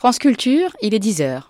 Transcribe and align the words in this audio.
France 0.00 0.18
Culture, 0.18 0.74
il 0.80 0.94
est 0.94 0.98
10h. 0.98 1.42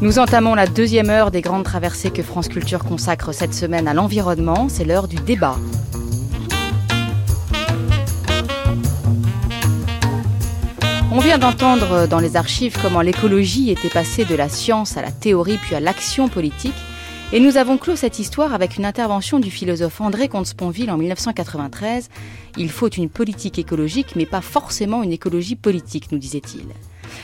Nous 0.00 0.18
entamons 0.18 0.54
la 0.54 0.66
deuxième 0.66 1.10
heure 1.10 1.30
des 1.30 1.42
grandes 1.42 1.64
traversées 1.64 2.10
que 2.10 2.22
France 2.22 2.48
Culture 2.48 2.82
consacre 2.82 3.34
cette 3.34 3.52
semaine 3.52 3.86
à 3.86 3.92
l'environnement. 3.92 4.70
C'est 4.70 4.86
l'heure 4.86 5.06
du 5.06 5.16
débat. 5.16 5.56
On 11.12 11.18
vient 11.18 11.38
d'entendre 11.38 12.06
dans 12.06 12.20
les 12.20 12.36
archives 12.36 12.78
comment 12.80 13.00
l'écologie 13.00 13.70
était 13.70 13.88
passée 13.88 14.24
de 14.24 14.36
la 14.36 14.48
science 14.48 14.96
à 14.96 15.02
la 15.02 15.10
théorie 15.10 15.58
puis 15.60 15.74
à 15.74 15.80
l'action 15.80 16.28
politique. 16.28 16.74
Et 17.32 17.40
nous 17.40 17.56
avons 17.56 17.78
clos 17.78 17.96
cette 17.96 18.20
histoire 18.20 18.54
avec 18.54 18.76
une 18.76 18.84
intervention 18.84 19.40
du 19.40 19.50
philosophe 19.50 20.00
André 20.00 20.28
Comte-Sponville 20.28 20.88
en 20.88 20.96
1993. 20.96 22.10
Il 22.58 22.70
faut 22.70 22.88
une 22.88 23.08
politique 23.08 23.58
écologique, 23.58 24.14
mais 24.14 24.24
pas 24.24 24.40
forcément 24.40 25.02
une 25.02 25.10
écologie 25.10 25.56
politique, 25.56 26.12
nous 26.12 26.18
disait-il. 26.18 26.66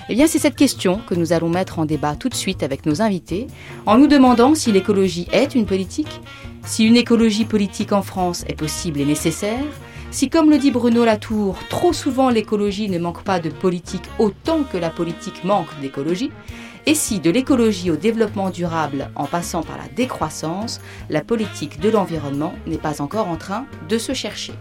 Eh 0.09 0.16
bien, 0.16 0.27
c'est 0.27 0.41
cette 0.41 0.57
question 0.57 1.01
que 1.07 1.15
nous 1.15 1.33
allons 1.33 1.49
mettre 1.49 1.79
en 1.79 1.85
débat 1.85 2.16
tout 2.16 2.29
de 2.29 2.35
suite 2.35 2.65
avec 2.65 2.87
nos 2.87 3.03
invités, 3.03 3.47
en 3.87 3.99
nous 3.99 4.09
demandant 4.09 4.57
si 4.57 4.73
l'écologie 4.73 5.29
est 5.30 5.55
une 5.55 5.65
politique, 5.65 6.21
si 6.65 6.85
une 6.85 6.97
écologie 6.97 7.45
politique 7.45 7.93
en 7.93 8.03
France 8.03 8.45
est 8.49 8.57
possible 8.57 9.01
et 9.01 9.05
nécessaire, 9.05 9.65
si, 10.16 10.30
comme 10.30 10.48
le 10.48 10.56
dit 10.56 10.70
Bruno 10.70 11.05
Latour, 11.05 11.59
trop 11.69 11.93
souvent 11.93 12.30
l'écologie 12.30 12.88
ne 12.88 12.98
manque 12.98 13.23
pas 13.23 13.38
de 13.38 13.51
politique 13.51 14.05
autant 14.19 14.62
que 14.62 14.79
la 14.79 14.88
politique 14.88 15.45
manque 15.45 15.69
d'écologie, 15.83 16.32
et 16.87 16.95
si 16.95 17.21
de 17.21 17.29
l'écologie 17.29 17.91
au 17.91 17.96
développement 17.96 18.49
durable 18.49 19.10
en 19.15 19.26
passant 19.26 19.63
par 19.63 19.76
la 19.76 19.88
décroissance, 19.95 20.80
la 21.10 21.21
politique 21.21 21.80
de 21.80 21.91
l'environnement 21.91 22.54
n'est 22.66 22.79
pas 22.79 23.02
encore 23.02 23.29
en 23.29 23.37
train 23.37 23.66
de 23.91 23.99
se 23.99 24.15
chercher. 24.15 24.54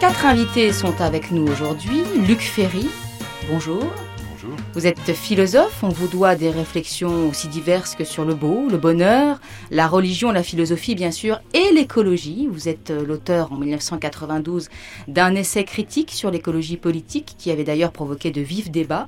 Quatre 0.00 0.24
invités 0.24 0.72
sont 0.72 0.98
avec 1.02 1.30
nous 1.30 1.46
aujourd'hui. 1.46 2.04
Luc 2.26 2.40
Ferry, 2.40 2.88
bonjour. 3.50 3.84
Vous 4.76 4.86
êtes 4.86 5.14
philosophe, 5.14 5.82
on 5.82 5.88
vous 5.88 6.06
doit 6.06 6.34
des 6.34 6.50
réflexions 6.50 7.30
aussi 7.30 7.48
diverses 7.48 7.94
que 7.94 8.04
sur 8.04 8.26
le 8.26 8.34
beau, 8.34 8.68
le 8.68 8.76
bonheur, 8.76 9.40
la 9.70 9.88
religion, 9.88 10.32
la 10.32 10.42
philosophie 10.42 10.94
bien 10.94 11.10
sûr, 11.10 11.40
et 11.54 11.72
l'écologie. 11.72 12.46
Vous 12.46 12.68
êtes 12.68 12.90
euh, 12.90 13.06
l'auteur 13.06 13.54
en 13.54 13.56
1992 13.56 14.68
d'un 15.08 15.34
essai 15.34 15.64
critique 15.64 16.10
sur 16.10 16.30
l'écologie 16.30 16.76
politique 16.76 17.36
qui 17.38 17.50
avait 17.50 17.64
d'ailleurs 17.64 17.90
provoqué 17.90 18.30
de 18.30 18.42
vifs 18.42 18.70
débats. 18.70 19.06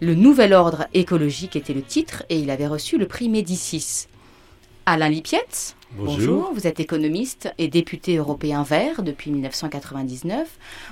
Le 0.00 0.14
nouvel 0.14 0.52
ordre 0.52 0.86
écologique 0.94 1.56
était 1.56 1.74
le 1.74 1.82
titre 1.82 2.22
et 2.28 2.38
il 2.38 2.48
avait 2.48 2.68
reçu 2.68 2.96
le 2.96 3.08
prix 3.08 3.28
Médicis. 3.28 4.06
Alain 4.86 5.08
Lipietz, 5.08 5.74
Bonjour. 5.92 6.52
vous 6.52 6.66
êtes 6.66 6.80
économiste 6.80 7.52
et 7.56 7.68
député 7.68 8.18
européen 8.18 8.62
vert 8.62 9.02
depuis 9.02 9.30
1999. 9.30 10.46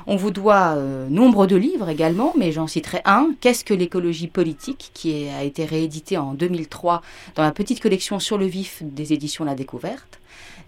On 0.07 0.17
vous 0.17 0.31
doit 0.31 0.75
euh, 0.77 1.07
nombre 1.11 1.47
de 1.47 1.55
livres 1.55 1.91
également, 1.91 2.33
mais 2.37 2.51
j'en 2.51 2.67
citerai 2.67 3.03
un, 3.05 3.35
Qu'est-ce 3.41 3.65
que 3.65 3.75
l'écologie 3.75 4.27
politique, 4.27 4.91
qui 4.95 5.29
a 5.29 5.43
été 5.43 5.67
réédité 5.67 6.17
en 6.17 6.33
2003 6.33 7.03
dans 7.35 7.43
la 7.43 7.53
petite 7.53 7.81
collection 7.81 8.19
Sur 8.19 8.39
le 8.39 8.47
vif 8.47 8.83
des 8.83 9.13
éditions 9.13 9.45
La 9.45 9.55
Découverte. 9.55 10.19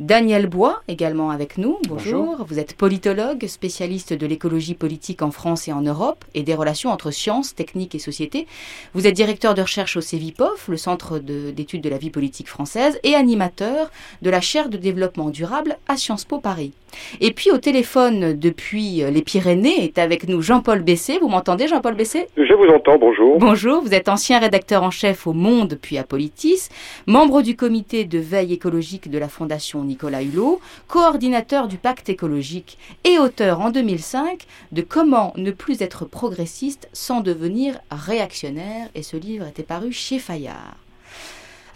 Daniel 0.00 0.46
Bois, 0.46 0.82
également 0.86 1.30
avec 1.30 1.58
nous. 1.58 1.78
Bonjour. 1.88 2.44
Vous 2.44 2.60
êtes 2.60 2.76
politologue, 2.76 3.46
spécialiste 3.46 4.12
de 4.12 4.26
l'écologie 4.26 4.74
politique 4.74 5.22
en 5.22 5.32
France 5.32 5.66
et 5.66 5.72
en 5.72 5.80
Europe 5.80 6.24
et 6.34 6.44
des 6.44 6.54
relations 6.54 6.90
entre 6.90 7.10
sciences, 7.10 7.54
techniques 7.54 7.96
et 7.96 7.98
société. 7.98 8.46
Vous 8.94 9.08
êtes 9.08 9.14
directeur 9.14 9.54
de 9.54 9.62
recherche 9.62 9.96
au 9.96 10.00
CEVIPOF, 10.00 10.68
le 10.68 10.76
Centre 10.76 11.18
d'études 11.18 11.80
de, 11.82 11.88
de 11.88 11.92
la 11.92 11.98
vie 11.98 12.10
politique 12.10 12.48
française, 12.48 13.00
et 13.02 13.16
animateur 13.16 13.90
de 14.22 14.30
la 14.30 14.40
chaire 14.40 14.68
de 14.68 14.76
développement 14.76 15.30
durable 15.30 15.76
à 15.88 15.96
Sciences 15.96 16.24
Po 16.24 16.38
Paris. 16.38 16.72
Et 17.20 17.32
puis 17.32 17.50
au 17.50 17.58
téléphone 17.58 18.32
depuis 18.32 19.02
les 19.10 19.22
Pyrénées 19.22 19.84
est 19.84 19.98
avec 19.98 20.26
nous 20.26 20.40
Jean-Paul 20.40 20.82
Bessé. 20.82 21.18
Vous 21.20 21.28
m'entendez 21.28 21.68
Jean-Paul 21.68 21.94
Bessé? 21.94 22.28
Je 22.36 22.54
vous 22.54 22.72
entends, 22.74 22.98
bonjour. 22.98 23.38
Bonjour, 23.38 23.82
vous 23.82 23.94
êtes 23.94 24.08
ancien 24.08 24.38
rédacteur 24.38 24.82
en 24.82 24.90
chef 24.90 25.26
au 25.26 25.32
Monde 25.32 25.78
puis 25.80 25.98
à 25.98 26.04
Politis, 26.04 26.68
membre 27.06 27.42
du 27.42 27.56
comité 27.56 28.04
de 28.04 28.18
veille 28.18 28.54
écologique 28.54 29.10
de 29.10 29.18
la 29.18 29.28
Fondation 29.28 29.84
Nicolas 29.84 30.22
Hulot, 30.22 30.60
coordinateur 30.86 31.68
du 31.68 31.76
pacte 31.76 32.08
écologique 32.08 32.78
et 33.04 33.18
auteur 33.18 33.60
en 33.60 33.70
2005 33.70 34.46
de 34.72 34.82
Comment 34.82 35.32
ne 35.36 35.50
plus 35.50 35.82
être 35.82 36.06
progressiste 36.06 36.88
sans 36.92 37.20
devenir 37.20 37.78
réactionnaire. 37.90 38.88
Et 38.94 39.02
ce 39.02 39.16
livre 39.16 39.46
était 39.46 39.62
paru 39.62 39.92
chez 39.92 40.18
Fayard. 40.18 40.76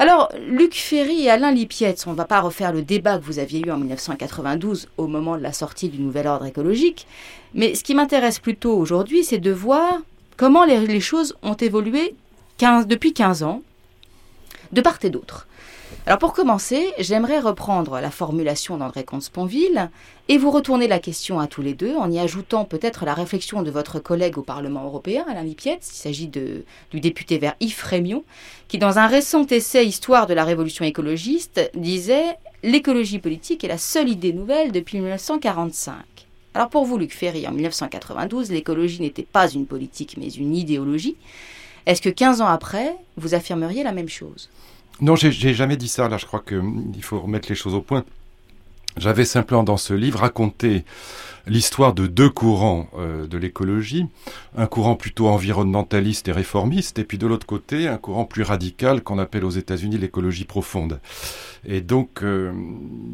Alors, 0.02 0.32
Luc 0.48 0.74
Ferry 0.74 1.26
et 1.26 1.30
Alain 1.30 1.52
Lipietz, 1.52 2.08
on 2.08 2.10
ne 2.10 2.16
va 2.16 2.24
pas 2.24 2.40
refaire 2.40 2.72
le 2.72 2.82
débat 2.82 3.18
que 3.18 3.24
vous 3.24 3.38
aviez 3.38 3.64
eu 3.64 3.70
en 3.70 3.76
1992 3.76 4.88
au 4.96 5.06
moment 5.06 5.36
de 5.36 5.42
la 5.44 5.52
sortie 5.52 5.90
du 5.90 6.00
nouvel 6.00 6.26
ordre 6.26 6.44
écologique, 6.44 7.06
mais 7.54 7.76
ce 7.76 7.84
qui 7.84 7.94
m'intéresse 7.94 8.40
plutôt 8.40 8.76
aujourd'hui, 8.76 9.22
c'est 9.22 9.38
de 9.38 9.52
voir 9.52 10.00
comment 10.36 10.64
les, 10.64 10.98
choses 10.98 11.36
ont 11.44 11.54
évolué 11.54 12.16
depuis 12.88 13.12
15 13.12 13.44
ans, 13.44 13.62
de 14.72 14.80
part 14.80 14.98
et 15.04 15.10
d'autre. 15.10 15.46
Alors 16.04 16.18
pour 16.18 16.32
commencer, 16.32 16.92
j'aimerais 16.98 17.38
reprendre 17.38 18.00
la 18.00 18.10
formulation 18.10 18.76
d'André 18.76 19.04
Comte-Sponville 19.04 19.88
et 20.26 20.36
vous 20.36 20.50
retourner 20.50 20.88
la 20.88 20.98
question 20.98 21.38
à 21.38 21.46
tous 21.46 21.62
les 21.62 21.74
deux 21.74 21.94
en 21.94 22.10
y 22.10 22.18
ajoutant 22.18 22.64
peut-être 22.64 23.04
la 23.04 23.14
réflexion 23.14 23.62
de 23.62 23.70
votre 23.70 24.00
collègue 24.00 24.36
au 24.36 24.42
Parlement 24.42 24.82
européen, 24.82 25.24
Alain 25.30 25.44
Lipietz. 25.44 25.88
Il 25.92 25.94
s'agit 25.94 26.26
du 26.26 26.64
député 26.92 27.38
vert 27.38 27.54
Yves 27.60 27.76
Frémion, 27.76 28.24
qui 28.66 28.78
dans 28.78 28.98
un 28.98 29.06
récent 29.06 29.46
essai 29.46 29.86
Histoire 29.86 30.26
de 30.26 30.34
la 30.34 30.42
révolution 30.42 30.84
écologiste 30.84 31.70
disait 31.76 32.36
L'écologie 32.64 33.20
politique 33.20 33.62
est 33.62 33.68
la 33.68 33.78
seule 33.78 34.08
idée 34.08 34.32
nouvelle 34.32 34.72
depuis 34.72 34.98
1945. 34.98 35.94
Alors 36.54 36.68
pour 36.68 36.84
vous, 36.84 36.98
Luc 36.98 37.14
Ferry, 37.14 37.46
en 37.46 37.52
1992, 37.52 38.50
l'écologie 38.50 39.00
n'était 39.00 39.22
pas 39.22 39.48
une 39.48 39.66
politique 39.66 40.16
mais 40.18 40.30
une 40.30 40.56
idéologie. 40.56 41.16
Est-ce 41.86 42.02
que 42.02 42.10
15 42.10 42.40
ans 42.40 42.48
après, 42.48 42.96
vous 43.16 43.34
affirmeriez 43.34 43.84
la 43.84 43.92
même 43.92 44.08
chose? 44.08 44.50
Non, 45.00 45.16
j'ai 45.16 45.54
jamais 45.54 45.76
dit 45.76 45.88
ça. 45.88 46.08
Là, 46.08 46.18
je 46.18 46.26
crois 46.26 46.42
qu'il 46.46 46.58
hum, 46.58 46.92
faut 47.00 47.20
remettre 47.20 47.48
les 47.48 47.54
choses 47.54 47.74
au 47.74 47.80
point. 47.80 48.04
J'avais 48.96 49.24
simplement 49.24 49.62
dans 49.62 49.78
ce 49.78 49.94
livre 49.94 50.20
raconté 50.20 50.84
l'histoire 51.46 51.94
de 51.94 52.06
deux 52.06 52.30
courants 52.30 52.88
euh, 52.96 53.26
de 53.26 53.38
l'écologie, 53.38 54.06
un 54.56 54.66
courant 54.66 54.96
plutôt 54.96 55.28
environnementaliste 55.28 56.28
et 56.28 56.32
réformiste, 56.32 56.98
et 56.98 57.04
puis 57.04 57.18
de 57.18 57.26
l'autre 57.26 57.46
côté 57.46 57.88
un 57.88 57.98
courant 57.98 58.24
plus 58.24 58.42
radical 58.42 59.02
qu'on 59.02 59.18
appelle 59.18 59.44
aux 59.44 59.50
États-Unis 59.50 59.98
l'écologie 59.98 60.44
profonde. 60.44 61.00
Et 61.64 61.80
donc, 61.80 62.22
euh, 62.22 62.52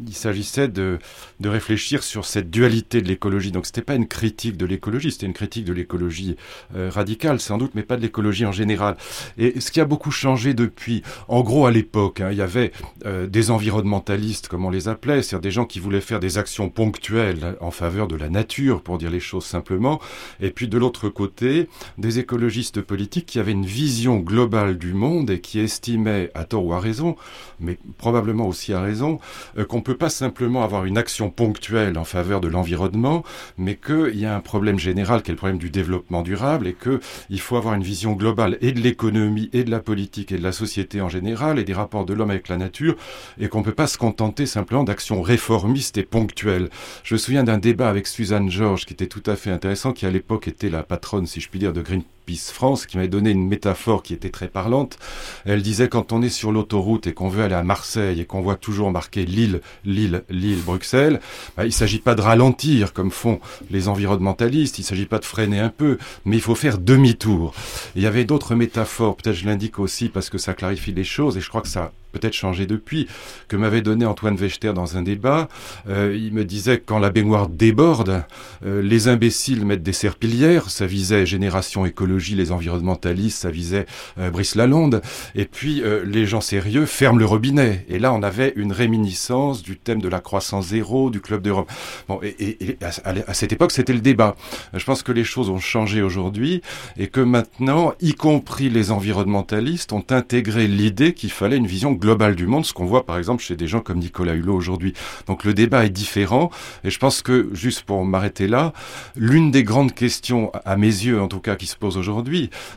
il 0.07 0.13
s'agissait 0.13 0.67
de, 0.67 0.97
de 1.39 1.49
réfléchir 1.49 2.01
sur 2.01 2.25
cette 2.25 2.49
dualité 2.49 3.01
de 3.01 3.07
l'écologie. 3.07 3.51
Donc, 3.51 3.65
c'était 3.65 3.81
pas 3.81 3.95
une 3.95 4.07
critique 4.07 4.57
de 4.57 4.65
l'écologie, 4.65 5.11
c'était 5.11 5.27
une 5.27 5.33
critique 5.33 5.65
de 5.65 5.73
l'écologie 5.73 6.35
euh, 6.75 6.89
radicale, 6.89 7.39
sans 7.39 7.57
doute, 7.57 7.71
mais 7.75 7.83
pas 7.83 7.95
de 7.95 8.01
l'écologie 8.01 8.45
en 8.45 8.51
général. 8.51 8.97
Et 9.37 9.59
ce 9.59 9.71
qui 9.71 9.79
a 9.79 9.85
beaucoup 9.85 10.11
changé 10.11 10.53
depuis, 10.53 11.03
en 11.27 11.41
gros, 11.41 11.67
à 11.67 11.71
l'époque, 11.71 12.21
hein, 12.21 12.29
il 12.31 12.37
y 12.37 12.41
avait 12.41 12.71
euh, 13.05 13.27
des 13.27 13.51
environnementalistes, 13.51 14.47
comme 14.47 14.65
on 14.65 14.71
les 14.71 14.87
appelait, 14.87 15.21
c'est-à-dire 15.21 15.41
des 15.41 15.51
gens 15.51 15.65
qui 15.65 15.79
voulaient 15.79 16.01
faire 16.01 16.19
des 16.19 16.37
actions 16.37 16.69
ponctuelles 16.69 17.55
en 17.61 17.71
faveur 17.71 18.07
de 18.07 18.15
la 18.19 18.29
nature, 18.29 18.81
pour 18.81 18.97
dire 18.97 19.09
les 19.09 19.19
choses 19.19 19.45
simplement. 19.45 19.99
Et 20.39 20.51
puis, 20.51 20.67
de 20.67 20.77
l'autre 20.77 21.09
côté, 21.09 21.69
des 21.97 22.19
écologistes 22.19 22.81
politiques 22.81 23.25
qui 23.25 23.39
avaient 23.39 23.51
une 23.51 23.65
vision 23.65 24.17
globale 24.17 24.77
du 24.77 24.93
monde 24.93 25.29
et 25.29 25.39
qui 25.39 25.59
estimaient, 25.59 26.31
à 26.33 26.43
tort 26.43 26.65
ou 26.65 26.73
à 26.73 26.79
raison, 26.79 27.15
mais 27.59 27.77
probablement 27.97 28.47
aussi 28.47 28.73
à 28.73 28.81
raison, 28.81 29.19
euh, 29.57 29.65
qu'on 29.65 29.77
ne 29.77 29.83
peut 29.83 29.97
pas 29.97 30.09
simplement 30.09 30.63
avoir 30.63 30.85
une 30.85 30.97
action 30.97 31.29
ponctuelle 31.29 31.97
en 31.97 32.03
faveur 32.03 32.41
de 32.41 32.47
l'environnement, 32.47 33.23
mais 33.57 33.75
qu'il 33.75 34.19
y 34.19 34.25
a 34.25 34.35
un 34.35 34.41
problème 34.41 34.79
général 34.79 35.21
qui 35.21 35.31
est 35.31 35.33
le 35.33 35.37
problème 35.37 35.57
du 35.57 35.69
développement 35.69 36.21
durable 36.21 36.67
et 36.67 36.75
qu'il 36.75 37.39
faut 37.39 37.55
avoir 37.55 37.73
une 37.73 37.83
vision 37.83 38.13
globale 38.13 38.57
et 38.61 38.71
de 38.71 38.79
l'économie 38.79 39.49
et 39.53 39.63
de 39.63 39.71
la 39.71 39.79
politique 39.79 40.31
et 40.31 40.37
de 40.37 40.43
la 40.43 40.51
société 40.51 41.01
en 41.01 41.09
général 41.09 41.59
et 41.59 41.63
des 41.63 41.73
rapports 41.73 42.05
de 42.05 42.13
l'homme 42.13 42.31
avec 42.31 42.49
la 42.49 42.57
nature 42.57 42.95
et 43.39 43.47
qu'on 43.47 43.59
ne 43.59 43.63
peut 43.63 43.73
pas 43.73 43.87
se 43.87 43.97
contenter 43.97 44.45
simplement 44.45 44.83
d'actions 44.83 45.21
réformistes 45.21 45.97
et 45.97 46.03
ponctuelles. 46.03 46.69
Je 47.03 47.15
me 47.15 47.17
souviens 47.17 47.43
d'un 47.43 47.57
débat 47.57 47.89
avec 47.89 48.07
Suzanne 48.09 48.49
Georges 48.49 48.85
qui 48.85 48.93
était 48.93 49.07
tout 49.07 49.23
à 49.25 49.35
fait 49.35 49.51
intéressant, 49.51 49.93
qui 49.93 50.05
à 50.05 50.11
l'époque 50.11 50.47
était 50.47 50.69
la 50.69 50.83
patronne, 50.83 51.27
si 51.27 51.39
je 51.39 51.49
puis 51.49 51.59
dire, 51.59 51.73
de 51.73 51.81
Greenpeace 51.81 52.18
France, 52.37 52.85
qui 52.85 52.97
m'avait 52.97 53.09
donné 53.09 53.31
une 53.31 53.47
métaphore 53.47 54.03
qui 54.03 54.13
était 54.13 54.29
très 54.29 54.47
parlante. 54.47 54.97
Elle 55.45 55.61
disait 55.61 55.89
quand 55.89 56.11
on 56.11 56.21
est 56.21 56.29
sur 56.29 56.51
l'autoroute 56.51 57.07
et 57.07 57.13
qu'on 57.13 57.29
veut 57.29 57.43
aller 57.43 57.55
à 57.55 57.63
Marseille 57.63 58.19
et 58.21 58.25
qu'on 58.25 58.41
voit 58.41 58.55
toujours 58.55 58.91
marqué 58.91 59.25
Lille, 59.25 59.61
Lille, 59.85 60.23
Lille, 60.29 60.61
Bruxelles, 60.61 61.19
bah, 61.57 61.65
il 61.65 61.73
s'agit 61.73 61.99
pas 61.99 62.15
de 62.15 62.21
ralentir 62.21 62.93
comme 62.93 63.11
font 63.11 63.39
les 63.69 63.87
environnementalistes, 63.87 64.79
il 64.79 64.83
s'agit 64.83 65.05
pas 65.05 65.19
de 65.19 65.25
freiner 65.25 65.59
un 65.59 65.69
peu, 65.69 65.97
mais 66.25 66.37
il 66.37 66.41
faut 66.41 66.55
faire 66.55 66.77
demi-tour. 66.77 67.53
Il 67.95 68.01
y 68.01 68.07
avait 68.07 68.25
d'autres 68.25 68.55
métaphores, 68.55 69.15
peut-être 69.15 69.35
je 69.35 69.45
l'indique 69.45 69.79
aussi 69.79 70.09
parce 70.09 70.29
que 70.29 70.37
ça 70.37 70.53
clarifie 70.53 70.93
les 70.93 71.03
choses 71.03 71.37
et 71.37 71.41
je 71.41 71.49
crois 71.49 71.61
que 71.61 71.67
ça 71.67 71.91
peut-être 72.11 72.33
changé 72.33 72.65
depuis, 72.65 73.07
que 73.47 73.55
m'avait 73.55 73.81
donné 73.81 74.05
Antoine 74.05 74.35
Wechter 74.35 74.73
dans 74.73 74.97
un 74.97 75.01
débat. 75.01 75.47
Euh, 75.87 76.17
il 76.19 76.33
me 76.33 76.45
disait 76.45 76.81
quand 76.83 76.99
la 76.99 77.09
baignoire 77.09 77.47
déborde, 77.47 78.23
euh, 78.65 78.81
les 78.81 79.07
imbéciles 79.07 79.65
mettent 79.65 79.83
des 79.83 79.93
serpillières, 79.93 80.69
ça 80.69 80.85
visait 80.85 81.25
Génération 81.25 81.85
Les 82.19 82.51
environnementalistes, 82.51 83.39
ça 83.39 83.49
visait 83.49 83.85
euh, 84.17 84.29
Brice 84.29 84.55
Lalonde, 84.55 85.01
et 85.35 85.45
puis 85.45 85.81
les 86.05 86.25
gens 86.25 86.41
sérieux 86.41 86.85
ferment 86.85 87.19
le 87.19 87.25
robinet. 87.25 87.85
Et 87.89 87.99
là, 87.99 88.13
on 88.13 88.21
avait 88.23 88.53
une 88.55 88.71
réminiscence 88.71 89.63
du 89.63 89.77
thème 89.77 90.01
de 90.01 90.09
la 90.09 90.19
croissance 90.19 90.67
zéro, 90.67 91.09
du 91.09 91.21
Club 91.21 91.41
d'Europe. 91.41 91.71
Bon, 92.07 92.19
et, 92.23 92.77
à, 92.81 93.33
cette 93.33 93.53
époque, 93.53 93.71
c'était 93.71 93.93
le 93.93 94.01
débat. 94.01 94.35
Je 94.73 94.83
pense 94.83 95.03
que 95.03 95.11
les 95.11 95.23
choses 95.23 95.49
ont 95.49 95.59
changé 95.59 96.01
aujourd'hui, 96.01 96.61
et 96.97 97.07
que 97.07 97.21
maintenant, 97.21 97.93
y 98.01 98.13
compris 98.13 98.69
les 98.69 98.91
environnementalistes, 98.91 99.93
ont 99.93 100.05
intégré 100.09 100.67
l'idée 100.67 101.13
qu'il 101.13 101.31
fallait 101.31 101.57
une 101.57 101.67
vision 101.67 101.91
globale 101.91 102.35
du 102.35 102.47
monde, 102.47 102.65
ce 102.65 102.73
qu'on 102.73 102.85
voit 102.85 103.05
par 103.05 103.17
exemple 103.17 103.43
chez 103.43 103.55
des 103.55 103.67
gens 103.67 103.81
comme 103.81 103.99
Nicolas 103.99 104.33
Hulot 104.33 104.55
aujourd'hui. 104.55 104.93
Donc 105.27 105.43
le 105.43 105.53
débat 105.53 105.85
est 105.85 105.89
différent 105.89 106.49
et 106.83 106.89
je 106.89 106.99
pense 106.99 107.21
que, 107.21 107.49
juste 107.53 107.83
pour 107.83 108.03
m'arrêter 108.05 108.47
là, 108.47 108.73
l'une 109.15 109.51
des 109.51 109.63
grandes 109.63 109.93
questions, 109.93 110.51
à 110.65 110.77
mes 110.77 110.87
yeux 110.87 111.21
en 111.21 111.27
tout 111.27 111.39
cas, 111.39 111.55
qui 111.55 111.67
se 111.67 111.75
pose 111.75 111.97
aujourd'hui, 111.97 112.08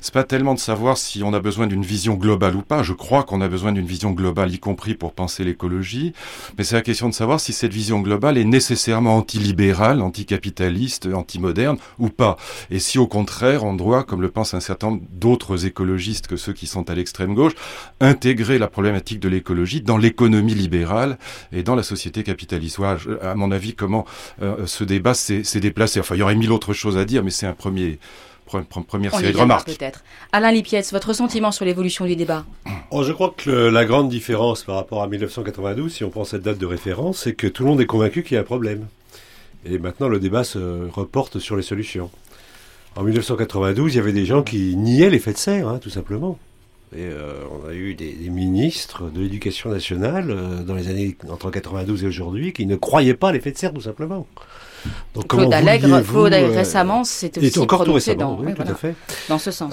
c'est 0.01 0.15
pas 0.15 0.25
tellement 0.25 0.55
de 0.55 0.59
savoir 0.59 0.99
si 0.99 1.23
on 1.23 1.33
a 1.35 1.41
besoin 1.41 1.67
d'une 1.67 1.85
vision 1.85 2.15
globale 2.15 2.57
ou 2.57 2.63
pas, 2.63 2.83
je 2.83 2.93
crois 2.93 3.23
qu'on 3.25 3.41
a 3.41 3.49
besoin 3.49 3.73
d'une 3.73 3.87
vision 3.87 4.11
globale, 4.11 4.53
y 4.53 4.59
compris 4.59 4.95
pour 4.95 5.13
penser 5.13 5.45
l'écologie, 5.45 6.13
mais 6.59 6.65
c'est 6.65 6.75
la 6.75 6.83
question 6.83 7.09
de 7.09 7.15
savoir 7.15 7.41
si 7.41 7.53
cette 7.53 7.73
vision 7.73 8.01
globale 8.01 8.39
est 8.39 8.45
nécessairement 8.45 9.17
antilibérale, 9.17 10.01
anticapitaliste, 10.01 11.09
antimoderne 11.13 11.79
ou 11.99 12.09
pas. 12.09 12.37
Et 12.71 12.79
si 12.79 12.99
au 12.99 13.07
contraire, 13.07 13.65
on 13.65 13.75
doit, 13.75 14.05
comme 14.05 14.23
le 14.23 14.31
pensent 14.31 14.55
un 14.55 14.61
certain 14.61 14.91
nombre 14.91 15.03
d'autres 15.11 15.67
écologistes 15.67 16.27
que 16.27 16.37
ceux 16.37 16.53
qui 16.53 16.67
sont 16.67 16.91
à 16.91 16.95
l'extrême 16.95 17.35
gauche, 17.35 17.53
intégrer 18.01 18.59
la 18.59 18.69
problématique 18.69 19.21
de 19.21 19.29
l'écologie 19.29 19.81
dans 19.81 19.97
l'économie 19.97 20.55
libérale 20.55 21.19
et 21.53 21.63
dans 21.63 21.75
la 21.75 21.83
société 21.83 22.23
capitaliste. 22.23 22.77
Voilà, 22.79 22.99
à 23.23 23.35
mon 23.35 23.51
avis, 23.51 23.75
comment 23.75 24.05
euh, 24.43 24.67
ce 24.67 24.85
débat 24.85 25.15
s'est 25.15 25.61
déplacé. 25.61 26.01
Enfin, 26.01 26.15
il 26.15 26.19
y 26.19 26.23
aurait 26.23 26.35
mille 26.35 26.53
autres 26.53 26.73
choses 26.73 26.97
à 26.97 27.05
dire, 27.05 27.23
mais 27.23 27.31
c'est 27.31 27.47
un 27.47 27.55
premier 27.55 27.99
première 28.61 29.15
série 29.15 29.33
de 29.33 29.39
remarques. 29.39 29.67
Peut-être. 29.67 30.03
Alain 30.33 30.53
Lipietz, 30.53 30.93
votre 30.93 31.13
sentiment 31.13 31.53
sur 31.53 31.65
l'évolution 31.65 32.05
du 32.05 32.17
débat? 32.17 32.45
Oh, 32.91 33.03
Je 33.03 33.13
crois 33.13 33.35
que 33.37 33.51
la 33.51 33.85
grande 33.85 34.09
différence 34.09 34.65
par 34.65 34.77
rapport 34.77 35.03
à 35.03 35.09
1992, 35.09 35.93
si 35.93 36.05
on 36.05 36.11
prend 36.11 36.25
cette 36.25 36.43
date 36.43 36.59
de 36.59 36.67
référence, 36.67 37.21
c'est 37.21 37.35
que 37.35 37.47
tout 37.47 37.63
le 37.63 37.71
monde 37.71 37.81
est 37.81 37.87
convaincu 37.87 38.23
qu'il 38.23 38.35
y 38.35 38.39
a 38.39 38.41
un 38.41 38.45
problème. 38.45 38.87
Et 39.65 39.79
maintenant, 39.79 40.09
le 40.09 40.19
débat 40.19 40.45
se 40.45 40.89
reporte 40.91 41.39
sur 41.39 41.57
les 41.57 41.63
solutions. 41.63 42.11
En 42.97 43.03
1992, 43.05 43.95
il 43.95 43.97
y 43.97 44.01
avait 44.01 44.13
des 44.13 44.27
gens 44.27 44.43
qui 44.43 44.77
niaient 44.77 45.11
l'effet 45.11 45.33
de 45.33 45.39
serre, 45.39 45.69
hein, 45.69 45.79
tout 45.79 45.91
simplement. 45.91 46.39
Et 46.95 47.07
euh, 47.07 47.45
on 47.51 47.69
a 47.69 47.73
eu 47.73 47.95
des, 47.95 48.13
ministres 48.29 49.11
de 49.11 49.21
l'éducation 49.21 49.71
nationale 49.71 50.31
euh, 50.31 50.63
dans 50.63 50.75
les 50.75 50.89
années 50.89 51.17
entre 51.31 51.51
92 51.51 52.05
et 52.05 52.07
aujourd'hui 52.07 52.53
qui 52.53 52.67
ne 52.67 52.77
croyaient 52.77 53.15
pas 53.15 53.31
à 53.31 53.33
l'effet 53.33 53.51
de 53.51 53.57
serre, 53.57 53.73
tout 53.73 53.81
simplement. 53.81 54.27
Donc, 55.15 55.29
Claude 55.29 55.53
Allègre, 55.53 56.03
Claude, 56.03 56.33
euh, 56.33 56.49
récemment, 56.49 57.05
c'était 57.05 57.45
aussi 57.45 57.59
encore 57.59 57.85
tout 57.85 57.93
récemment, 57.93 58.37
dans, 58.37 58.45
oui, 58.45 58.55
tout 58.55 58.63
à 58.63 58.75
fait. 58.75 58.95
dans 59.29 59.39
ce 59.39 59.51
sens. 59.51 59.73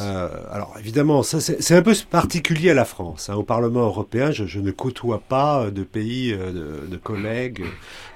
alors 0.51 0.75
évidemment, 0.79 1.23
ça 1.23 1.39
c'est 1.39 1.75
un 1.75 1.81
peu 1.81 1.93
particulier 2.09 2.71
à 2.71 2.73
la 2.73 2.85
France. 2.85 3.29
Hein. 3.29 3.35
Au 3.35 3.43
Parlement 3.43 3.81
européen, 3.81 4.31
je, 4.31 4.45
je, 4.45 4.59
ne 4.59 4.71
côtoie 4.71 5.21
pas 5.27 5.71
de 5.71 5.83
pays, 5.83 6.31
de, 6.31 6.87
de, 6.89 6.97
collègues 6.97 7.63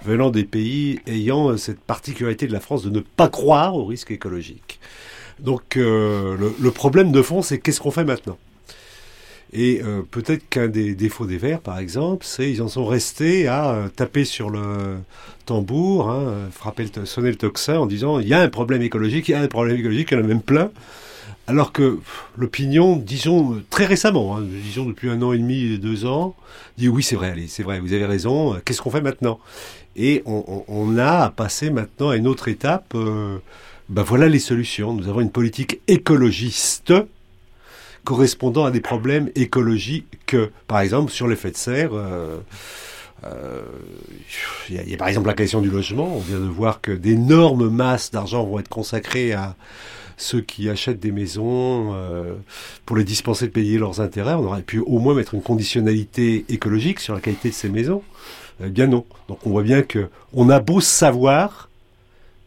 venant 0.03 0.29
des 0.29 0.43
pays 0.43 0.99
ayant 1.07 1.57
cette 1.57 1.79
particularité 1.79 2.47
de 2.47 2.53
la 2.53 2.59
France 2.59 2.83
de 2.83 2.89
ne 2.89 2.99
pas 2.99 3.29
croire 3.29 3.75
au 3.75 3.85
risque 3.85 4.11
écologique. 4.11 4.79
Donc 5.39 5.75
le, 5.75 6.53
le 6.59 6.71
problème 6.71 7.11
de 7.11 7.21
fond, 7.21 7.41
c'est 7.41 7.59
qu'est-ce 7.59 7.79
qu'on 7.79 7.91
fait 7.91 8.05
maintenant? 8.05 8.37
Et 9.53 9.81
euh, 9.83 10.01
peut-être 10.09 10.49
qu'un 10.49 10.67
des 10.67 10.95
défauts 10.95 11.27
des 11.27 11.37
Verts, 11.37 11.61
par 11.61 11.77
exemple, 11.77 12.25
c'est 12.25 12.51
ils 12.51 12.61
en 12.63 12.67
sont 12.67 12.85
restés 12.85 13.47
à 13.47 13.71
euh, 13.71 13.87
taper 13.87 14.25
sur 14.25 14.49
le 14.49 14.97
tambour, 15.45 16.09
hein, 16.09 16.49
frapper 16.51 16.85
le, 16.95 17.05
sonner 17.05 17.29
le 17.29 17.35
tocsin 17.35 17.77
en 17.79 17.85
disant 17.85 18.19
il 18.19 18.27
y 18.27 18.33
a 18.33 18.41
un 18.41 18.49
problème 18.49 18.81
écologique, 18.81 19.27
il 19.29 19.31
y 19.31 19.35
a 19.35 19.41
un 19.41 19.47
problème 19.47 19.77
écologique, 19.77 20.09
il 20.11 20.17
y 20.17 20.21
en 20.21 20.23
a 20.23 20.27
même 20.27 20.41
plein. 20.41 20.71
Alors 21.45 21.73
que 21.73 21.99
l'opinion, 22.37 22.95
disons 22.95 23.61
très 23.69 23.85
récemment, 23.85 24.37
hein, 24.37 24.43
disons 24.43 24.85
depuis 24.85 25.09
un 25.09 25.21
an 25.21 25.33
et 25.33 25.37
demi, 25.37 25.77
deux 25.77 26.05
ans, 26.05 26.35
dit 26.77 26.87
oui 26.87 27.03
c'est 27.03 27.15
vrai, 27.15 27.31
allez, 27.31 27.47
c'est 27.47 27.63
vrai, 27.63 27.79
vous 27.79 27.91
avez 27.93 28.05
raison. 28.05 28.55
Qu'est-ce 28.63 28.81
qu'on 28.81 28.91
fait 28.91 29.01
maintenant? 29.01 29.39
Et 29.95 30.23
on, 30.25 30.97
a 30.97 31.29
passé 31.29 31.69
maintenant 31.69 32.09
à 32.09 32.15
une 32.15 32.27
autre 32.27 32.47
étape. 32.47 32.93
Euh, 32.95 33.37
ben 33.89 34.01
voilà 34.01 34.27
les 34.27 34.39
solutions. 34.39 34.93
Nous 34.93 35.07
avons 35.07 35.21
une 35.21 35.31
politique 35.31 35.81
écologiste 35.87 36.93
correspondant 38.03 38.65
à 38.65 38.71
des 38.71 38.81
problèmes 38.81 39.29
écologiques. 39.35 40.35
Par 40.67 40.79
exemple, 40.79 41.11
sur 41.11 41.27
l'effet 41.27 41.51
de 41.51 41.57
serre, 41.57 41.93
euh, 41.93 41.99
euh, 42.03 42.39
il 44.69 44.89
y, 44.89 44.93
a 44.93 44.97
par 44.97 45.07
exemple 45.07 45.27
la 45.27 45.33
question 45.33 45.61
du 45.61 45.69
logement. 45.69 46.15
On 46.15 46.19
vient 46.19 46.39
de 46.39 46.45
voir 46.45 46.81
que 46.81 46.91
d'énormes 46.91 47.69
masses 47.69 48.11
d'argent 48.11 48.43
vont 48.43 48.59
être 48.59 48.69
consacrées 48.69 49.33
à 49.33 49.55
ceux 50.17 50.41
qui 50.41 50.69
achètent 50.69 50.99
des 50.99 51.11
maisons 51.11 51.93
euh, 51.93 52.35
pour 52.85 52.95
les 52.95 53.03
dispenser 53.03 53.47
de 53.47 53.51
payer 53.51 53.77
leurs 53.77 54.01
intérêts. 54.01 54.33
On 54.33 54.45
aurait 54.45 54.61
pu 54.61 54.79
au 54.79 54.99
moins 54.99 55.13
mettre 55.15 55.33
une 55.33 55.41
conditionnalité 55.41 56.45
écologique 56.49 56.99
sur 56.99 57.13
la 57.13 57.21
qualité 57.21 57.49
de 57.49 57.53
ces 57.53 57.69
maisons. 57.69 58.03
Eh 58.63 58.69
bien 58.69 58.87
non. 58.87 59.05
Donc 59.27 59.39
on 59.45 59.49
voit 59.49 59.63
bien 59.63 59.81
que 59.81 60.09
on 60.33 60.49
a 60.49 60.59
beau 60.59 60.81
savoir 60.81 61.69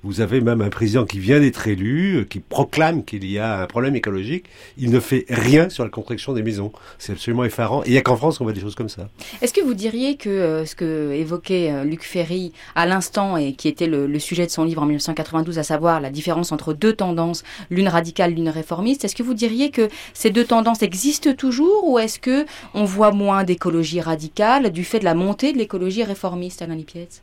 vous 0.03 0.21
avez 0.21 0.41
même 0.41 0.61
un 0.61 0.69
président 0.69 1.05
qui 1.05 1.19
vient 1.19 1.41
d'être 1.41 1.67
élu, 1.67 2.17
euh, 2.17 2.25
qui 2.25 2.41
proclame 2.41 3.05
qu'il 3.05 3.29
y 3.29 3.39
a 3.39 3.63
un 3.63 3.67
problème 3.67 3.97
écologique. 3.97 4.47
Il 4.79 4.91
ne 4.91 5.01
fait 5.01 5.25
rien 5.29 5.69
sur 5.69 5.85
la 5.85 5.91
construction 5.91 6.33
des 6.33 6.43
maisons. 6.43 6.73
C'est 6.99 7.13
absolument 7.13 7.45
effarant. 7.45 7.83
Et 7.83 7.89
il 7.89 7.93
n'y 7.93 7.99
a 7.99 8.03
qu'en 8.03 8.17
France 8.17 8.39
qu'on 8.39 8.45
voit 8.45 8.53
des 8.53 8.61
choses 8.61 8.75
comme 8.75 8.89
ça. 8.89 9.09
Est-ce 9.43 9.53
que 9.53 9.61
vous 9.61 9.75
diriez 9.75 10.17
que 10.17 10.29
euh, 10.29 10.65
ce 10.65 10.77
que 10.77 11.13
évoquait 11.13 11.73
euh, 11.73 11.85
Luc 11.85 12.03
Ferry 12.03 12.53
à 12.75 12.87
l'instant 12.87 13.37
et 13.37 13.55
qui 13.55 13.69
était 13.69 13.87
le, 13.87 14.19
sujet 14.19 14.47
de 14.47 14.51
son 14.51 14.65
livre 14.65 14.83
en 14.83 14.87
1992, 14.87 15.59
à 15.59 15.63
savoir 15.63 16.01
la 16.01 16.11
différence 16.11 16.53
entre 16.53 16.73
deux 16.73 16.93
tendances, 16.93 17.43
l'une 17.71 17.89
radicale, 17.89 18.33
l'une 18.33 18.49
réformiste, 18.49 19.05
est-ce 19.05 19.15
que 19.15 19.23
vous 19.23 19.35
diriez 19.35 19.71
que 19.71 19.89
ces 20.15 20.31
deux 20.31 20.45
tendances 20.45 20.83
existent 20.83 21.35
toujours 21.35 21.89
ou 21.89 21.99
est-ce 21.99 22.19
que 22.19 22.47
on 22.75 22.85
voit 22.85 23.13
moins 23.13 23.45
d'écologie 23.45 24.01
radicale 24.01 24.71
du 24.71 24.85
fait 24.85 25.01
de 25.01 25.05
la 25.05 25.15
montée 25.15 25.53
de 25.53 25.59
l'écologie 25.59 26.05
réformiste, 26.05 26.63
Alain 26.63 26.77
Lipietz 26.77 27.23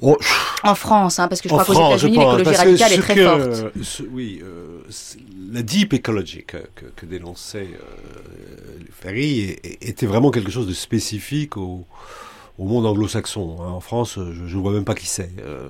Oh, 0.00 0.16
en 0.62 0.74
France, 0.74 1.18
hein, 1.18 1.28
parce 1.28 1.40
que 1.40 1.48
je 1.48 1.54
crois 1.54 1.64
qu'aux 1.64 1.72
États-Unis, 1.72 2.18
l'écologie 2.18 2.56
radicale 2.56 2.92
est 2.92 2.98
très 2.98 3.16
forte. 3.16 3.72
oui, 4.10 4.42
euh, 4.42 4.80
la 5.52 5.62
deep 5.62 5.94
ecology 5.94 6.44
que, 6.44 6.58
que, 6.96 7.06
dénonçait 7.06 7.68
euh, 7.74 8.84
Ferry 8.92 9.56
était 9.80 10.06
vraiment 10.06 10.30
quelque 10.30 10.50
chose 10.50 10.66
de 10.66 10.72
spécifique 10.72 11.56
au, 11.56 11.84
au 12.58 12.64
monde 12.64 12.86
anglo-saxon. 12.86 13.56
Hein. 13.60 13.70
En 13.70 13.80
France, 13.80 14.14
je 14.16 14.42
ne 14.42 14.60
vois 14.60 14.72
même 14.72 14.84
pas 14.84 14.94
qui 14.94 15.06
c'est. 15.06 15.30
Euh, 15.44 15.68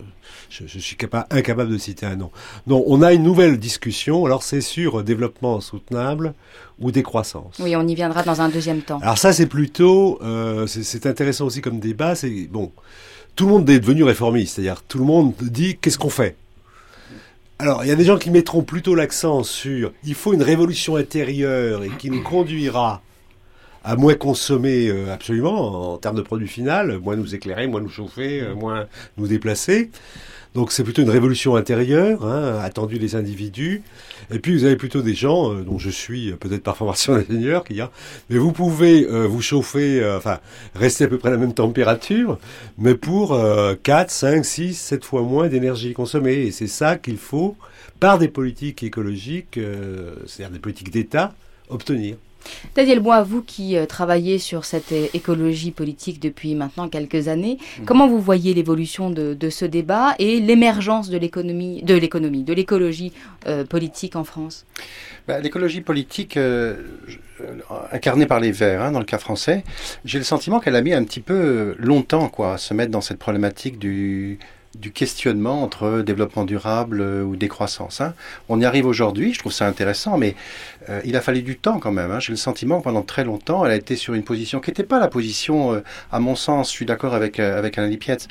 je, 0.50 0.66
je, 0.66 0.78
suis 0.78 0.96
capable, 0.96 1.26
incapable 1.30 1.70
de 1.70 1.78
citer 1.78 2.06
un 2.06 2.16
nom. 2.16 2.30
Non, 2.66 2.84
on 2.86 3.02
a 3.02 3.12
une 3.12 3.22
nouvelle 3.22 3.58
discussion. 3.58 4.24
Alors, 4.26 4.42
c'est 4.42 4.60
sur 4.60 5.02
développement 5.02 5.60
soutenable 5.60 6.34
ou 6.78 6.90
décroissance. 6.90 7.56
Oui, 7.60 7.74
on 7.76 7.86
y 7.86 7.94
viendra 7.94 8.22
dans 8.22 8.40
un 8.40 8.48
deuxième 8.48 8.82
temps. 8.82 8.98
Alors 9.00 9.18
ça, 9.18 9.32
c'est 9.32 9.46
plutôt, 9.46 10.18
euh, 10.22 10.66
c'est 10.66 11.06
intéressant 11.06 11.46
aussi 11.46 11.60
comme 11.60 11.80
débat. 11.80 12.14
C'est 12.14 12.48
bon 12.50 12.72
tout 13.36 13.46
le 13.46 13.52
monde 13.52 13.68
est 13.70 13.80
devenu 13.80 14.04
réformiste, 14.04 14.56
c'est-à-dire 14.56 14.82
tout 14.82 14.98
le 14.98 15.04
monde 15.04 15.34
dit 15.40 15.76
qu'est-ce 15.80 15.98
qu'on 15.98 16.10
fait? 16.10 16.36
Alors, 17.58 17.84
il 17.84 17.88
y 17.88 17.92
a 17.92 17.96
des 17.96 18.04
gens 18.04 18.18
qui 18.18 18.30
mettront 18.30 18.62
plutôt 18.62 18.94
l'accent 18.94 19.42
sur 19.44 19.92
il 20.04 20.14
faut 20.14 20.32
une 20.32 20.42
révolution 20.42 20.96
intérieure 20.96 21.84
et 21.84 21.90
qui 21.98 22.10
nous 22.10 22.22
conduira 22.22 23.00
à 23.84 23.96
moins 23.96 24.14
consommer 24.14 24.88
euh, 24.88 25.12
absolument 25.12 25.92
en 25.92 25.98
termes 25.98 26.16
de 26.16 26.22
produit 26.22 26.48
final, 26.48 26.98
moins 26.98 27.16
nous 27.16 27.34
éclairer, 27.34 27.66
moins 27.66 27.80
nous 27.80 27.90
chauffer, 27.90 28.40
euh, 28.40 28.54
moins 28.54 28.86
nous 29.18 29.28
déplacer. 29.28 29.90
Donc 30.54 30.70
c'est 30.70 30.84
plutôt 30.84 31.02
une 31.02 31.10
révolution 31.10 31.56
intérieure, 31.56 32.24
hein, 32.24 32.60
attendue 32.62 33.00
des 33.00 33.16
individus. 33.16 33.82
Et 34.32 34.38
puis 34.38 34.56
vous 34.56 34.64
avez 34.64 34.76
plutôt 34.76 35.02
des 35.02 35.14
gens, 35.14 35.52
euh, 35.52 35.62
dont 35.62 35.78
je 35.78 35.90
suis 35.90 36.30
euh, 36.30 36.36
peut-être 36.36 36.62
par 36.62 36.76
formation 36.76 37.14
d'ingénieur, 37.14 37.64
qui 37.64 37.74
disent, 37.74 37.88
mais 38.30 38.38
vous 38.38 38.52
pouvez 38.52 39.04
euh, 39.04 39.26
vous 39.26 39.42
chauffer, 39.42 40.04
enfin 40.16 40.38
rester 40.76 41.04
à 41.04 41.08
peu 41.08 41.18
près 41.18 41.30
à 41.30 41.32
la 41.32 41.38
même 41.38 41.54
température, 41.54 42.38
mais 42.78 42.94
pour 42.94 43.36
4, 43.82 44.10
5, 44.10 44.44
6, 44.44 44.74
7 44.74 45.04
fois 45.04 45.22
moins 45.22 45.48
d'énergie 45.48 45.92
consommée. 45.92 46.34
Et 46.34 46.52
c'est 46.52 46.68
ça 46.68 46.96
qu'il 46.96 47.18
faut, 47.18 47.56
par 47.98 48.18
des 48.18 48.28
politiques 48.28 48.84
écologiques, 48.84 49.58
c'est-à-dire 50.26 50.52
des 50.52 50.60
politiques 50.60 50.90
d'État, 50.90 51.34
obtenir. 51.68 52.16
Daniel 52.74 53.00
Bois, 53.00 53.22
vous 53.22 53.42
qui 53.42 53.76
euh, 53.76 53.86
travaillez 53.86 54.38
sur 54.38 54.64
cette 54.64 54.92
écologie 54.92 55.70
politique 55.70 56.20
depuis 56.20 56.54
maintenant 56.54 56.88
quelques 56.88 57.28
années, 57.28 57.58
mmh. 57.58 57.84
comment 57.84 58.08
vous 58.08 58.20
voyez 58.20 58.54
l'évolution 58.54 59.10
de, 59.10 59.36
ce 59.50 59.64
débat 59.64 60.14
et 60.18 60.40
l'émergence 60.40 61.10
de 61.10 61.18
l'économie, 61.18 61.82
de 61.82 61.94
l'économie, 61.94 62.42
de 62.42 62.52
l'écologie 62.52 63.12
politique 63.68 64.16
en 64.16 64.24
France? 64.24 64.64
Bah, 65.28 65.38
L'écologie 65.40 65.80
politique 65.80 66.38
incarnée 67.92 68.26
par 68.26 68.40
les 68.40 68.52
Verts, 68.52 68.82
hein, 68.82 68.92
dans 68.92 68.98
le 68.98 69.04
cas 69.04 69.18
français, 69.18 69.64
j'ai 70.04 70.18
le 70.18 70.24
sentiment 70.24 70.60
qu'elle 70.60 70.76
a 70.76 70.82
mis 70.82 70.92
un 70.92 71.04
petit 71.04 71.20
peu 71.20 71.74
longtemps 71.78 72.28
quoi, 72.28 72.54
à 72.54 72.58
se 72.58 72.74
mettre 72.74 72.90
dans 72.90 73.00
cette 73.00 73.18
problématique 73.18 73.78
du 73.78 74.38
du 74.74 74.92
questionnement 74.92 75.62
entre 75.62 76.02
développement 76.02 76.44
durable 76.44 77.00
euh, 77.00 77.22
ou 77.22 77.36
décroissance. 77.36 78.00
Hein. 78.00 78.14
On 78.48 78.60
y 78.60 78.64
arrive 78.64 78.86
aujourd'hui, 78.86 79.32
je 79.32 79.38
trouve 79.38 79.52
ça 79.52 79.66
intéressant, 79.66 80.18
mais 80.18 80.34
euh, 80.88 81.00
il 81.04 81.16
a 81.16 81.20
fallu 81.20 81.42
du 81.42 81.56
temps 81.56 81.78
quand 81.78 81.92
même. 81.92 82.10
Hein. 82.10 82.20
J'ai 82.20 82.32
le 82.32 82.36
sentiment 82.36 82.78
que 82.78 82.84
pendant 82.84 83.02
très 83.02 83.24
longtemps, 83.24 83.64
elle 83.64 83.72
a 83.72 83.76
été 83.76 83.96
sur 83.96 84.14
une 84.14 84.24
position 84.24 84.60
qui 84.60 84.70
n'était 84.70 84.82
pas 84.82 84.98
la 84.98 85.08
position, 85.08 85.74
euh, 85.74 85.80
à 86.12 86.20
mon 86.20 86.34
sens, 86.34 86.68
je 86.68 86.72
suis 86.74 86.86
d'accord 86.86 87.14
avec, 87.14 87.38
avec 87.38 87.78
Alain 87.78 87.88
Lipietz, 87.88 88.28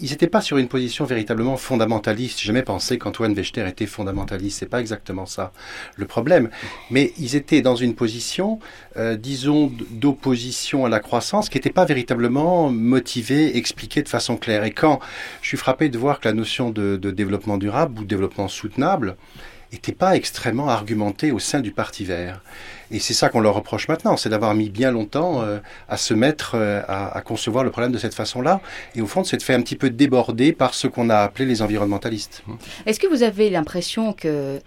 ils 0.00 0.10
n'étaient 0.10 0.26
pas 0.26 0.40
sur 0.40 0.58
une 0.58 0.68
position 0.68 1.04
véritablement 1.04 1.56
fondamentaliste. 1.56 2.40
J'ai 2.40 2.46
jamais 2.46 2.62
pensé 2.62 2.98
qu'Antoine 2.98 3.32
Wechter 3.32 3.66
était 3.68 3.86
fondamentaliste. 3.86 4.58
C'est 4.58 4.68
pas 4.68 4.80
exactement 4.80 5.26
ça 5.26 5.52
le 5.96 6.06
problème. 6.06 6.50
Mais 6.90 7.12
ils 7.18 7.36
étaient 7.36 7.62
dans 7.62 7.76
une 7.76 7.94
position, 7.94 8.58
euh, 8.96 9.16
disons, 9.16 9.72
d'opposition 9.90 10.84
à 10.84 10.88
la 10.88 11.00
croissance 11.00 11.48
qui 11.48 11.58
n'était 11.58 11.70
pas 11.70 11.84
véritablement 11.84 12.70
motivée, 12.70 13.56
expliquée 13.56 14.02
de 14.02 14.08
façon 14.08 14.36
claire. 14.36 14.64
Et 14.64 14.72
quand 14.72 15.00
je 15.42 15.48
suis 15.48 15.56
frappé 15.56 15.88
de 15.88 15.98
voir 15.98 16.20
que 16.20 16.28
la 16.28 16.34
notion 16.34 16.70
de, 16.70 16.96
de 16.96 17.10
développement 17.10 17.58
durable 17.58 18.00
ou 18.00 18.04
développement 18.04 18.48
soutenable 18.48 19.16
n'était 19.74 19.92
pas 19.92 20.16
extrêmement 20.16 20.68
argumentée 20.68 21.32
au 21.32 21.38
sein 21.38 21.60
du 21.60 21.72
Parti 21.72 22.04
vert. 22.04 22.40
Et 22.90 23.00
c'est 23.00 23.14
ça 23.14 23.28
qu'on 23.28 23.40
leur 23.40 23.54
reproche 23.54 23.88
maintenant, 23.88 24.16
c'est 24.16 24.28
d'avoir 24.28 24.54
mis 24.54 24.70
bien 24.70 24.90
longtemps 24.90 25.42
euh, 25.42 25.58
à 25.88 25.96
se 25.96 26.14
mettre 26.14 26.52
euh, 26.54 26.82
à, 26.86 27.20
concevoir 27.22 27.64
le 27.64 27.70
problème 27.70 27.92
de 27.92 27.98
cette 27.98 28.14
façon-là. 28.14 28.60
Et 28.94 29.02
au 29.02 29.06
fond, 29.06 29.24
c'est 29.24 29.36
de 29.36 29.42
fait 29.42 29.54
un 29.54 29.62
petit 29.62 29.76
peu 29.76 29.90
déborder 29.90 30.52
par 30.52 30.74
ce 30.74 30.86
qu'on 30.86 31.10
a 31.10 31.18
appelé 31.18 31.46
les 31.46 31.62
environnementalistes. 31.62 32.44
Est-ce 32.86 33.00
que 33.00 33.06
vous 33.06 33.22
avez 33.22 33.50
l'impression 33.50 34.12
qu'il 34.12 34.60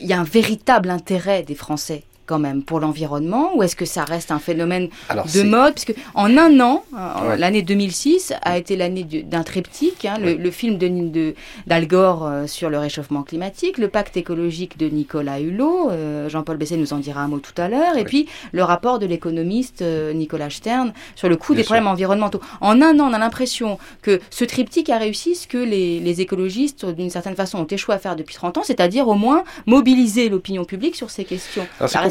y 0.00 0.12
a 0.12 0.20
un 0.20 0.24
véritable 0.24 0.90
intérêt 0.90 1.42
des 1.42 1.54
Français 1.54 2.04
quand 2.26 2.38
même 2.38 2.62
pour 2.62 2.80
l'environnement 2.80 3.52
ou 3.54 3.62
est-ce 3.62 3.76
que 3.76 3.84
ça 3.84 4.04
reste 4.04 4.30
un 4.30 4.38
phénomène 4.38 4.88
de 5.10 5.42
mode? 5.42 5.74
Parce 5.74 5.84
que 5.84 5.92
en 6.14 6.36
un 6.36 6.60
an, 6.60 6.84
euh, 6.94 7.36
l'année 7.36 7.62
2006 7.62 8.34
a 8.42 8.58
été 8.58 8.76
l'année 8.76 9.04
d'un 9.04 9.42
triptyque, 9.42 10.04
hein, 10.04 10.18
le, 10.18 10.50
film 10.50 10.78
de 10.78 11.34
d'Al 11.66 11.86
Gore 11.86 12.26
euh, 12.26 12.46
sur 12.46 12.70
le 12.70 12.78
réchauffement 12.78 13.22
climatique, 13.22 13.78
le 13.78 13.88
pacte 13.88 14.16
écologique 14.16 14.78
de 14.78 14.88
Nicolas 14.88 15.40
Hulot, 15.40 15.90
euh, 15.90 16.28
Jean-Paul 16.28 16.56
Besset 16.56 16.76
nous 16.76 16.92
en 16.92 16.98
dira 16.98 17.22
un 17.22 17.28
mot 17.28 17.38
tout 17.38 17.60
à 17.60 17.68
l'heure, 17.68 17.96
et 17.96 18.04
puis 18.04 18.26
le 18.52 18.62
rapport 18.62 18.98
de 18.98 19.06
l'économiste 19.06 19.82
Nicolas 20.14 20.50
Stern 20.50 20.92
sur 21.14 21.28
le 21.28 21.36
coût 21.36 21.54
des 21.54 21.62
problèmes 21.62 21.86
environnementaux. 21.86 22.40
En 22.60 22.82
un 22.82 22.98
an, 23.00 23.08
on 23.10 23.12
a 23.12 23.18
l'impression 23.18 23.78
que 24.02 24.20
ce 24.30 24.44
triptyque 24.44 24.90
a 24.90 24.98
réussi 24.98 25.34
ce 25.34 25.46
que 25.46 25.58
les, 25.58 26.00
les 26.00 26.20
écologistes, 26.20 26.86
d'une 26.86 27.10
certaine 27.10 27.36
façon, 27.36 27.58
ont 27.58 27.66
échoué 27.66 27.94
à 27.94 27.98
faire 27.98 28.16
depuis 28.16 28.34
30 28.34 28.58
ans, 28.58 28.62
c'est-à-dire 28.64 29.08
au 29.08 29.14
moins 29.14 29.44
mobiliser 29.66 30.28
l'opinion 30.28 30.64
publique 30.64 30.96
sur 30.96 31.10
ces 31.10 31.24
questions. 31.24 31.66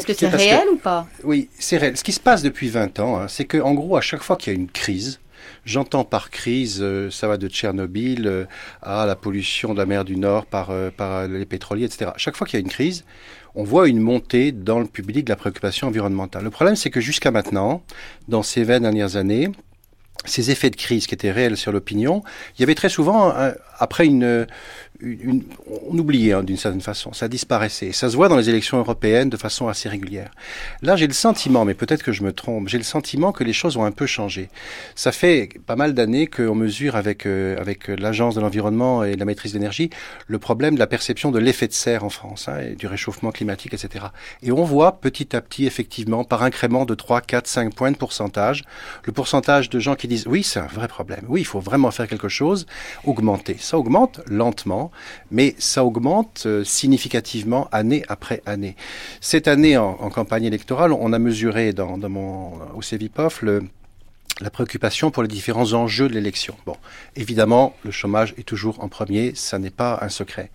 Que 0.06 0.14
c'est 0.14 0.28
réel 0.28 0.68
ou 0.72 0.76
pas? 0.76 1.06
Oui, 1.24 1.48
c'est 1.58 1.76
réel. 1.76 1.96
Ce 1.96 2.04
qui 2.04 2.12
se 2.12 2.20
passe 2.20 2.42
depuis 2.42 2.68
20 2.68 3.00
ans, 3.00 3.20
hein, 3.20 3.28
c'est 3.28 3.44
qu'en 3.44 3.74
gros, 3.74 3.96
à 3.96 4.00
chaque 4.00 4.22
fois 4.22 4.36
qu'il 4.36 4.52
y 4.52 4.56
a 4.56 4.58
une 4.58 4.70
crise, 4.70 5.20
J'entends 5.64 6.04
par 6.04 6.30
crise, 6.30 6.78
euh, 6.80 7.10
ça 7.10 7.26
va 7.26 7.36
de 7.36 7.48
Tchernobyl 7.48 8.26
euh, 8.26 8.44
à 8.82 9.04
la 9.04 9.16
pollution 9.16 9.74
de 9.74 9.78
la 9.78 9.86
mer 9.86 10.04
du 10.04 10.16
Nord 10.16 10.46
par, 10.46 10.70
euh, 10.70 10.90
par 10.96 11.26
les 11.26 11.44
pétroliers, 11.44 11.84
etc. 11.84 12.12
Chaque 12.16 12.36
fois 12.36 12.46
qu'il 12.46 12.58
y 12.58 12.62
a 12.62 12.64
une 12.64 12.70
crise, 12.70 13.04
on 13.56 13.64
voit 13.64 13.88
une 13.88 13.98
montée 13.98 14.52
dans 14.52 14.78
le 14.78 14.86
public 14.86 15.24
de 15.24 15.32
la 15.32 15.36
préoccupation 15.36 15.88
environnementale. 15.88 16.44
Le 16.44 16.50
problème, 16.50 16.76
c'est 16.76 16.90
que 16.90 17.00
jusqu'à 17.00 17.32
maintenant, 17.32 17.82
dans 18.28 18.44
ces 18.44 18.62
20 18.62 18.80
dernières 18.80 19.16
années, 19.16 19.50
ces 20.24 20.52
effets 20.52 20.70
de 20.70 20.76
crise 20.76 21.08
qui 21.08 21.14
étaient 21.14 21.32
réels 21.32 21.56
sur 21.56 21.72
l'opinion, 21.72 22.22
il 22.56 22.60
y 22.60 22.64
avait 22.64 22.74
très 22.74 22.88
souvent, 22.88 23.34
après 23.78 24.06
une, 24.06 24.46
on 25.02 25.98
oubliait 25.98 26.32
hein, 26.32 26.42
d'une 26.42 26.56
certaine 26.56 26.80
façon, 26.80 27.12
ça 27.12 27.28
disparaissait. 27.28 27.92
Ça 27.92 28.10
se 28.10 28.16
voit 28.16 28.28
dans 28.28 28.36
les 28.36 28.48
élections 28.48 28.78
européennes 28.78 29.30
de 29.30 29.36
façon 29.36 29.68
assez 29.68 29.88
régulière. 29.88 30.30
Là, 30.82 30.96
j'ai 30.96 31.06
le 31.06 31.12
sentiment, 31.12 31.64
mais 31.64 31.74
peut-être 31.74 32.02
que 32.02 32.12
je 32.12 32.22
me 32.22 32.32
trompe, 32.32 32.68
j'ai 32.68 32.78
le 32.78 32.84
sentiment 32.84 33.32
que 33.32 33.44
les 33.44 33.52
choses 33.52 33.76
ont 33.76 33.84
un 33.84 33.92
peu 33.92 34.06
changé. 34.06 34.48
Ça 34.94 35.12
fait 35.12 35.48
pas 35.66 35.76
mal 35.76 35.94
d'années 35.94 36.26
qu'on 36.26 36.54
mesure 36.54 36.96
avec 36.96 37.26
euh, 37.26 37.56
avec 37.58 37.88
l'agence 37.88 38.34
de 38.34 38.40
l'environnement 38.40 39.04
et 39.04 39.16
la 39.16 39.24
maîtrise 39.24 39.52
de 39.52 39.58
l'énergie 39.58 39.90
le 40.26 40.38
problème 40.38 40.74
de 40.74 40.78
la 40.78 40.86
perception 40.86 41.30
de 41.30 41.38
l'effet 41.38 41.68
de 41.68 41.72
serre 41.72 42.04
en 42.04 42.10
France 42.10 42.48
hein, 42.48 42.58
et 42.60 42.74
du 42.74 42.86
réchauffement 42.86 43.30
climatique, 43.30 43.74
etc. 43.74 44.06
Et 44.42 44.52
on 44.52 44.64
voit 44.64 45.00
petit 45.00 45.34
à 45.36 45.40
petit, 45.40 45.66
effectivement, 45.66 46.24
par 46.24 46.42
incrément 46.42 46.84
de 46.84 46.94
3, 46.94 47.20
4, 47.20 47.46
5 47.46 47.74
points 47.74 47.90
de 47.90 47.96
pourcentage, 47.96 48.64
le 49.04 49.12
pourcentage 49.12 49.70
de 49.70 49.78
gens 49.78 49.94
qui 49.94 50.08
disent 50.08 50.26
oui, 50.26 50.42
c'est 50.42 50.60
un 50.60 50.66
vrai 50.66 50.88
problème, 50.88 51.24
oui, 51.28 51.40
il 51.40 51.44
faut 51.44 51.60
vraiment 51.60 51.90
faire 51.90 52.08
quelque 52.08 52.28
chose, 52.28 52.66
augmenter. 53.04 53.56
Ça 53.58 53.78
augmente 53.78 54.20
lentement 54.26 54.85
mais 55.30 55.54
ça 55.58 55.84
augmente 55.84 56.44
euh, 56.46 56.64
significativement 56.64 57.68
année 57.72 58.04
après 58.08 58.42
année. 58.46 58.76
Cette 59.20 59.48
année, 59.48 59.76
en, 59.76 59.94
campagne 60.10 60.44
électorale, 60.44 60.92
on 60.92 61.12
a 61.12 61.18
mesuré 61.18 61.72
dans, 61.72 61.96
mon, 62.08 62.52
au 62.74 62.82
CEVIPOF 62.82 63.42
le, 63.42 63.64
la 64.40 64.50
préoccupation 64.50 65.10
pour 65.10 65.22
les 65.22 65.28
différents 65.28 65.72
enjeux 65.72 66.08
de 66.08 66.14
l'élection. 66.14 66.54
Bon, 66.66 66.76
évidemment, 67.14 67.74
le 67.84 67.90
chômage 67.90 68.34
est 68.36 68.42
toujours 68.42 68.82
en 68.82 68.88
premier, 68.88 69.34
ça 69.34 69.58
n'est 69.58 69.70
pas 69.70 69.98
un 70.02 70.10
secret. 70.10 70.50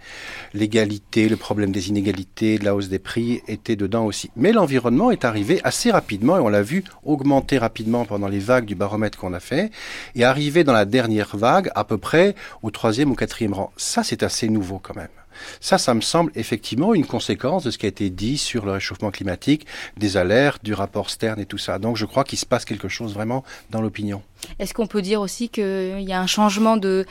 L'égalité, 0.53 1.29
le 1.29 1.35
problème 1.35 1.71
des 1.71 1.89
inégalités, 1.89 2.57
la 2.59 2.75
hausse 2.75 2.89
des 2.89 3.00
prix 3.00 3.41
étaient 3.47 3.75
dedans 3.75 4.05
aussi. 4.05 4.29
Mais 4.35 4.51
l'environnement 4.51 5.09
est 5.09 5.25
arrivé 5.25 5.61
assez 5.63 5.89
rapidement, 5.89 6.38
et 6.38 6.41
on 6.41 6.50
l'a 6.50 6.61
vu 6.61 6.83
augmenter 7.03 7.57
rapidement 7.57 8.05
pendant 8.05 8.27
les 8.27 8.39
vagues 8.39 8.65
du 8.65 8.75
baromètre 8.75 9.17
qu'on 9.17 9.33
a 9.33 9.39
fait, 9.39 9.71
et 10.15 10.23
arriver 10.23 10.63
dans 10.63 10.73
la 10.73 10.85
dernière 10.85 11.35
vague 11.35 11.71
à 11.73 11.83
peu 11.83 11.97
près 11.97 12.35
au 12.61 12.69
troisième 12.69 13.11
ou 13.11 13.15
quatrième 13.15 13.53
rang. 13.53 13.71
Ça, 13.77 14.03
c'est 14.03 14.21
assez 14.21 14.47
nouveau 14.47 14.79
quand 14.79 14.95
même. 14.95 15.20
Ça, 15.60 15.77
ça 15.77 15.93
me 15.93 16.01
semble 16.01 16.31
effectivement 16.36 16.93
une 16.93 17.05
conséquence 17.05 17.63
de 17.63 17.71
ce 17.71 17.77
qui 17.77 17.86
a 17.86 17.89
été 17.89 18.10
dit 18.10 18.38
sur 18.38 18.65
le 18.65 18.71
réchauffement 18.71 19.12
climatique, 19.12 19.65
des 19.98 20.17
alertes, 20.17 20.63
du 20.63 20.74
rapport 20.74 21.10
Stern 21.10 21.39
et 21.39 21.45
tout 21.45 21.57
ça. 21.57 21.79
Donc 21.79 21.98
je 21.98 22.05
crois 22.05 22.24
qu'il 22.24 22.39
se 22.39 22.45
passe 22.45 22.65
quelque 22.65 22.88
chose 22.88 23.13
vraiment 23.13 23.43
dans 23.69 23.81
l'opinion. 23.81 24.21
Est-ce 24.60 24.74
qu'on 24.74 24.88
peut 24.88 25.01
dire 25.01 25.21
aussi 25.21 25.50
qu'il 25.50 26.01
y 26.01 26.13
a 26.13 26.19
un 26.19 26.27
changement 26.27 26.77
de, 26.77 27.05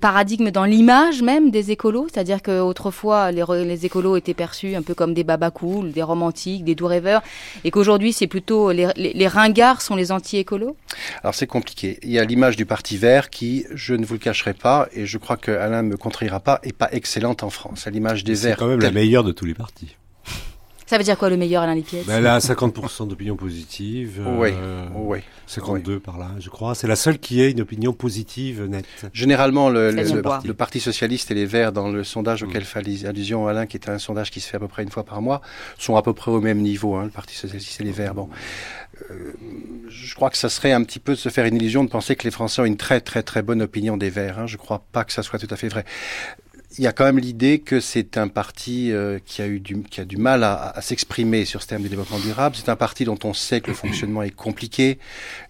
paradigme 0.00 0.50
dans 0.50 0.64
l'image 0.64 1.22
même 1.22 1.50
des 1.50 1.70
écolos? 1.70 2.06
C'est-à-dire 2.12 2.42
qu'autrefois, 2.42 3.30
les, 3.30 3.44
les 3.64 3.86
écolos 3.86 4.16
étaient 4.16 4.34
perçus 4.34 4.74
un 4.74 4.82
peu 4.82 4.94
comme 4.94 5.14
des 5.14 5.24
babacools, 5.24 5.92
des 5.92 6.02
romantiques, 6.02 6.64
des 6.64 6.74
doux 6.74 6.86
rêveurs, 6.86 7.22
et 7.64 7.70
qu'aujourd'hui, 7.70 8.12
c'est 8.12 8.26
plutôt 8.26 8.72
les, 8.72 8.88
les, 8.96 9.28
ringards 9.28 9.80
sont 9.80 9.96
les 9.96 10.12
anti-écolos? 10.12 10.76
Alors 11.22 11.34
c'est 11.34 11.46
compliqué. 11.46 11.98
Il 12.02 12.10
y 12.10 12.18
a 12.18 12.24
l'image 12.24 12.56
du 12.56 12.66
Parti 12.66 12.96
vert 12.96 13.30
qui, 13.30 13.66
je 13.72 13.94
ne 13.94 14.04
vous 14.04 14.14
le 14.14 14.20
cacherai 14.20 14.54
pas, 14.54 14.88
et 14.92 15.06
je 15.06 15.18
crois 15.18 15.36
que 15.36 15.50
Alain 15.50 15.82
me 15.82 15.96
contrira 15.96 16.40
pas, 16.40 16.60
est 16.62 16.72
pas 16.72 16.88
excellente 16.92 17.42
en 17.42 17.50
France. 17.50 17.82
C'est 17.84 17.90
l'image 17.90 18.24
des 18.24 18.34
Verts. 18.34 18.56
C'est 18.56 18.58
quand 18.58 18.68
même 18.68 18.80
la 18.80 18.90
meilleure 18.90 19.24
de 19.24 19.32
tous 19.32 19.44
les 19.44 19.54
partis. 19.54 19.96
Ça 20.86 20.98
veut 20.98 21.04
dire 21.04 21.16
quoi 21.16 21.30
le 21.30 21.36
meilleur 21.36 21.62
Alain 21.62 21.74
Lipiès 21.74 22.04
ben 22.06 22.18
Elle 22.18 22.26
a 22.26 22.38
50% 22.38 23.08
d'opinion 23.08 23.36
positive. 23.36 24.20
oui, 24.38 24.50
oui. 24.94 25.18
52 25.46 26.00
par 26.00 26.18
là, 26.18 26.30
je 26.38 26.48
crois. 26.48 26.74
C'est 26.74 26.86
la 26.86 26.96
seule 26.96 27.18
qui 27.18 27.40
ait 27.40 27.50
une 27.50 27.60
opinion 27.60 27.92
positive 27.92 28.64
nette. 28.64 28.86
Généralement, 29.12 29.68
le, 29.68 29.90
le, 29.90 30.54
Parti 30.54 30.80
socialiste 30.80 31.30
et 31.30 31.34
les 31.34 31.46
Verts, 31.46 31.72
dans 31.72 31.88
le 31.88 32.04
sondage 32.04 32.42
auquel 32.42 32.62
mm. 32.62 32.66
fait 32.66 33.06
allusion 33.06 33.46
Alain, 33.46 33.66
qui 33.66 33.76
est 33.76 33.88
un 33.88 33.98
sondage 33.98 34.30
qui 34.30 34.40
se 34.40 34.48
fait 34.48 34.56
à 34.56 34.60
peu 34.60 34.68
près 34.68 34.82
une 34.82 34.90
fois 34.90 35.04
par 35.04 35.20
mois, 35.20 35.40
sont 35.78 35.96
à 35.96 36.02
peu 36.02 36.12
près 36.12 36.30
au 36.30 36.40
même 36.40 36.60
niveau, 36.60 36.94
hein, 36.94 37.04
le 37.04 37.10
Parti 37.10 37.34
socialiste 37.34 37.80
et 37.80 37.84
les 37.84 37.92
Verts. 37.92 38.14
Bon. 38.14 38.28
Euh, 39.10 39.32
je 39.88 40.14
crois 40.14 40.30
que 40.30 40.36
ça 40.36 40.48
serait 40.48 40.72
un 40.72 40.82
petit 40.84 41.00
peu 41.00 41.12
de 41.12 41.18
se 41.18 41.28
faire 41.28 41.46
une 41.46 41.56
illusion 41.56 41.84
de 41.84 41.90
penser 41.90 42.16
que 42.16 42.24
les 42.24 42.30
Français 42.30 42.62
ont 42.62 42.64
une 42.64 42.76
très 42.76 43.00
très 43.00 43.22
très 43.22 43.42
bonne 43.42 43.62
opinion 43.62 43.96
des 43.96 44.10
Verts. 44.10 44.38
Hein. 44.38 44.46
Je 44.46 44.54
ne 44.54 44.58
crois 44.58 44.84
pas 44.92 45.04
que 45.04 45.12
ça 45.12 45.22
soit 45.22 45.38
tout 45.38 45.48
à 45.50 45.56
fait 45.56 45.68
vrai 45.68 45.84
il 46.76 46.84
y 46.84 46.86
a 46.86 46.92
quand 46.92 47.04
même 47.04 47.18
l'idée 47.18 47.60
que 47.60 47.80
c'est 47.80 48.16
un 48.16 48.28
parti 48.28 48.90
euh, 48.92 49.18
qui 49.24 49.42
a 49.42 49.46
eu 49.46 49.60
du, 49.60 49.82
qui 49.82 50.00
a 50.00 50.04
du 50.04 50.16
mal 50.16 50.42
à, 50.42 50.70
à 50.70 50.80
s'exprimer 50.80 51.44
sur 51.44 51.62
ce 51.62 51.68
thème 51.68 51.82
du 51.82 51.88
développement 51.88 52.18
durable. 52.18 52.56
C'est 52.56 52.68
un 52.68 52.76
parti 52.76 53.04
dont 53.04 53.18
on 53.24 53.32
sait 53.32 53.60
que 53.60 53.68
le 53.68 53.76
fonctionnement 53.76 54.22
est 54.22 54.30
compliqué. 54.30 54.98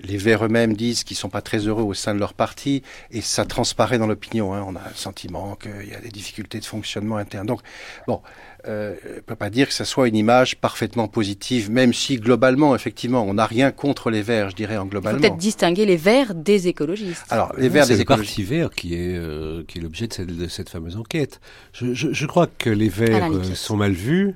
Les 0.01 0.17
Verts 0.17 0.45
eux-mêmes 0.45 0.75
disent 0.75 1.05
qu'ils 1.05 1.17
sont 1.17 1.31
pas 1.31 1.43
très 1.43 1.67
heureux 1.67 1.83
au 1.83 1.95
sein 1.95 2.15
de 2.15 2.21
leur 2.21 2.35
parti, 2.35 2.83
et 3.11 3.21
ça 3.21 3.45
transparaît 3.45 3.99
dans 3.99 4.07
l'opinion. 4.07 4.55
Hein. 4.55 4.65
On 4.67 4.77
a 4.77 4.89
le 4.89 4.95
sentiment 4.95 5.57
qu'il 5.57 5.89
y 5.89 5.95
a 5.95 6.01
des 6.01 6.11
difficultés 6.11 6.61
de 6.61 6.65
fonctionnement 6.65 7.17
interne. 7.17 7.47
Donc, 7.47 7.61
bon, 8.07 8.21
euh, 8.67 8.95
ne 9.17 9.21
peut 9.21 9.37
pas 9.37 9.51
dire 9.51 9.69
que 9.69 9.75
ce 9.75 9.85
soit 9.85 10.09
une 10.09 10.17
image 10.17 10.57
parfaitement 10.57 11.09
positive, 11.09 11.71
même 11.71 11.93
si 11.93 12.17
globalement, 12.17 12.75
effectivement, 12.75 13.23
on 13.23 13.35
n'a 13.35 13.47
rien 13.47 13.71
contre 13.71 14.11
les 14.11 14.23
Verts, 14.23 14.51
je 14.51 14.57
dirais 14.57 14.77
en 14.77 14.87
globalement. 14.87 15.21
Peut-être 15.21 15.37
distinguer 15.37 15.85
les 15.85 15.97
Verts 15.97 16.35
des 16.35 16.69
écologistes. 16.69 17.25
Alors, 17.31 17.53
les 17.57 17.69
Verts 17.69 17.87
des 17.87 18.01
écologistes. 18.01 18.35
C'est 18.37 18.43
le 18.43 18.49
Parti 18.49 18.61
Vert 18.61 18.71
qui 18.71 18.95
est 18.95 19.17
euh, 19.17 19.65
qui 19.69 19.79
est 19.79 19.81
l'objet 19.83 20.07
de, 20.07 20.25
de 20.25 20.49
cette, 20.49 20.71
fameuse 20.71 20.97
enquête. 20.97 21.41
Je, 21.73 21.93
je, 21.95 22.13
je, 22.13 22.27
crois 22.27 22.47
que 22.47 22.71
les 22.71 22.89
Verts 22.89 23.31
euh, 23.33 23.43
sont 23.55 23.77
mal 23.77 23.93
vus, 23.93 24.35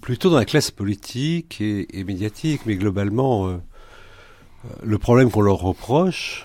plutôt 0.00 0.30
dans 0.30 0.38
la 0.38 0.44
classe 0.44 0.70
politique 0.70 1.60
et, 1.60 1.98
et 1.98 2.04
médiatique, 2.04 2.62
mais 2.66 2.76
globalement, 2.76 3.46
euh, 3.46 3.52
euh 3.52 4.68
le 4.82 4.98
problème 4.98 5.30
qu'on 5.30 5.40
leur 5.40 5.58
reproche, 5.58 6.44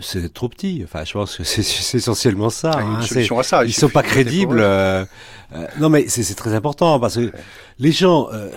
c'est 0.00 0.32
trop 0.32 0.48
petit. 0.48 0.82
Enfin, 0.84 1.04
je 1.04 1.12
pense 1.12 1.36
que 1.36 1.44
c'est 1.44 1.96
essentiellement 1.96 2.50
ça. 2.50 2.72
Ah, 2.74 2.80
hein. 2.80 3.02
solution 3.02 3.38
à 3.38 3.42
ça. 3.42 3.64
Ils 3.64 3.72
sont 3.72 3.88
pas 3.88 4.02
crédibles. 4.02 4.60
Euh, 4.60 5.04
euh, 5.54 5.66
non, 5.78 5.88
mais 5.88 6.08
c'est 6.08 6.34
très 6.34 6.54
important 6.54 6.98
parce 6.98 7.16
que 7.16 7.32
les 7.78 7.92
gens, 7.92 8.28
euh, 8.32 8.50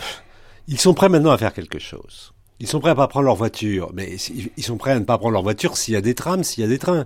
Ils 0.67 0.79
sont 0.79 0.93
prêts 0.93 1.09
maintenant 1.09 1.31
à 1.31 1.37
faire 1.37 1.53
quelque 1.53 1.79
chose. 1.79 2.33
Ils 2.59 2.67
sont 2.67 2.79
prêts 2.79 2.91
à 2.91 2.95
pas 2.95 3.07
prendre 3.07 3.25
leur 3.25 3.35
voiture, 3.35 3.91
mais 3.93 4.15
ils 4.57 4.63
sont 4.63 4.77
prêts 4.77 4.91
à 4.91 4.99
ne 4.99 5.05
pas 5.05 5.17
prendre 5.17 5.33
leur 5.33 5.43
voiture 5.43 5.77
s'il 5.77 5.93
y 5.93 5.97
a 5.97 6.01
des 6.01 6.15
trams, 6.15 6.43
s'il 6.43 6.63
y 6.63 6.65
a 6.65 6.69
des 6.69 6.79
trains. 6.79 7.05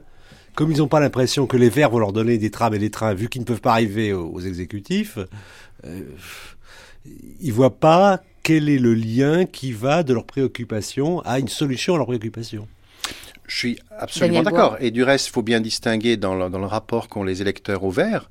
Comme 0.56 0.72
ils 0.72 0.78
n'ont 0.78 0.88
pas 0.88 1.00
l'impression 1.00 1.46
que 1.46 1.58
les 1.58 1.70
Verts 1.70 1.90
vont 1.90 2.00
leur 2.00 2.14
donner 2.14 2.38
des 2.38 2.52
trams 2.52 2.74
et 2.74 2.80
des 2.80 2.90
trains, 2.90 3.14
vu 3.14 3.28
qu'ils 3.28 3.42
ne 3.42 3.46
peuvent 3.46 3.62
pas 3.62 3.74
arriver 3.74 4.14
aux, 4.14 4.40
exécutifs, 4.40 5.20
ils 7.42 7.54
voient 7.54 7.78
pas 7.78 8.22
quel 8.44 8.70
est 8.70 8.80
le 8.80 8.94
lien 8.94 9.46
qui 9.46 9.74
va 9.74 10.04
de 10.04 10.14
leur 10.14 10.26
préoccupation 10.26 11.20
à 11.22 11.40
une 11.40 11.50
solution 11.50 11.96
à 11.96 11.98
leur 11.98 12.08
préoccupation. 12.08 12.68
Je 13.52 13.58
suis 13.58 13.80
absolument 14.00 14.44
d'accord. 14.44 14.78
Et 14.80 14.92
du 14.92 15.04
reste, 15.04 15.28
il 15.28 15.32
faut 15.32 15.42
bien 15.42 15.60
distinguer 15.60 16.16
dans 16.16 16.36
le, 16.36 16.50
dans 16.50 16.58
le 16.58 16.66
rapport 16.66 17.10
qu'ont 17.10 17.26
les 17.26 17.42
électeurs 17.42 17.84
au 17.84 17.92
vert, 17.92 18.30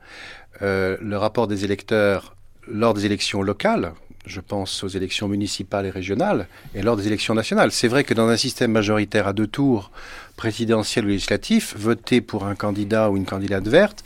euh, 0.63 0.97
le 1.03 1.19
rapport 1.19 1.47
des 1.47 1.63
électeurs 1.63 2.35
lors 2.67 2.95
des 2.95 3.05
élections 3.05 3.43
locales, 3.43 3.93
je 4.25 4.41
pense 4.41 4.83
aux 4.83 4.89
élections 4.89 5.29
municipales 5.29 5.85
et 5.85 5.91
régionales, 5.91 6.49
et 6.75 6.81
lors 6.81 6.97
des 6.97 7.07
élections 7.07 7.35
nationales. 7.35 7.71
C'est 7.71 7.87
vrai 7.87 8.03
que 8.03 8.15
dans 8.15 8.29
un 8.29 8.39
système 8.39 8.73
majoritaire 8.73 9.27
à 9.29 9.35
deux 9.35 9.47
tours, 9.47 9.91
présidentiel 10.37 11.05
ou 11.05 11.09
législatif, 11.09 11.75
voter 11.77 12.23
pour 12.23 12.47
un 12.47 12.55
candidat 12.55 13.11
ou 13.11 13.19
une 13.19 13.27
candidate 13.27 13.69
verte, 13.69 14.03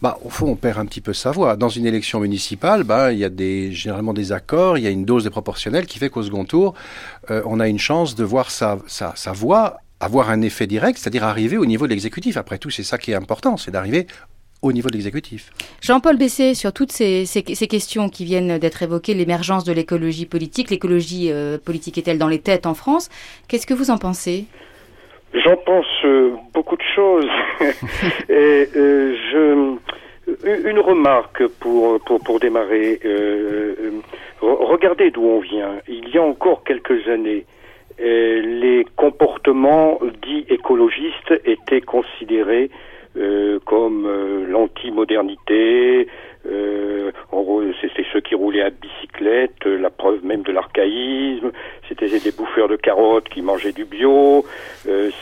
bah, 0.00 0.16
au 0.24 0.30
fond, 0.30 0.46
on 0.46 0.56
perd 0.56 0.78
un 0.78 0.86
petit 0.86 1.00
peu 1.00 1.12
sa 1.12 1.32
voix. 1.32 1.56
Dans 1.56 1.70
une 1.70 1.86
élection 1.86 2.20
municipale, 2.20 2.84
bah, 2.84 3.12
il 3.12 3.18
y 3.18 3.24
a 3.24 3.28
des, 3.28 3.72
généralement 3.72 4.12
des 4.12 4.30
accords, 4.30 4.78
il 4.78 4.84
y 4.84 4.86
a 4.86 4.90
une 4.90 5.04
dose 5.04 5.24
de 5.24 5.28
proportionnelle 5.28 5.86
qui 5.86 5.98
fait 5.98 6.08
qu'au 6.08 6.22
second 6.22 6.44
tour, 6.44 6.74
euh, 7.30 7.42
on 7.46 7.58
a 7.58 7.66
une 7.66 7.80
chance 7.80 8.14
de 8.14 8.22
voir 8.22 8.52
sa, 8.52 8.78
sa, 8.86 9.12
sa 9.16 9.32
voix 9.32 9.81
avoir 10.02 10.30
un 10.30 10.42
effet 10.42 10.66
direct, 10.66 10.98
c'est-à-dire 10.98 11.24
arriver 11.24 11.56
au 11.56 11.64
niveau 11.64 11.86
de 11.86 11.92
l'exécutif. 11.92 12.36
Après 12.36 12.58
tout, 12.58 12.70
c'est 12.70 12.82
ça 12.82 12.98
qui 12.98 13.12
est 13.12 13.14
important, 13.14 13.56
c'est 13.56 13.70
d'arriver 13.70 14.06
au 14.60 14.72
niveau 14.72 14.88
de 14.88 14.94
l'exécutif. 14.94 15.50
Jean-Paul 15.80 16.16
Bessé, 16.16 16.54
sur 16.54 16.72
toutes 16.72 16.92
ces, 16.92 17.24
questions 17.68 18.08
qui 18.08 18.24
viennent 18.24 18.58
d'être 18.58 18.82
évoquées, 18.82 19.14
l'émergence 19.14 19.64
de 19.64 19.72
l'écologie 19.72 20.26
politique, 20.26 20.70
l'écologie 20.70 21.30
euh, 21.32 21.58
politique 21.58 21.98
est-elle 21.98 22.18
dans 22.18 22.28
les 22.28 22.40
têtes 22.40 22.66
en 22.66 22.74
France 22.74 23.10
Qu'est-ce 23.48 23.66
que 23.66 23.74
vous 23.74 23.90
en 23.90 23.98
pensez? 23.98 24.46
J'en 25.34 25.56
pense 25.56 25.86
euh, 26.04 26.32
beaucoup 26.52 26.76
de 26.76 26.82
choses. 26.94 27.28
Et 28.28 28.68
euh, 28.76 29.16
je, 29.32 30.68
une 30.68 30.78
remarque 30.78 31.46
pour, 31.58 32.00
pour, 32.04 32.20
pour 32.20 32.38
démarrer. 32.38 33.00
regardez 34.40 35.10
d'où 35.10 35.24
on 35.24 35.40
vient. 35.40 35.74
Il 35.88 36.08
y 36.10 36.18
a 36.18 36.22
encore 36.22 36.62
quelques 36.64 37.08
années, 37.08 37.46
les 37.98 38.86
comportements 38.96 39.98
dits 40.22 40.44
écologistes 40.48 41.32
étaient 41.44 41.80
considérés 41.80 42.70
euh, 43.18 43.58
comme 43.66 44.06
euh, 44.06 44.46
l'anti-modernité. 44.46 46.08
Euh, 46.50 47.10
c'était 47.82 48.06
ceux 48.10 48.20
qui 48.20 48.34
roulaient 48.34 48.62
à 48.62 48.70
bicyclette, 48.70 49.66
la 49.66 49.90
preuve 49.90 50.24
même 50.24 50.42
de 50.42 50.50
l'archaïsme. 50.50 51.50
C'était 51.88 52.08
des 52.08 52.30
bouffeurs 52.30 52.68
de 52.68 52.76
carottes 52.76 53.28
qui 53.28 53.42
mangeaient 53.42 53.72
du 53.72 53.84
bio. 53.84 54.46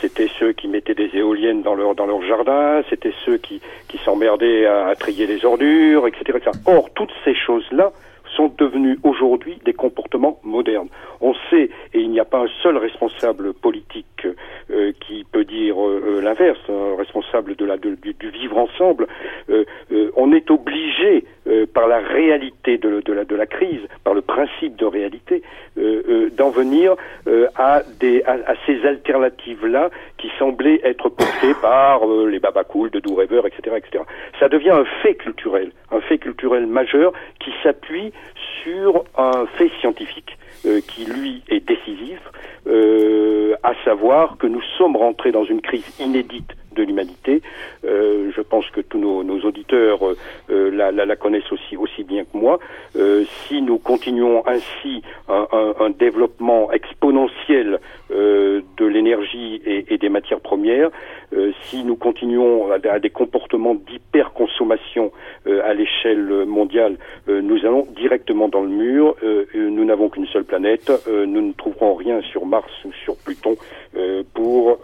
c'était 0.00 0.28
ceux 0.38 0.52
qui 0.52 0.68
mettaient 0.68 0.94
des 0.94 1.10
éoliennes 1.14 1.62
dans 1.62 1.74
leur 1.74 1.96
dans 1.96 2.06
leur 2.06 2.22
jardin. 2.22 2.82
C'était 2.90 3.14
ceux 3.24 3.38
qui 3.38 3.60
qui 3.88 3.98
s'emmerdaient 3.98 4.66
à, 4.66 4.86
à, 4.86 4.94
trier 4.94 5.26
les 5.26 5.44
ordures, 5.44 6.06
etc., 6.06 6.38
etc. 6.38 6.50
Or, 6.66 6.90
toutes 6.94 7.12
ces 7.24 7.34
choses-là 7.34 7.90
sont 8.36 8.52
devenus 8.58 8.98
aujourd'hui 9.02 9.58
des 9.64 9.72
comportements 9.72 10.38
modernes. 10.42 10.88
On 11.20 11.34
sait, 11.50 11.70
et 11.92 12.00
il 12.00 12.10
n'y 12.10 12.20
a 12.20 12.24
pas 12.24 12.40
un 12.40 12.48
seul 12.62 12.76
responsable 12.76 13.52
politique 13.52 14.26
euh, 14.70 14.92
qui 15.06 15.24
peut 15.24 15.44
dire 15.44 15.76
euh, 15.78 16.02
euh, 16.06 16.20
l'inverse, 16.22 16.58
un 16.68 16.96
responsable 16.96 17.56
de 17.56 17.64
la, 17.64 17.76
du, 17.76 17.96
vivre 18.30 18.58
ensemble, 18.58 19.06
on 20.16 20.32
est 20.32 20.50
obligé 20.50 21.24
par 21.74 21.88
la 21.88 21.98
réalité 21.98 22.78
de, 22.78 23.00
de, 23.00 23.12
la, 23.12 23.24
de 23.24 23.34
la 23.34 23.46
crise, 23.46 23.80
par 24.04 24.14
le 24.14 24.22
principe 24.22 24.76
de 24.76 24.84
réalité, 24.84 25.42
d'en 26.36 26.50
venir 26.50 26.94
à, 27.56 27.82
des, 27.98 28.22
à, 28.24 28.54
ces 28.66 28.84
alternatives-là 28.86 29.90
qui 30.18 30.30
semblaient 30.38 30.80
être 30.84 31.08
portées 31.08 31.54
par 31.60 32.06
les 32.06 32.38
babacools 32.38 32.90
de 32.90 33.00
Do 33.00 33.20
etc., 33.20 33.76
etc. 33.76 34.04
Ça 34.38 34.48
devient 34.48 34.70
un 34.70 34.84
fait 35.02 35.14
culturel, 35.14 35.72
un 35.90 36.00
fait 36.00 36.18
culturel 36.18 36.66
majeur 36.66 37.12
qui 37.40 37.50
s'appuie 37.62 38.12
sur 38.62 39.04
un 39.16 39.46
fait 39.56 39.70
scientifique 39.80 40.36
euh, 40.66 40.80
qui, 40.80 41.04
lui, 41.04 41.42
est 41.48 41.66
décisif, 41.66 42.20
euh, 42.66 43.54
à 43.62 43.72
savoir 43.84 44.36
que 44.36 44.46
nous 44.46 44.62
sommes 44.78 44.96
rentrés 44.96 45.32
dans 45.32 45.44
une 45.44 45.60
crise 45.60 45.86
inédite 45.98 46.52
de 46.74 46.82
l'humanité. 46.82 47.42
Euh, 47.84 48.30
je 48.34 48.40
pense 48.40 48.68
que 48.70 48.80
tous 48.80 48.98
nos, 48.98 49.40
auditeurs 49.40 50.00
euh, 50.50 50.70
la, 50.70 50.90
la, 50.92 51.16
connaissent 51.16 51.52
aussi, 51.52 52.04
bien 52.04 52.24
que 52.24 52.36
moi. 52.36 52.58
Euh, 52.96 53.24
si 53.46 53.62
nous 53.62 53.78
continuons 53.78 54.42
ainsi 54.46 55.02
un, 55.28 55.90
développement 55.90 56.72
exponentiel 56.72 57.78
euh, 58.10 58.60
de 58.76 58.86
l'énergie 58.86 59.60
et, 59.64 59.98
des 59.98 60.08
matières 60.08 60.40
premières, 60.40 60.90
euh, 61.32 61.52
si 61.64 61.84
nous 61.84 61.96
continuons 61.96 62.70
à 62.72 62.98
des 62.98 63.10
comportements 63.10 63.74
d'hyperconsommation 63.74 65.12
à 65.46 65.74
l'échelle 65.74 66.44
mondiale, 66.46 66.96
nous 67.28 67.58
allons 67.64 67.86
directement 67.96 68.48
dans 68.48 68.62
le 68.62 68.68
mur. 68.68 69.16
nous 69.54 69.84
n'avons 69.84 70.08
qu'une 70.08 70.26
seule 70.26 70.44
planète. 70.44 70.90
nous 71.08 71.40
ne 71.40 71.52
trouverons 71.52 71.94
rien 71.94 72.20
sur 72.22 72.46
Mars 72.46 72.70
ou 72.84 72.92
sur 73.04 73.16
Pluton 73.16 73.56
pour 74.34 74.78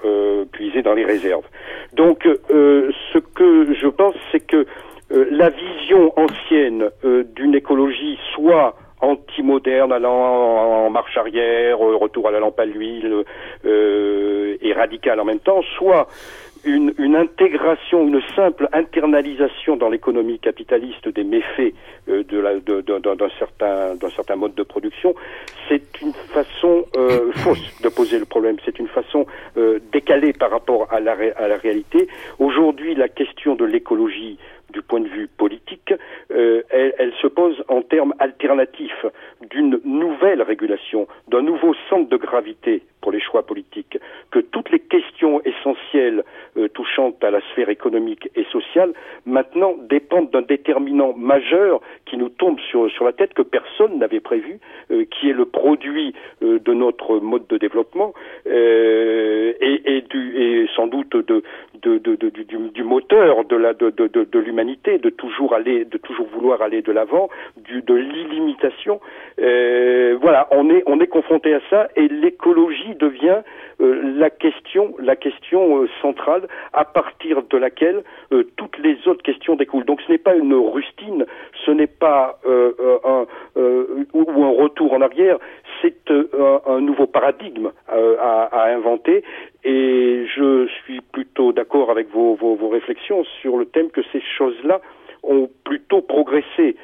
puiser 0.52 0.82
dans 0.82 0.94
les 0.94 1.04
réserves. 1.04 1.44
Donc, 1.92 2.26
euh, 2.26 2.90
ce 3.12 3.18
que 3.18 3.74
je 3.74 3.86
pense, 3.86 4.14
c'est 4.32 4.40
que 4.40 4.66
euh, 5.12 5.26
la 5.30 5.50
vision 5.50 6.12
ancienne 6.16 6.90
euh, 7.04 7.24
d'une 7.34 7.54
écologie, 7.54 8.18
soit 8.34 8.76
anti-moderne, 9.00 9.92
allant 9.92 10.86
en 10.86 10.90
marche 10.90 11.16
arrière, 11.16 11.78
retour 11.78 12.28
à 12.28 12.30
la 12.30 12.40
lampe 12.40 12.58
à 12.58 12.64
l'huile, 12.64 13.24
et 13.64 14.72
radicale 14.72 15.20
en 15.20 15.24
même 15.24 15.38
temps, 15.38 15.60
soit 15.76 16.08
une, 16.66 16.92
une, 16.98 17.16
intégration, 17.16 18.06
une 18.06 18.20
simple 18.34 18.68
internalisation 18.72 19.76
dans 19.76 19.88
l'économie 19.88 20.38
capitaliste 20.38 21.08
des 21.08 21.24
méfaits 21.24 21.74
euh, 22.08 22.22
d'un 22.24 23.28
certain, 23.38 23.94
certain 24.14 24.36
mode 24.36 24.54
de 24.54 24.62
production, 24.62 25.14
c'est 25.68 26.00
une 26.02 26.12
façon 26.12 26.84
euh, 26.96 27.32
fausse 27.36 27.80
de 27.82 27.88
poser 27.88 28.18
le 28.18 28.24
problème. 28.24 28.56
C'est 28.64 28.78
une 28.78 28.88
façon 28.88 29.26
euh, 29.56 29.78
décalée 29.92 30.32
par 30.32 30.50
rapport 30.50 30.92
à 30.92 31.00
la, 31.00 31.16
à 31.36 31.48
la 31.48 31.56
réalité. 31.56 32.08
Aujourd'hui, 32.38 32.94
la 32.94 33.08
question 33.08 33.54
de 33.54 33.64
l'écologie 33.64 34.38
du 34.72 34.82
point 34.82 35.00
de 35.00 35.08
vue 35.08 35.28
politique, 35.28 35.94
euh, 36.32 36.62
elle, 36.70 36.94
elle, 36.98 37.12
se 37.22 37.28
pose 37.28 37.62
en 37.68 37.82
termes 37.82 38.14
alternatifs 38.18 39.06
d'une 39.50 39.80
nouvelle 39.84 40.42
régulation, 40.42 41.06
d'un 41.28 41.42
nouveau 41.42 41.74
centre 41.88 42.08
de 42.08 42.16
gravité 42.16 42.82
pour 43.00 43.12
les 43.12 43.20
choix 43.20 43.44
politiques, 43.44 43.98
que 44.30 44.38
toutes 44.38 44.70
les 44.70 44.80
questions 44.80 45.40
essentielles 45.44 46.24
euh, 46.56 46.68
touchant 46.68 47.12
à 47.22 47.30
la 47.30 47.40
sphère 47.52 47.68
économique 47.68 48.28
et 48.34 48.44
sociale 48.44 48.92
maintenant 49.26 49.74
dépendent 49.88 50.30
d'un 50.30 50.42
déterminant 50.42 51.12
majeur 51.16 51.80
qui 52.06 52.16
nous 52.16 52.28
tombe 52.28 52.58
sur, 52.70 52.88
la 53.04 53.12
tête 53.12 53.34
que 53.34 53.42
personne 53.42 53.98
n'avait 53.98 54.20
prévu, 54.20 54.58
euh, 54.90 55.04
qui 55.04 55.30
est 55.30 55.32
le 55.32 55.44
produit 55.44 56.14
euh, 56.42 56.58
de 56.58 56.72
notre 56.72 57.18
mode 57.18 57.46
de 57.46 57.58
développement 57.58 58.12
et, 58.46 60.04
du, 60.10 60.36
et 60.36 60.68
sans 60.74 60.86
doute 60.86 61.16
de, 61.16 61.42
du, 61.82 62.82
moteur 62.84 63.44
de 63.44 64.38
l'humanité, 64.38 64.98
de 64.98 65.10
toujours 65.10 65.54
aller, 65.54 65.84
de 65.84 65.98
toujours 65.98 66.26
vouloir 66.26 66.62
aller 66.62 66.82
de 66.82 66.92
l'avant, 66.92 67.28
de 67.56 67.94
l'illimitation. 67.94 69.00
voilà, 69.38 70.48
on 70.50 71.00
est 71.00 71.06
confronté 71.06 71.54
à 71.54 71.60
ça 71.70 71.88
et 71.96 72.08
l'écologie 72.08 72.95
devient 72.96 73.42
euh, 73.80 74.00
la 74.16 74.30
question, 74.30 74.94
la 74.98 75.16
question 75.16 75.82
euh, 75.82 75.88
centrale 76.00 76.48
à 76.72 76.84
partir 76.84 77.42
de 77.42 77.58
laquelle 77.58 78.02
euh, 78.32 78.44
toutes 78.56 78.78
les 78.78 78.96
autres 79.06 79.22
questions 79.22 79.54
découlent. 79.54 79.84
Donc 79.84 80.00
ce 80.06 80.10
n'est 80.10 80.18
pas 80.18 80.34
une 80.34 80.54
rustine, 80.54 81.26
ce 81.64 81.70
n'est 81.70 81.86
pas 81.86 82.38
un 82.46 83.26
ou 84.14 84.44
un 84.44 84.62
retour 84.62 84.92
en 84.92 85.00
arrière, 85.00 85.38
c'est 85.82 86.10
un, 86.10 86.80
nouveau 86.80 87.06
paradigme 87.06 87.70
à, 87.88 88.68
inventer. 88.72 89.24
Et 89.64 90.26
je 90.34 90.66
suis 90.66 91.00
plutôt 91.00 91.52
d'accord 91.52 91.90
avec 91.90 92.08
vos, 92.10 92.34
vos, 92.34 92.68
réflexions 92.68 93.24
sur 93.40 93.56
le 93.56 93.66
thème 93.66 93.90
que 93.90 94.02
ces 94.12 94.22
choses-là 94.38 94.80
ont 95.22 95.50
plutôt 95.64 96.02
progressé, 96.02 96.76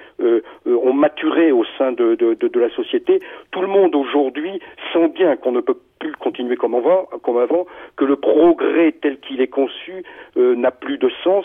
ont 0.66 0.92
maturé 0.92 1.52
au 1.52 1.64
sein 1.78 1.92
de, 1.92 2.14
de, 2.14 2.34
de, 2.34 2.60
la 2.60 2.70
société. 2.70 3.20
Tout 3.50 3.60
le 3.60 3.68
monde 3.68 3.94
aujourd'hui 3.94 4.60
sent 4.92 5.08
bien 5.08 5.36
qu'on 5.36 5.52
ne 5.52 5.60
peut 5.60 5.78
continuer 6.20 6.56
comme 6.56 6.74
avant, 6.74 7.06
comme 7.22 7.38
avant 7.38 7.66
que 7.96 8.04
le 8.04 8.16
progrès 8.16 8.92
tel 9.00 9.18
qu'il 9.20 9.40
est 9.40 9.48
conçu 9.48 10.04
euh, 10.36 10.54
n'a 10.54 10.70
plus 10.70 10.98
de 10.98 11.10
sens, 11.22 11.44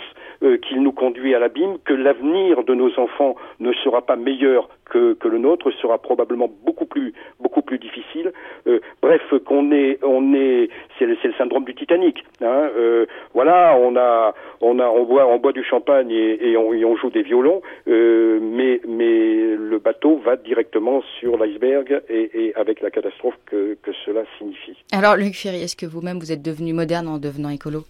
qu'il 0.61 0.83
nous 0.83 0.91
conduit 0.91 1.33
à 1.33 1.39
l'abîme, 1.39 1.79
que 1.83 1.95
l'avenir 1.95 2.63
de 2.63 2.75
nos 2.75 2.99
enfants 2.99 3.35
ne 3.59 3.73
sera 3.73 4.03
pas 4.03 4.15
meilleur 4.15 4.69
que, 4.89 5.27
le 5.27 5.37
nôtre 5.37 5.71
sera 5.71 5.97
probablement 5.97 6.49
beaucoup 6.65 6.85
plus 6.85 7.13
beaucoup 7.39 7.61
plus 7.61 7.79
difficile. 7.79 8.31
Euh, 8.67 8.79
bref, 9.01 9.21
qu'on 9.45 9.71
est 9.71 9.99
on 10.03 10.33
est 10.33 10.69
c'est 10.97 11.05
le, 11.05 11.17
syndrome 11.37 11.65
du 11.65 11.75
Titanic. 11.75 12.23
Hein, 12.41 12.69
euh, 12.77 13.05
voilà, 13.33 13.77
on 13.79 13.95
a 13.95 14.33
on 14.61 14.79
a 14.79 14.87
on 14.87 15.03
boit 15.03 15.27
on 15.27 15.37
boit 15.37 15.51
du 15.51 15.63
champagne 15.63 16.11
et, 16.11 16.55
on, 16.57 16.95
joue 16.95 17.09
des 17.09 17.21
violons, 17.21 17.61
euh, 17.87 18.39
mais 18.41 18.79
le 18.83 19.77
bateau 19.77 20.17
va 20.17 20.35
directement 20.35 21.01
sur 21.19 21.37
l'iceberg 21.37 22.01
et, 22.09 22.29
et, 22.33 22.55
avec 22.55 22.81
la 22.81 22.89
catastrophe 22.89 23.37
que, 23.45 23.77
que 23.83 23.91
cela 24.05 24.23
signifie. 24.37 24.46
Alors 24.91 25.15
Luc 25.15 25.35
Ferry, 25.35 25.61
est-ce 25.61 25.75
que 25.75 25.85
vous-même 25.85 26.19
vous 26.19 26.31
êtes 26.31 26.41
devenu 26.41 26.73
moderne 26.73 27.07
en 27.07 27.17
devenant 27.17 27.49
écolo? 27.49 27.85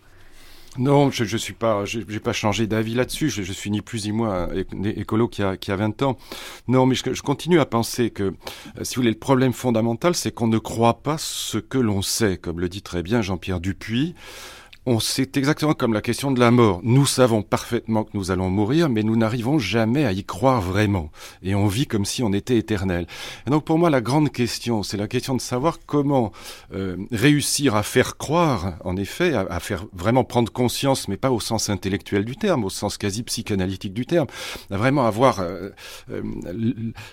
Non, 0.78 1.10
je, 1.10 1.24
je 1.24 1.38
suis 1.38 1.54
pas, 1.54 1.86
j'ai 1.86 2.20
pas 2.20 2.34
changé 2.34 2.68
d'avis 2.68 2.94
là-dessus. 2.94 3.30
Je, 3.30 3.42
je, 3.42 3.52
suis 3.52 3.72
ni 3.72 3.82
plus 3.82 4.06
ni 4.06 4.12
moins 4.12 4.50
écolo 4.84 5.28
qui 5.28 5.42
a, 5.42 5.58
qui 5.58 5.72
a 5.72 5.76
20 5.76 6.04
ans. 6.04 6.18
Non, 6.68 6.86
mais 6.86 6.94
je, 6.94 7.14
je 7.14 7.22
continue 7.24 7.60
à 7.60 7.66
penser 7.66 8.12
que, 8.12 8.24
euh, 8.24 8.34
si 8.84 8.96
vous 8.96 9.02
voulez, 9.02 9.12
le 9.12 9.18
problème 9.18 9.54
fondamental, 9.54 10.14
c'est 10.14 10.32
qu'on 10.32 10.48
ne 10.48 10.60
croit 10.60 11.02
pas 11.02 11.18
ce 11.18 11.58
que 11.58 11.80
l'on 11.80 12.04
sait, 12.04 12.38
comme 12.38 12.60
le 12.60 12.70
dit 12.70 12.84
très 12.84 13.02
bien 13.02 13.22
Jean-Pierre 13.22 13.60
Dupuis 13.60 14.14
on 14.88 15.02
sait 15.02 15.30
exactement 15.36 15.74
comme 15.74 15.94
la 15.94 16.02
question 16.02 16.32
de 16.32 16.40
la 16.40 16.50
mort. 16.50 16.80
Nous 16.82 17.06
savons 17.06 17.42
parfaitement 17.42 18.06
que 18.06 18.12
nous 18.14 18.32
allons 18.32 18.50
mourir, 18.50 18.88
mais 18.88 19.04
nous 19.04 19.18
n'arrivons 19.18 19.60
jamais 19.60 20.06
à 20.06 20.14
y 20.14 20.24
croire 20.24 20.62
vraiment. 20.62 21.12
Et 21.44 21.56
on 21.56 21.68
vit 21.68 21.88
comme 21.88 22.06
si 22.06 22.24
on 22.24 22.32
était 22.32 22.58
éternel. 22.58 23.06
Et 23.46 23.50
donc 23.50 23.66
pour 23.66 23.78
moi, 23.78 23.90
la 23.90 24.00
grande 24.00 24.32
question, 24.32 24.84
c'est 24.84 24.96
la 24.96 25.10
question 25.10 25.36
de 25.36 25.42
savoir 25.42 25.80
comment 25.86 26.32
euh, 26.74 26.96
réussir 27.12 27.76
à 27.76 27.84
faire 27.84 28.16
croire, 28.16 28.76
en 28.86 28.96
effet, 28.96 29.34
à, 29.34 29.60
faire 29.60 29.86
vraiment 29.92 30.24
prendre 30.24 30.54
conscience, 30.54 31.10
mais 31.10 31.18
pas 31.18 31.32
au 31.32 31.42
sens 31.42 31.70
intellectuel 31.70 32.24
du 32.24 32.38
terme, 32.38 32.64
au 32.64 32.70
sens 32.70 32.98
quasi 32.98 33.24
psychanalytique 33.24 33.94
du 33.94 34.06
terme, 34.06 34.28
à 34.72 34.78
vraiment 34.78 35.06
avoir 35.06 35.42
euh, 35.42 35.72
euh, 36.10 36.22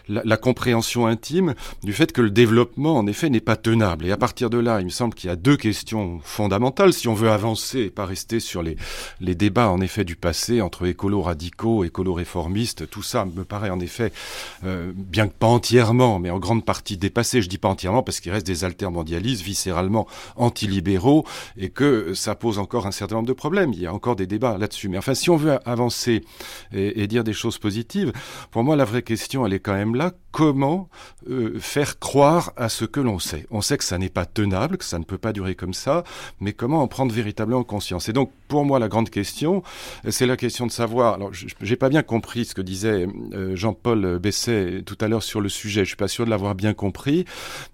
la, 0.08 0.22
la, 0.24 0.36
compréhension 0.36 1.08
intime 1.08 1.54
du 1.82 1.92
fait 1.92 2.12
que 2.12 2.22
le 2.22 2.30
développement, 2.30 2.96
en 2.96 3.08
effet, 3.08 3.30
n'est 3.30 3.40
pas 3.40 3.56
tenable. 3.56 4.06
Et 4.06 4.12
à 4.12 4.16
partir 4.16 4.48
de 4.48 4.58
là, 4.58 4.80
il 4.80 4.84
me 4.84 4.90
semble 4.90 5.14
qu'il 5.14 5.28
y 5.28 5.32
a 5.32 5.36
deux 5.36 5.56
questions 5.56 6.20
fondamentales 6.22 6.92
si 6.92 7.08
on 7.08 7.14
veut 7.14 7.30
avancer 7.30 7.63
et 7.72 7.90
pas 7.90 8.06
rester 8.06 8.40
sur 8.40 8.62
les, 8.62 8.76
les 9.20 9.34
débats 9.34 9.68
en 9.68 9.80
effet 9.80 10.04
du 10.04 10.16
passé 10.16 10.60
entre 10.60 10.86
écolos 10.86 11.22
radicaux, 11.22 11.84
écolos 11.84 12.14
réformistes. 12.14 12.88
Tout 12.88 13.02
ça 13.02 13.24
me 13.24 13.44
paraît 13.44 13.70
en 13.70 13.80
effet, 13.80 14.12
euh, 14.64 14.92
bien 14.94 15.28
que 15.28 15.32
pas 15.32 15.46
entièrement, 15.46 16.18
mais 16.18 16.30
en 16.30 16.38
grande 16.38 16.64
partie 16.64 16.96
dépassé. 16.96 17.42
Je 17.42 17.48
dis 17.48 17.58
pas 17.58 17.68
entièrement 17.68 18.02
parce 18.02 18.20
qu'il 18.20 18.32
reste 18.32 18.46
des 18.46 18.64
altermondialistes 18.64 19.42
viscéralement 19.42 20.06
antilibéraux 20.36 21.24
et 21.56 21.70
que 21.70 22.14
ça 22.14 22.34
pose 22.34 22.58
encore 22.58 22.86
un 22.86 22.92
certain 22.92 23.16
nombre 23.16 23.28
de 23.28 23.32
problèmes. 23.32 23.72
Il 23.72 23.80
y 23.80 23.86
a 23.86 23.94
encore 23.94 24.16
des 24.16 24.26
débats 24.26 24.58
là-dessus. 24.58 24.88
Mais 24.88 24.98
enfin, 24.98 25.14
si 25.14 25.30
on 25.30 25.36
veut 25.36 25.58
avancer 25.68 26.24
et, 26.72 27.02
et, 27.02 27.06
dire 27.06 27.24
des 27.24 27.32
choses 27.32 27.58
positives, 27.58 28.12
pour 28.50 28.64
moi, 28.64 28.76
la 28.76 28.84
vraie 28.84 29.02
question, 29.02 29.46
elle 29.46 29.52
est 29.52 29.60
quand 29.60 29.74
même 29.74 29.94
là. 29.94 30.12
Comment 30.34 30.88
euh, 31.30 31.60
faire 31.60 32.00
croire 32.00 32.52
à 32.56 32.68
ce 32.68 32.84
que 32.84 32.98
l'on 32.98 33.20
sait 33.20 33.46
On 33.52 33.60
sait 33.60 33.78
que 33.78 33.84
ça 33.84 33.98
n'est 33.98 34.08
pas 34.08 34.26
tenable, 34.26 34.78
que 34.78 34.84
ça 34.84 34.98
ne 34.98 35.04
peut 35.04 35.16
pas 35.16 35.32
durer 35.32 35.54
comme 35.54 35.74
ça, 35.74 36.02
mais 36.40 36.52
comment 36.52 36.82
en 36.82 36.88
prendre 36.88 37.14
véritablement 37.14 37.60
en 37.60 37.64
conscience. 37.64 38.08
Et 38.08 38.12
donc, 38.12 38.32
pour 38.48 38.64
moi, 38.64 38.80
la 38.80 38.88
grande 38.88 39.10
question, 39.10 39.62
c'est 40.08 40.26
la 40.26 40.36
question 40.36 40.66
de 40.66 40.72
savoir. 40.72 41.14
Alors, 41.14 41.30
j'ai 41.32 41.76
pas 41.76 41.88
bien 41.88 42.02
compris 42.02 42.46
ce 42.46 42.54
que 42.56 42.62
disait 42.62 43.06
euh, 43.32 43.54
Jean-Paul 43.54 44.18
Besset 44.18 44.82
tout 44.84 44.98
à 45.00 45.06
l'heure 45.06 45.22
sur 45.22 45.40
le 45.40 45.48
sujet. 45.48 45.82
Je 45.84 45.90
suis 45.90 45.96
pas 45.96 46.08
sûr 46.08 46.24
de 46.24 46.30
l'avoir 46.30 46.56
bien 46.56 46.74
compris, 46.74 47.26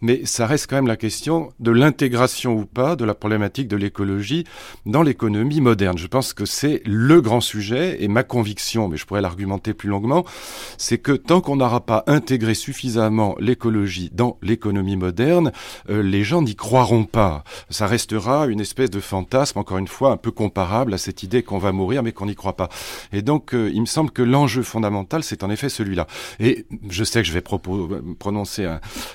mais 0.03 0.27
ça 0.27 0.47
reste 0.47 0.69
quand 0.69 0.77
même 0.77 0.87
la 0.87 0.99
question 0.99 1.55
de 1.61 1.71
l'intégration 1.71 2.53
ou 2.53 2.67
pas 2.67 2.95
de 2.95 3.07
la 3.07 3.15
problématique 3.15 3.69
de 3.69 3.77
l'écologie 3.77 4.45
dans 4.85 5.03
l'économie 5.03 5.63
moderne. 5.63 5.97
Je 5.97 6.09
pense 6.09 6.35
que 6.35 6.45
c'est 6.45 6.83
le 6.85 7.23
grand 7.23 7.41
sujet 7.41 8.05
et 8.05 8.09
ma 8.09 8.23
conviction, 8.23 8.87
mais 8.89 8.99
je 8.99 9.07
pourrais 9.07 9.23
l'argumenter 9.23 9.73
plus 9.73 9.89
longuement, 9.89 10.27
c'est 10.77 10.99
que 10.99 11.13
tant 11.13 11.41
qu'on 11.41 11.57
n'aura 11.57 11.81
pas 11.87 12.05
intégré 12.07 12.50
suffisamment 12.55 13.35
l'écologie 13.39 14.11
dans 14.13 14.39
l'économie 14.43 14.97
moderne, 14.97 15.53
euh, 15.89 16.03
les 16.03 16.25
gens 16.25 16.43
n'y 16.43 16.57
croiront 16.57 17.05
pas. 17.05 17.45
Ça 17.69 17.87
restera 17.87 18.47
une 18.47 18.61
espèce 18.61 18.91
de 18.91 19.01
fantasme 19.01 19.59
encore 19.59 19.79
une 19.79 19.89
fois, 19.89 20.13
un 20.13 20.17
peu 20.17 20.31
comparable 20.31 20.95
à 20.95 20.99
cette 20.99 21.23
idée 21.23 21.43
qu'on 21.43 21.59
va 21.59 21.73
mourir 21.73 22.03
mais 22.03 22.13
qu'on 22.13 22.27
n'y 22.27 22.35
croit 22.35 22.57
pas. 22.57 22.69
Et 23.13 23.23
donc, 23.23 23.55
euh, 23.55 23.71
il 23.73 23.81
me 23.81 23.87
semble 23.87 24.11
que 24.11 24.23
l'enjeu 24.23 24.63
fondamental, 24.63 25.23
c'est 25.23 25.43
en 25.45 25.51
effet 25.51 25.69
celui-là. 25.69 26.07
Et 26.39 26.67
je 26.89 27.05
sais 27.05 27.23
que 27.23 27.29
je 27.29 27.33
vais 27.33 27.43
prononcer 27.43 28.67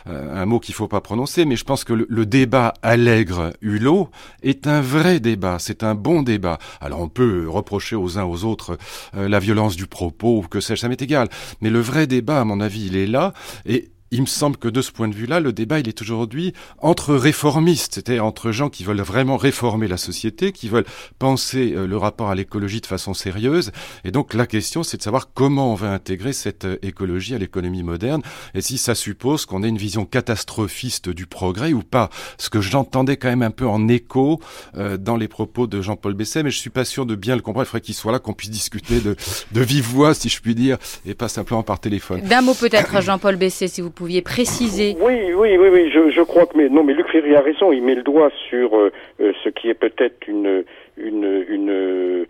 un, 0.05 0.45
mot 0.45 0.59
qu'il 0.59 0.75
faut 0.75 0.87
pas 0.87 1.01
prononcer, 1.01 1.45
mais 1.45 1.55
je 1.55 1.63
pense 1.63 1.83
que 1.83 1.93
le, 1.93 2.25
débat 2.25 2.73
allègre-hulot 2.81 4.09
est 4.41 4.67
un 4.67 4.81
vrai 4.81 5.19
débat, 5.19 5.57
c'est 5.59 5.83
un 5.83 5.95
bon 5.95 6.23
débat. 6.23 6.57
Alors, 6.81 6.99
on 7.01 7.07
peut 7.07 7.47
reprocher 7.47 7.95
aux 7.95 8.17
uns 8.17 8.23
aux 8.23 8.43
autres 8.43 8.77
euh, 9.15 9.29
la 9.29 9.39
violence 9.39 9.75
du 9.75 9.87
propos, 9.87 10.43
que 10.49 10.59
sais-je, 10.59 10.81
ça 10.81 10.89
m'est 10.89 11.01
égal. 11.01 11.29
Mais 11.61 11.69
le 11.69 11.79
vrai 11.79 12.07
débat, 12.07 12.41
à 12.41 12.43
mon 12.43 12.59
avis, 12.59 12.87
il 12.87 12.97
est 12.97 13.07
là. 13.07 13.24
Et 13.65 13.91
il 14.15 14.21
me 14.21 14.27
semble 14.27 14.55
que 14.55 14.69
de 14.69 14.81
ce 14.81 14.93
point 14.93 15.09
de 15.09 15.13
vue-là, 15.13 15.41
le 15.41 15.51
débat, 15.51 15.79
il 15.79 15.89
est 15.89 16.01
aujourd'hui 16.01 16.53
entre 16.79 17.15
réformistes, 17.15 17.95
c'est-à-dire 17.95 18.23
entre 18.23 18.51
gens 18.51 18.69
qui 18.69 18.85
veulent 18.85 19.01
vraiment 19.01 19.35
réformer 19.35 19.89
la 19.89 19.97
société, 19.97 20.53
qui 20.53 20.69
veulent 20.69 20.85
penser 21.19 21.73
euh, 21.75 21.85
le 21.85 21.97
rapport 21.97 22.29
à 22.29 22.35
l'écologie 22.35 22.79
de 22.79 22.85
façon 22.85 23.13
sérieuse. 23.13 23.73
Et 24.05 24.11
donc 24.11 24.33
la 24.33 24.47
question, 24.47 24.83
c'est 24.83 24.95
de 24.95 25.01
savoir 25.01 25.33
comment 25.33 25.73
on 25.73 25.75
va 25.75 25.91
intégrer 25.91 26.31
cette 26.31 26.63
euh, 26.63 26.77
écologie 26.81 27.35
à 27.35 27.37
l'économie 27.37 27.83
moderne, 27.83 28.21
et 28.53 28.61
si 28.61 28.77
ça 28.77 28.95
suppose 28.95 29.45
qu'on 29.45 29.63
ait 29.63 29.67
une 29.67 29.77
vision 29.77 30.05
catastrophiste 30.05 31.09
du 31.09 31.25
progrès 31.25 31.73
ou 31.73 31.83
pas. 31.83 32.09
Ce 32.37 32.49
que 32.49 32.61
j'entendais 32.61 33.17
quand 33.17 33.27
même 33.27 33.41
un 33.41 33.51
peu 33.51 33.67
en 33.67 33.89
écho 33.89 34.39
euh, 34.77 34.95
dans 34.95 35.17
les 35.17 35.27
propos 35.27 35.67
de 35.67 35.81
Jean-Paul 35.81 36.13
Besset, 36.13 36.43
mais 36.43 36.51
je 36.51 36.57
suis 36.57 36.69
pas 36.69 36.85
sûr 36.85 37.05
de 37.05 37.15
bien 37.15 37.35
le 37.35 37.41
comprendre. 37.41 37.67
Il 37.67 37.69
faudrait 37.69 37.81
qu'il 37.81 37.95
soit 37.95 38.13
là, 38.13 38.19
qu'on 38.19 38.33
puisse 38.33 38.49
discuter 38.49 39.01
de, 39.01 39.17
de 39.51 39.61
vive 39.61 39.85
voix, 39.85 40.13
si 40.13 40.29
je 40.29 40.39
puis 40.39 40.55
dire, 40.55 40.77
et 41.05 41.15
pas 41.15 41.27
simplement 41.27 41.63
par 41.63 41.81
téléphone. 41.81 42.21
D'un 42.21 42.41
mot 42.41 42.53
peut-être, 42.53 43.01
Jean-Paul 43.01 43.35
Besset, 43.35 43.67
si 43.67 43.81
vous 43.81 43.89
préciser. 44.21 44.95
Oui, 44.99 45.33
oui, 45.33 45.57
oui, 45.57 45.69
oui. 45.71 45.89
Je, 45.91 46.09
je, 46.09 46.21
crois 46.21 46.45
que 46.45 46.57
mais 46.57 46.69
non, 46.69 46.83
mais 46.83 46.93
Luc 46.93 47.07
Ferry 47.09 47.35
a 47.35 47.41
raison. 47.41 47.71
Il 47.71 47.83
met 47.83 47.95
le 47.95 48.03
doigt 48.03 48.31
sur 48.49 48.75
euh, 48.75 48.91
euh 49.19 49.33
ce 49.43 49.49
qui 49.49 49.69
est 49.69 49.73
peut-être 49.73 50.27
une 50.27 50.63
une 50.97 51.45
une, 51.49 51.69
euh, 51.69 52.25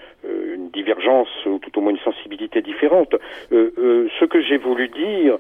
une, 0.56 0.70
divergence 0.70 1.30
ou 1.46 1.60
tout 1.60 1.78
au 1.78 1.82
moins 1.82 1.92
une 1.92 2.00
sensibilité 2.00 2.62
différente. 2.62 3.14
Euh, 3.52 3.72
euh 3.78 4.08
ce 4.20 4.26
que 4.26 4.42
j'ai 4.42 4.58
voulu 4.58 4.90
dire, 4.90 5.38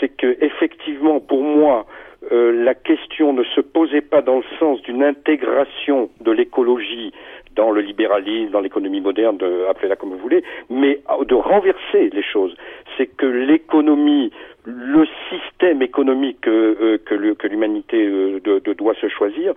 c'est 0.00 0.08
que 0.08 0.36
effectivement, 0.40 1.20
pour 1.20 1.42
moi, 1.42 1.86
la 2.30 2.74
question 2.74 3.32
ne 3.32 3.44
se 3.44 3.60
posait 3.60 4.00
pas 4.00 4.22
dans 4.22 4.38
le 4.38 4.44
sens 4.58 4.80
d'une 4.82 5.02
intégration 5.02 6.08
de 6.20 6.32
l'écologie 6.32 7.12
dans 7.54 7.70
le 7.70 7.80
libéralisme, 7.80 8.50
dans 8.50 8.60
l'économie 8.60 9.00
moderne, 9.00 9.38
appelez-la 9.68 9.96
comme 9.96 10.10
vous 10.10 10.18
voulez, 10.18 10.42
mais 10.70 11.00
de 11.26 11.34
renverser 11.34 12.10
les 12.12 12.22
choses. 12.22 12.56
C'est 12.96 13.06
que 13.06 13.26
l'économie 13.26 14.32
le 14.64 15.06
système 15.28 15.82
économique 15.82 16.46
euh, 16.48 16.98
euh, 17.10 17.34
que 17.36 17.46
l'humanité 17.46 18.06
euh, 18.06 18.40
doit 18.78 18.94
se 18.94 19.08
choisir 19.08 19.54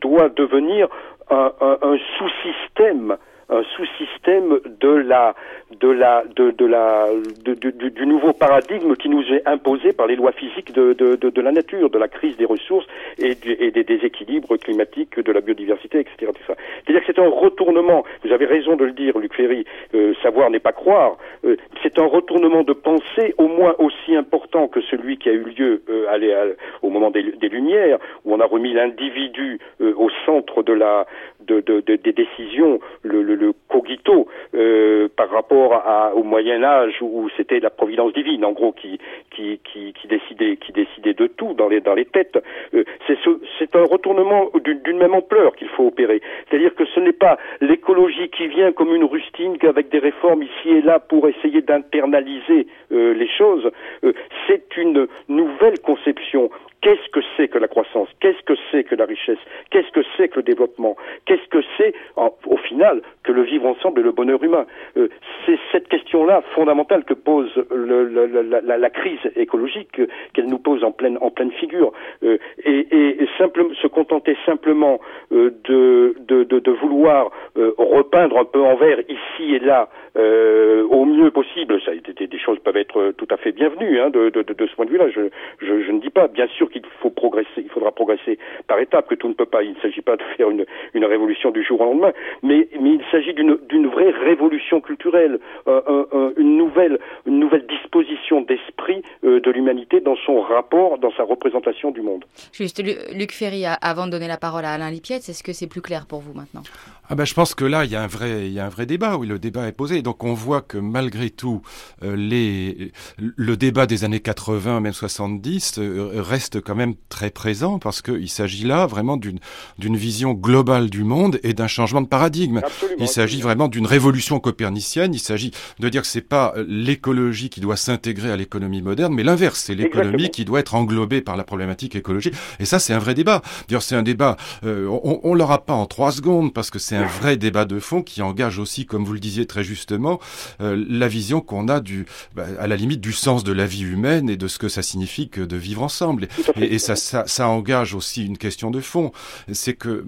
doit 0.00 0.28
devenir 0.28 0.88
un, 1.30 1.52
un 1.60 1.96
sous-système 2.18 3.16
un 3.48 3.62
sous-système 3.76 4.58
de 4.80 4.88
la 4.88 5.34
de 5.80 5.88
la 5.88 6.24
de, 6.36 6.66
la 6.66 7.06
de, 7.44 7.54
du, 7.54 8.06
nouveau 8.06 8.32
paradigme 8.32 8.94
qui 8.94 9.08
nous 9.08 9.22
est 9.32 9.46
imposé 9.46 9.92
par 9.92 10.06
les 10.06 10.16
lois 10.16 10.32
physiques 10.32 10.72
de, 10.72 10.92
de, 10.92 11.40
la 11.40 11.52
nature, 11.52 11.90
de 11.90 11.98
la 11.98 12.08
crise 12.08 12.36
des 12.36 12.44
ressources 12.44 12.86
et, 13.18 13.34
des 13.34 13.84
déséquilibres 13.84 14.56
climatiques, 14.58 15.18
de 15.18 15.32
la 15.32 15.40
biodiversité, 15.40 16.00
etc. 16.00 16.32
C'est-à-dire 16.46 17.04
que 17.04 17.12
c'est 17.12 17.20
un 17.20 17.28
retournement. 17.28 18.04
Vous 18.24 18.32
avez 18.32 18.46
raison 18.46 18.76
de 18.76 18.84
le 18.84 18.92
dire, 18.92 19.18
Luc 19.18 19.34
Ferry. 19.34 19.64
Euh, 19.94 20.14
savoir 20.22 20.50
n'est 20.50 20.60
pas 20.60 20.72
croire. 20.72 21.16
Euh, 21.44 21.56
c'est 21.82 21.98
un 21.98 22.06
retournement 22.06 22.62
de 22.62 22.72
pensée 22.72 23.34
au 23.38 23.48
moins 23.48 23.74
aussi 23.78 24.14
important 24.14 24.68
que 24.68 24.80
celui 24.82 25.18
qui 25.18 25.28
a 25.28 25.32
eu 25.32 25.44
lieu 25.56 25.82
euh, 25.88 26.54
au 26.82 26.90
moment 26.90 27.10
des, 27.10 27.22
des, 27.32 27.48
Lumières, 27.48 27.98
où 28.24 28.34
on 28.34 28.40
a 28.40 28.44
remis 28.46 28.72
l'individu 28.72 29.58
au 29.80 30.10
centre 30.24 30.62
de 30.62 30.72
la 30.72 31.06
de, 31.46 31.80
des 31.80 32.12
décisions, 32.12 32.80
le, 33.02 33.22
le, 33.22 33.34
le 33.34 33.52
cogito 33.68 34.28
euh, 34.54 35.08
par 35.16 35.30
rapport 35.30 35.74
à, 35.74 36.14
au 36.14 36.22
Moyen 36.22 36.62
Âge 36.62 36.96
où 37.00 37.28
c'était 37.36 37.60
la 37.60 37.70
providence 37.70 38.12
divine, 38.12 38.44
en 38.44 38.52
gros, 38.52 38.72
qui 38.72 38.98
qui, 39.30 39.60
qui, 39.64 39.92
qui 39.92 40.08
décidait 40.08 40.56
qui 40.56 40.72
décidait 40.72 41.14
de 41.14 41.26
tout 41.26 41.54
dans 41.54 41.68
les 41.68 41.80
dans 41.80 41.94
les 41.94 42.04
têtes. 42.04 42.38
Euh, 42.74 42.84
c'est 43.06 43.16
c'est 43.58 43.74
un 43.76 43.84
retournement 43.84 44.50
d'une 44.64 44.98
même 44.98 45.14
ampleur 45.14 45.54
qu'il 45.56 45.68
faut 45.68 45.86
opérer. 45.86 46.20
C'est-à-dire 46.48 46.74
que 46.74 46.84
ce 46.84 47.00
n'est 47.00 47.12
pas 47.12 47.38
l'écologie 47.60 48.28
qui 48.30 48.46
vient 48.48 48.72
comme 48.72 48.94
une 48.94 49.04
rustine 49.04 49.56
avec 49.62 49.88
des 49.90 49.98
réformes 49.98 50.42
ici 50.42 50.70
et 50.70 50.82
là 50.82 50.98
pour 50.98 51.28
essayer 51.28 51.62
d'internaliser 51.62 52.66
euh, 52.92 53.14
les 53.14 53.28
choses. 53.28 53.70
Euh, 54.04 54.12
c'est 54.46 54.76
une 54.76 55.06
nouvelle 55.28 55.78
conception 55.80 56.50
Qu'est-ce 56.86 57.10
que 57.10 57.18
c'est 57.36 57.48
que 57.48 57.58
la 57.58 57.66
croissance? 57.66 58.08
Qu'est-ce 58.20 58.40
que 58.44 58.54
c'est 58.70 58.84
que 58.84 58.94
la 58.94 59.06
richesse? 59.06 59.40
Qu'est-ce 59.70 59.90
que 59.90 60.02
c'est 60.16 60.28
que 60.28 60.36
le 60.36 60.44
développement? 60.44 60.96
Qu'est-ce 61.24 61.48
que 61.48 61.58
c'est, 61.76 61.92
au 62.14 62.56
final, 62.58 63.02
que 63.24 63.32
le 63.32 63.42
vivre 63.42 63.66
ensemble 63.66 64.02
et 64.02 64.04
le 64.04 64.12
bonheur 64.12 64.40
humain? 64.40 64.66
Euh, 64.96 65.08
C'est 65.44 65.58
cette 65.72 65.88
question-là 65.88 66.44
fondamentale 66.54 67.02
que 67.02 67.14
pose 67.14 67.50
la, 67.72 68.90
crise 68.90 69.18
écologique, 69.34 69.98
euh, 69.98 70.06
qu'elle 70.32 70.46
nous 70.46 70.60
pose 70.60 70.84
en 70.84 70.92
pleine, 70.92 71.18
figure. 71.58 71.92
Euh, 72.22 72.38
et, 72.64 73.16
se 73.36 73.88
contenter 73.88 74.36
simplement 74.46 75.00
de, 75.32 76.14
de, 76.20 76.70
vouloir 76.70 77.32
repeindre 77.56 78.38
un 78.38 78.44
peu 78.44 78.62
en 78.62 78.76
vert 78.76 79.00
ici 79.08 79.54
et 79.56 79.58
là 79.58 79.88
euh, 80.16 80.85
au 80.96 81.04
mieux 81.04 81.30
possible. 81.30 81.80
Ça, 81.84 81.92
des, 81.94 82.38
choses 82.38 82.58
peuvent 82.60 82.76
être 82.76 83.12
tout 83.16 83.28
à 83.30 83.36
fait 83.36 83.52
bienvenues 83.52 84.00
hein, 84.00 84.10
de, 84.10 84.30
ce 84.34 84.74
point 84.74 84.86
de 84.86 84.90
vue-là. 84.90 85.08
Je, 85.10 85.92
ne 85.92 86.00
dis 86.00 86.10
pas, 86.10 86.28
bien 86.28 86.46
sûr 86.48 86.70
qu'il 86.70 86.82
faut 87.00 87.10
progresser, 87.10 87.48
il 87.58 87.68
faudra 87.68 87.92
progresser 87.92 88.38
par 88.66 88.78
étapes, 88.78 89.08
que 89.08 89.14
tout 89.14 89.28
ne 89.28 89.34
peut 89.34 89.46
pas. 89.46 89.62
Il 89.62 89.72
ne 89.72 89.80
s'agit 89.80 90.02
pas 90.02 90.16
de 90.16 90.22
faire 90.36 90.50
une, 90.50 90.64
révolution 91.04 91.50
du 91.52 91.62
jour 91.62 91.80
au 91.80 91.84
lendemain, 91.84 92.12
mais, 92.42 92.68
il 92.72 93.02
s'agit 93.10 93.34
d'une 93.34 93.86
vraie 93.86 94.10
révolution 94.10 94.80
culturelle, 94.80 95.38
euh, 95.68 95.80
euh, 95.88 96.32
une 96.36 96.56
nouvelle 96.56 96.98
une 97.26 97.38
nouvelle 97.38 97.66
disposition 97.66 98.40
d'esprit 98.42 99.02
euh, 99.24 99.40
de 99.40 99.50
l'humanité 99.50 100.00
dans 100.00 100.16
son 100.16 100.40
rapport, 100.40 100.98
dans 100.98 101.12
sa 101.12 101.24
représentation 101.24 101.90
du 101.90 102.00
monde. 102.00 102.24
Juste, 102.52 102.82
Luc 102.82 103.32
Ferry, 103.32 103.64
avant 103.82 104.06
de 104.06 104.12
donner 104.12 104.28
la 104.28 104.36
parole 104.36 104.64
à 104.64 104.72
Alain 104.72 104.90
Lipietz, 104.90 105.28
est-ce 105.28 105.42
que 105.42 105.52
c'est 105.52 105.66
plus 105.68 105.82
clair 105.82 106.06
pour 106.06 106.20
vous 106.20 106.32
maintenant? 106.32 106.62
Ah 107.08 107.14
ben, 107.14 107.24
je 107.24 107.34
pense 107.34 107.54
que 107.54 107.64
là, 107.64 107.84
il 107.84 107.90
y 107.90 107.96
a 107.96 108.02
un 108.02 108.06
vrai, 108.06 108.46
il 108.46 108.52
y 108.52 108.58
a 108.58 108.66
un 108.66 108.68
vrai 108.68 108.84
débat. 108.84 109.16
Oui, 109.16 109.26
le 109.26 109.38
débat 109.38 109.68
est 109.68 109.72
posé. 109.72 110.02
Donc, 110.02 110.24
on 110.24 110.34
voit 110.34 110.60
que 110.60 110.78
malgré 110.78 111.30
tout, 111.30 111.62
euh, 112.02 112.16
les, 112.16 112.92
le 113.18 113.56
débat 113.56 113.86
des 113.86 114.04
années 114.04 114.20
80, 114.20 114.80
même 114.80 114.92
70, 114.92 115.74
euh, 115.78 116.10
reste 116.16 116.60
quand 116.60 116.74
même 116.74 116.94
très 117.08 117.30
présent 117.30 117.78
parce 117.78 118.02
qu'il 118.02 118.28
s'agit 118.28 118.64
là 118.64 118.86
vraiment 118.86 119.16
d'une 119.16 119.38
d'une 119.78 119.96
vision 119.96 120.32
globale 120.32 120.90
du 120.90 121.04
monde 121.04 121.38
et 121.42 121.52
d'un 121.52 121.68
changement 121.68 122.00
de 122.00 122.08
paradigme. 122.08 122.60
il 122.98 123.08
s'agit 123.08 123.40
vraiment 123.40 123.68
d'une 123.68 123.86
révolution 123.86 124.40
copernicienne. 124.40 125.14
Il 125.14 125.20
s'agit 125.20 125.52
de 125.78 125.88
dire 125.88 126.02
que 126.02 126.08
c'est 126.08 126.20
pas 126.20 126.54
l'écologie 126.66 127.50
qui 127.50 127.60
doit 127.60 127.76
s'intégrer 127.76 128.32
à 128.32 128.36
l'économie 128.36 128.82
moderne, 128.82 129.14
mais 129.14 129.22
l'inverse. 129.22 129.60
C'est 129.66 129.74
l'économie 129.74 130.30
qui 130.30 130.44
doit 130.44 130.60
être 130.60 130.74
englobée 130.74 131.20
par 131.20 131.36
la 131.36 131.44
problématique 131.44 131.94
écologique. 131.94 132.34
Et 132.58 132.64
ça, 132.64 132.78
c'est 132.78 132.92
un 132.92 132.98
vrai 132.98 133.14
débat. 133.14 133.42
D'ailleurs, 133.68 133.82
c'est 133.82 133.96
un 133.96 134.02
débat. 134.02 134.36
Euh, 134.64 134.88
on, 134.88 135.20
on 135.22 135.34
l'aura 135.34 135.64
pas 135.64 135.74
en 135.74 135.86
trois 135.86 136.10
secondes 136.10 136.52
parce 136.52 136.70
que 136.70 136.78
c'est 136.78 136.95
un 136.96 137.06
vrai 137.06 137.36
débat 137.36 137.64
de 137.64 137.78
fond 137.78 138.02
qui 138.02 138.22
engage 138.22 138.58
aussi, 138.58 138.86
comme 138.86 139.04
vous 139.04 139.12
le 139.12 139.20
disiez 139.20 139.46
très 139.46 139.64
justement, 139.64 140.20
euh, 140.60 140.84
la 140.88 141.08
vision 141.08 141.40
qu'on 141.40 141.68
a 141.68 141.80
du, 141.80 142.06
bah, 142.34 142.46
à 142.58 142.66
la 142.66 142.76
limite 142.76 143.00
du 143.00 143.12
sens 143.12 143.44
de 143.44 143.52
la 143.52 143.66
vie 143.66 143.82
humaine 143.82 144.28
et 144.30 144.36
de 144.36 144.48
ce 144.48 144.58
que 144.58 144.68
ça 144.68 144.82
signifie 144.82 145.28
que 145.28 145.40
de 145.40 145.56
vivre 145.56 145.82
ensemble. 145.82 146.28
Et, 146.56 146.74
et 146.74 146.78
ça, 146.78 146.96
ça, 146.96 147.24
ça, 147.26 147.48
engage 147.48 147.94
aussi 147.94 148.24
une 148.24 148.38
question 148.38 148.70
de 148.70 148.80
fond, 148.80 149.12
c'est 149.52 149.74
que 149.74 150.04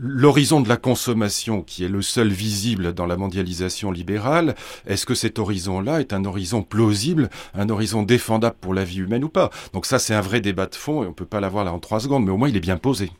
l'horizon 0.00 0.60
de 0.60 0.68
la 0.68 0.76
consommation, 0.76 1.62
qui 1.62 1.84
est 1.84 1.88
le 1.88 2.02
seul 2.02 2.28
visible 2.28 2.92
dans 2.92 3.06
la 3.06 3.16
mondialisation 3.16 3.90
libérale, 3.90 4.54
est-ce 4.86 5.06
que 5.06 5.14
cet 5.14 5.38
horizon-là 5.38 6.00
est 6.00 6.12
un 6.12 6.24
horizon 6.24 6.62
plausible, 6.62 7.30
un 7.54 7.68
horizon 7.68 8.02
défendable 8.02 8.56
pour 8.60 8.74
la 8.74 8.84
vie 8.84 8.98
humaine 8.98 9.24
ou 9.24 9.28
pas? 9.28 9.50
Donc 9.72 9.86
ça, 9.86 9.98
c'est 9.98 10.14
un 10.14 10.20
vrai 10.20 10.40
débat 10.40 10.66
de 10.66 10.74
fond 10.74 11.02
et 11.02 11.06
on 11.06 11.12
peut 11.12 11.24
pas 11.24 11.40
l'avoir 11.40 11.64
là 11.64 11.72
en 11.72 11.78
trois 11.78 12.00
secondes, 12.00 12.24
mais 12.24 12.30
au 12.30 12.36
moins 12.36 12.48
il 12.48 12.56
est 12.56 12.60
bien 12.60 12.76
posé. 12.76 13.10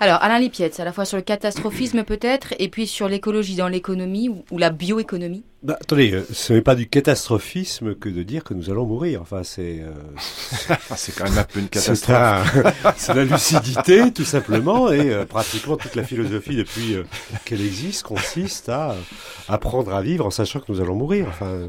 Alors, 0.00 0.22
Alain 0.22 0.38
Lipietz, 0.38 0.78
à 0.78 0.84
la 0.84 0.92
fois 0.92 1.04
sur 1.04 1.16
le 1.16 1.22
catastrophisme 1.22 2.04
peut-être, 2.04 2.47
et 2.58 2.68
puis 2.68 2.86
sur 2.86 3.08
l'écologie 3.08 3.56
dans 3.56 3.68
l'économie 3.68 4.28
ou, 4.28 4.58
la 4.58 4.70
bioéconomie? 4.70 5.44
Bah, 5.62 5.76
Attendez, 5.80 6.12
euh, 6.12 6.24
ce 6.32 6.52
n'est 6.52 6.62
pas 6.62 6.74
du 6.74 6.88
catastrophisme 6.88 7.94
que 7.94 8.08
de 8.08 8.22
dire 8.22 8.44
que 8.44 8.54
nous 8.54 8.70
allons 8.70 8.86
mourir. 8.86 9.20
Enfin, 9.22 9.42
c'est... 9.42 9.80
Euh, 9.80 10.74
c'est 10.96 11.14
quand 11.14 11.24
même 11.24 11.38
un 11.38 11.44
peu 11.44 11.60
une 11.60 11.68
catastrophe. 11.68 12.56
C'est 12.96 13.14
la 13.14 13.24
lucidité, 13.24 14.12
tout 14.12 14.24
simplement, 14.24 14.90
et 14.90 15.10
euh, 15.10 15.24
pratiquement 15.24 15.76
toute 15.76 15.94
la 15.94 16.04
philosophie 16.04 16.56
depuis 16.56 16.96
qu'elle 17.44 17.60
existe 17.60 18.04
consiste 18.04 18.68
à 18.68 18.94
apprendre 19.48 19.94
à 19.94 20.02
vivre 20.02 20.26
en 20.26 20.30
sachant 20.30 20.60
que 20.60 20.70
nous 20.70 20.80
allons 20.80 20.94
mourir. 20.94 21.26
Enfin... 21.28 21.68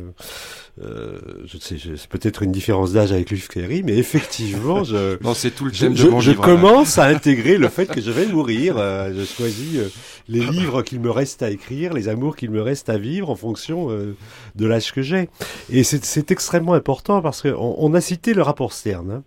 Euh, 0.81 1.19
je 1.45 1.57
sais, 1.57 1.75
c'est 1.77 2.07
peut-être 2.07 2.41
une 2.41 2.53
différence 2.53 2.93
d'âge 2.93 3.11
avec 3.11 3.31
Luc 3.31 3.51
Ferry, 3.51 3.83
mais 3.83 3.97
effectivement, 3.97 4.85
je, 4.85 5.17
c'est 5.33 5.53
tout 5.53 5.65
le 5.65 5.73
je, 5.73 5.87
je, 5.93 6.31
commence 6.31 6.97
à 6.97 7.05
intégrer 7.05 7.57
le 7.57 7.67
fait 7.67 7.85
que 7.85 7.99
je 7.99 8.11
vais 8.11 8.25
mourir. 8.25 8.75
Euh, 8.77 9.11
je 9.13 9.25
choisis 9.25 9.77
euh, 9.77 9.89
les 10.29 10.39
livres 10.39 10.81
qu'il 10.81 11.01
me 11.01 11.11
reste 11.11 11.43
à 11.43 11.49
écrire, 11.49 11.93
les 11.93 12.07
amours 12.07 12.37
qu'il 12.37 12.49
me 12.51 12.61
reste 12.61 12.89
à 12.89 12.97
vivre 12.97 13.29
en 13.29 13.35
fonction 13.35 13.89
de 13.89 14.65
l'âge 14.65 14.93
que 14.93 15.01
j'ai. 15.01 15.29
Et 15.69 15.83
c'est 15.83 16.31
extrêmement 16.31 16.73
important 16.73 17.21
parce 17.21 17.41
qu'on 17.41 17.75
on 17.77 17.93
a 17.93 18.01
cité 18.01 18.33
le 18.33 18.41
rapport 18.41 18.71
Stern. 18.71 19.11
Hein 19.11 19.23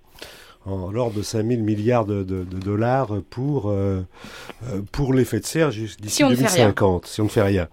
en 0.67 0.91
l'ordre 0.91 1.17
de 1.17 1.23
5000 1.23 1.63
milliards 1.63 2.05
de, 2.05 2.23
de, 2.23 2.45
de 2.45 2.59
dollars 2.59 3.11
pour, 3.31 3.71
euh, 3.71 4.03
pour 4.93 5.13
l'effet 5.15 5.41
de 5.41 5.47
serre 5.47 5.71
d'ici 5.71 5.97
si 6.09 6.23
2050, 6.23 7.07
si 7.07 7.21
on 7.21 7.25
ne 7.25 7.29
fait 7.29 7.43
rien. 7.43 7.69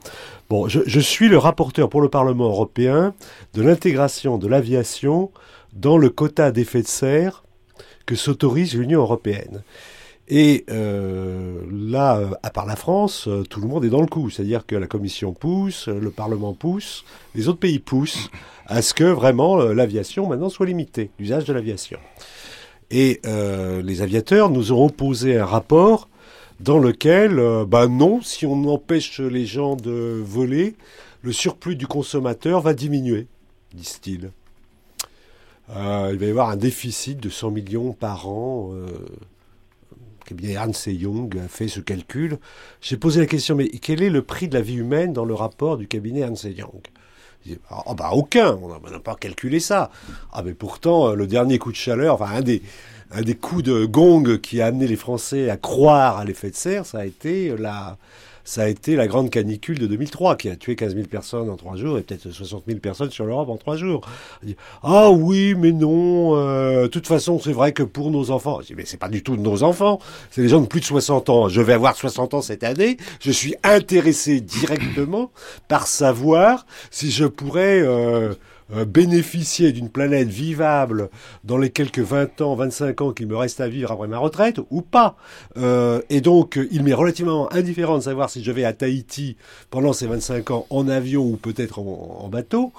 Bon, 0.50 0.68
je, 0.68 0.80
je, 0.86 1.00
suis 1.00 1.30
le 1.30 1.38
rapporteur 1.38 1.90
pour 1.90 2.02
le 2.02 2.10
Parlement 2.10 2.46
européen 2.46 3.14
de 3.54 3.62
l'intégration 3.62 4.38
de 4.38 4.48
l'aviation 4.48 5.32
dans 5.74 5.98
le 5.98 6.10
quota 6.10 6.52
d'effet 6.52 6.82
de 6.82 6.88
serre 6.88 7.44
que 8.06 8.16
s'autorise 8.16 8.76
l'Union 8.76 9.02
européenne. 9.02 9.62
Et 10.32 10.66
euh, 10.70 11.60
là, 11.72 12.22
à 12.44 12.50
part 12.52 12.68
la 12.68 12.76
France, 12.76 13.28
tout 13.50 13.62
le 13.62 13.68
monde 13.68 13.84
est 13.84 13.90
dans 13.90 14.02
le 14.02 14.08
coup. 14.08 14.30
C'est-à-dire 14.30 14.66
que 14.66 14.76
la 14.76 14.86
Commission 14.86 15.34
pousse, 15.34 15.88
le 15.88 16.12
Parlement 16.12 16.54
pousse, 16.54 17.04
les 17.34 17.48
autres 17.48 17.60
pays 17.60 17.80
poussent 17.80 18.30
à 18.68 18.84
ce 18.84 18.94
que 18.94 19.04
vraiment 19.04 19.58
l'aviation 19.58 20.28
maintenant 20.28 20.50
soit 20.50 20.68
limitée, 20.68 21.10
l'usage 21.20 21.46
de 21.46 21.54
l'aviation. 21.54 22.00
Et 22.92 23.22
euh, 23.26 23.82
les 23.82 24.02
aviateurs 24.02 24.50
nous 24.50 24.72
ont 24.72 24.86
opposé 24.86 25.38
un 25.38 25.46
rapport 25.46 26.10
dans 26.60 26.80
lequel, 26.80 27.40
euh, 27.40 27.66
bah 27.66 27.88
non, 27.88 28.22
si 28.22 28.46
on 28.46 28.66
empêche 28.66 29.20
les 29.20 29.46
gens 29.46 29.76
de 29.76 30.22
voler, 30.24 30.76
le 31.22 31.32
surplus 31.32 31.76
du 31.76 31.88
consommateur 31.88 32.62
va 32.62 32.74
diminuer, 32.74 33.28
disent-ils. 33.74 34.32
Euh, 35.76 36.10
il 36.12 36.20
va 36.20 36.26
y 36.26 36.30
avoir 36.30 36.50
un 36.50 36.58
déficit 36.58 37.20
de 37.20 37.30
100 37.30 37.52
millions 37.52 37.94
par 37.94 38.28
an. 38.28 38.72
Euh, 38.74 38.88
cabinet 40.26 40.54
Ernst 40.54 40.88
Young 40.88 41.38
a 41.38 41.48
fait 41.48 41.68
ce 41.68 41.80
calcul. 41.80 42.38
J'ai 42.82 42.98
posé 42.98 43.20
la 43.20 43.26
question, 43.26 43.56
mais 43.56 43.70
quel 43.70 44.02
est 44.02 44.10
le 44.10 44.22
prix 44.22 44.48
de 44.48 44.56
la 44.56 44.62
vie 44.62 44.76
humaine 44.76 45.14
dans 45.14 45.26
le 45.26 45.34
rapport 45.34 45.78
du 45.78 45.88
cabinet 45.88 46.22
Ernst 46.22 46.46
Young? 46.46 46.82
Ah 47.70 47.94
bah 47.96 48.12
aucun, 48.14 48.58
on 48.62 48.70
n'a 48.90 49.00
pas 49.00 49.16
calculé 49.16 49.60
ça. 49.60 49.92
Ah 50.32 50.44
mais 50.44 50.54
pourtant, 50.54 51.10
euh, 51.10 51.16
le 51.16 51.28
dernier 51.28 51.58
coup 51.58 51.72
de 51.72 51.78
chaleur, 51.78 52.16
enfin 52.16 52.36
un 52.36 52.42
des, 52.42 52.62
un 53.12 53.22
des 53.22 53.36
coups 53.36 53.64
de 53.64 53.86
gong 53.86 54.40
qui 54.40 54.62
a 54.62 54.68
amené 54.68 54.88
les 54.88 54.96
Français 54.96 55.50
à 55.50 55.58
croire 55.58 56.18
à 56.18 56.26
l'effet 56.26 56.52
de 56.52 56.56
serre, 56.56 56.86
ça 56.86 57.00
a 57.00 57.06
été 57.06 57.56
la, 57.58 57.98
ça 58.50 58.64
a 58.64 58.68
été 58.68 58.96
la 58.96 59.06
grande 59.06 59.30
canicule 59.30 59.78
de 59.78 59.86
2003 59.86 60.36
qui 60.36 60.50
a 60.50 60.56
tué 60.56 60.76
15 60.76 60.96
000 60.96 61.06
personnes 61.06 61.52
en 61.52 61.56
trois 61.56 61.76
jours 61.76 62.00
et 62.00 62.02
peut-être 62.02 62.32
60 62.32 62.64
000 62.66 62.80
personnes 62.80 63.12
sur 63.12 63.26
l'Europe 63.26 63.48
en 63.48 63.58
trois 63.58 63.78
jours. 63.78 64.02
Ah 64.82 65.12
oui, 65.12 65.54
mais 65.56 65.72
non. 65.72 66.36
Euh, 66.36 66.84
de 66.84 66.88
toute 66.88 67.06
façon, 67.06 67.40
c'est 67.40 67.52
vrai 67.52 67.74
que 67.74 67.84
pour 67.84 68.10
nos 68.10 68.32
enfants, 68.32 68.60
mais 68.76 68.86
c'est 68.86 68.98
pas 68.98 69.08
du 69.08 69.22
tout 69.22 69.38
de 69.38 69.42
nos 69.44 69.62
enfants. 69.62 70.00
C'est 70.32 70.42
les 70.42 70.50
gens 70.50 70.62
de 70.62 70.66
plus 70.66 70.80
de 70.80 70.86
60 70.86 71.30
ans. 71.30 71.48
Je 71.48 71.62
vais 71.62 71.74
avoir 71.74 71.96
60 71.96 72.34
ans 72.34 72.42
cette 72.42 72.64
année. 72.64 72.98
Je 73.20 73.30
suis 73.30 73.54
intéressé 73.64 74.42
directement 74.42 75.30
par 75.68 75.86
savoir 75.86 76.66
si 76.90 77.12
je 77.12 77.26
pourrais 77.26 77.82
euh, 77.82 78.34
euh, 78.74 78.86
bénéficier 78.86 79.72
d'une 79.72 79.90
planète 79.90 80.28
vivable 80.28 81.10
dans 81.44 81.58
les 81.58 81.70
quelques 81.70 82.00
20 82.00 82.42
ans, 82.42 82.56
25 82.56 83.02
ans 83.02 83.12
qu'il 83.12 83.28
me 83.28 83.36
reste 83.36 83.62
à 83.62 83.68
vivre 83.68 83.92
après 83.92 84.08
ma 84.08 84.18
retraite 84.18 84.60
ou 84.70 84.82
pas. 84.82 85.16
Euh, 85.58 86.02
et 86.10 86.22
donc, 86.22 86.60
il 86.72 86.84
m'est 86.84 86.94
relativement 86.94 87.52
indifférent 87.54 87.98
de 87.98 88.04
savoir 88.04 88.30
si 88.30 88.44
je 88.44 88.52
vais 88.52 88.66
à 88.66 88.74
Tahiti 88.74 89.38
pendant 89.70 89.94
ces 89.94 90.08
25 90.08 90.52
ans 90.52 90.68
en 90.70 90.88
avion 90.88 91.24
ou 91.24 91.36
peut-être 91.36 91.80
en, 91.80 92.30
bateau, 92.30 92.72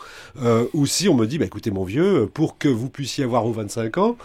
euh, 0.42 0.66
ou 0.74 0.86
si 0.86 1.08
on 1.08 1.14
me 1.14 1.26
dit, 1.26 1.38
bah, 1.38 1.46
écoutez 1.46 1.70
mon 1.70 1.84
vieux, 1.84 2.30
pour 2.32 2.58
que 2.58 2.68
vous 2.68 2.88
puissiez 2.88 3.24
avoir 3.24 3.44
vos 3.44 3.52
25 3.52 3.98
ans, 3.98 4.16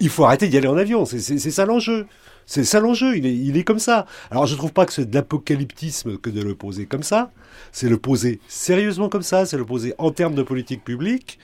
il 0.00 0.08
faut 0.08 0.24
arrêter 0.24 0.48
d'y 0.48 0.56
aller 0.56 0.68
en 0.68 0.76
avion. 0.76 1.04
C'est 1.04 1.20
ça 1.20 1.66
l'enjeu. 1.66 2.06
C'est 2.48 2.64
ça 2.64 2.80
l'enjeu, 2.80 3.14
il 3.18 3.26
est, 3.26 3.36
il 3.36 3.58
est 3.58 3.62
comme 3.62 3.78
ça. 3.78 4.06
Alors 4.30 4.46
je 4.46 4.56
trouve 4.56 4.72
pas 4.72 4.86
que 4.86 4.92
c'est 4.94 5.04
de 5.04 5.14
l'apocalyptisme 5.14 6.16
que 6.16 6.30
de 6.30 6.40
le 6.40 6.54
poser 6.54 6.86
comme 6.86 7.02
ça, 7.02 7.30
c'est 7.72 7.90
le 7.90 7.98
poser 7.98 8.40
sérieusement 8.48 9.10
comme 9.10 9.22
ça, 9.22 9.44
c'est 9.44 9.58
le 9.58 9.66
poser 9.66 9.94
en 9.98 10.12
termes 10.12 10.34
de 10.34 10.42
politique 10.42 10.82
publique, 10.82 11.38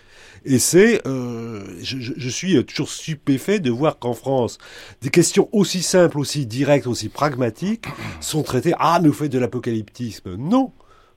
et 0.47 0.59
c'est, 0.59 1.07
euh, 1.07 1.63
je, 1.83 1.99
je, 2.01 2.29
suis 2.31 2.65
toujours 2.65 2.91
stupéfait 2.91 3.61
de 3.61 3.71
voir 3.71 3.99
qu'en 3.99 4.15
France, 4.15 4.57
des 5.03 5.11
questions 5.11 5.51
aussi 5.53 5.83
simples, 5.83 6.19
aussi 6.19 6.47
directes, 6.47 6.87
aussi 6.87 7.11
pragmatiques 7.11 7.85
sont 8.21 8.43
traitées, 8.43 8.73
ah 8.79 8.99
mais 9.03 9.09
vous 9.09 9.15
faites 9.15 9.33
de 9.33 9.39
l'apocalyptisme. 9.39 10.37
Non, 10.37 10.73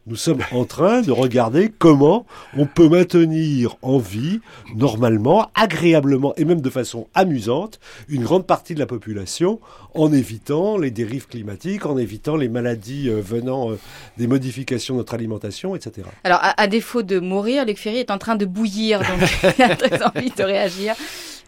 nous 0.08 0.16
sommes 0.16 0.42
en 0.54 0.64
train 0.64 1.02
de 1.02 1.12
regarder 1.12 1.70
comment 1.70 2.26
on 2.56 2.66
peut 2.66 2.88
maintenir 2.88 3.76
en 3.82 3.98
vie, 3.98 4.40
normalement, 4.74 5.50
agréablement 5.54 6.34
et 6.38 6.46
même 6.46 6.62
de 6.62 6.70
façon 6.70 7.08
amusante, 7.14 7.80
une 8.08 8.24
grande 8.24 8.48
partie 8.48 8.74
de 8.74 8.80
la 8.80 8.86
population 8.86 9.60
en 9.94 10.14
évitant 10.14 10.78
les 10.78 10.92
dérives 10.92 11.28
climatiques, 11.28 11.86
en 11.86 11.98
évitant 11.98 12.38
les 12.38 12.48
maladies 12.48 13.10
euh, 13.10 13.20
venant 13.22 13.72
euh, 13.72 13.80
des 14.18 14.28
modifications 14.28 14.94
de 14.94 15.00
notre 15.00 15.14
alimentation, 15.14 15.76
etc. 15.76 16.08
Alors, 16.24 16.40
à, 16.42 16.68
défaut 16.68 17.04
de 17.04 17.20
mourir, 17.20 17.66
Luc 17.66 17.78
Ferry 17.78 17.98
est 17.98 18.12
en 18.12 18.18
train 18.18 18.36
de 18.36 18.46
bouillir, 18.46 19.00
donc 19.00 19.30
il 19.58 19.62
a 19.62 19.76
très 19.76 20.02
envie 20.04 20.32
de 20.32 20.44
réagir. 20.44 20.96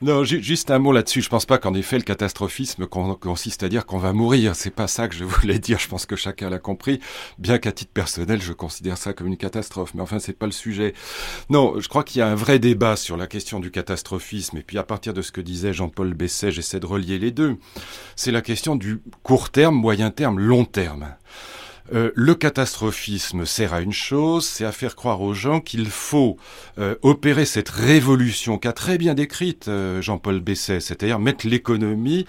Non, 0.01 0.23
juste 0.23 0.71
un 0.71 0.79
mot 0.79 0.93
là-dessus. 0.93 1.21
Je 1.21 1.27
pense 1.27 1.45
pas 1.45 1.57
qu'en 1.57 1.73
effet 1.73 1.97
le 1.97 2.03
catastrophisme 2.03 2.85
consiste 2.85 3.63
à 3.63 3.69
dire 3.69 3.85
qu'on 3.85 3.97
va 3.97 4.13
mourir. 4.13 4.55
C'est 4.55 4.73
pas 4.73 4.87
ça 4.87 5.09
que 5.09 5.15
je 5.15 5.23
voulais 5.25 5.59
dire. 5.59 5.77
Je 5.77 5.89
pense 5.89 6.05
que 6.05 6.15
chacun 6.15 6.49
l'a 6.49 6.57
compris. 6.57 7.01
Bien 7.37 7.57
qu'à 7.57 7.73
titre 7.73 7.91
personnel, 7.91 8.41
je 8.41 8.53
considère 8.53 8.97
ça 8.97 9.11
comme 9.11 9.27
une 9.27 9.35
catastrophe. 9.35 9.93
Mais 9.93 10.01
enfin, 10.01 10.19
c'est 10.19 10.31
pas 10.31 10.45
le 10.45 10.53
sujet. 10.53 10.93
Non, 11.49 11.79
je 11.81 11.89
crois 11.89 12.05
qu'il 12.05 12.19
y 12.19 12.21
a 12.21 12.27
un 12.27 12.35
vrai 12.35 12.59
débat 12.59 12.95
sur 12.95 13.17
la 13.17 13.27
question 13.27 13.59
du 13.59 13.71
catastrophisme. 13.71 14.57
Et 14.57 14.63
puis 14.63 14.77
à 14.77 14.83
partir 14.83 15.13
de 15.13 15.21
ce 15.21 15.33
que 15.33 15.41
disait 15.41 15.73
Jean-Paul 15.73 16.13
Besset, 16.13 16.51
j'essaie 16.51 16.79
de 16.79 16.85
relier 16.85 17.19
les 17.19 17.31
deux. 17.31 17.57
C'est 18.15 18.31
la 18.31 18.41
question 18.41 18.77
du 18.77 19.01
court 19.21 19.49
terme, 19.49 19.75
moyen 19.75 20.11
terme, 20.11 20.39
long 20.39 20.63
terme. 20.63 21.13
Euh, 21.93 22.11
le 22.15 22.35
catastrophisme 22.35 23.45
sert 23.45 23.73
à 23.73 23.81
une 23.81 23.93
chose, 23.93 24.45
c'est 24.45 24.65
à 24.65 24.71
faire 24.71 24.95
croire 24.95 25.21
aux 25.21 25.33
gens 25.33 25.59
qu'il 25.59 25.87
faut 25.87 26.37
euh, 26.77 26.95
opérer 27.01 27.45
cette 27.45 27.69
révolution 27.69 28.57
qu'a 28.57 28.73
très 28.73 28.97
bien 28.97 29.13
décrite 29.13 29.67
euh, 29.67 30.01
Jean-Paul 30.01 30.39
Besset, 30.39 30.79
c'est-à-dire 30.79 31.19
mettre 31.19 31.47
l'économie 31.47 32.25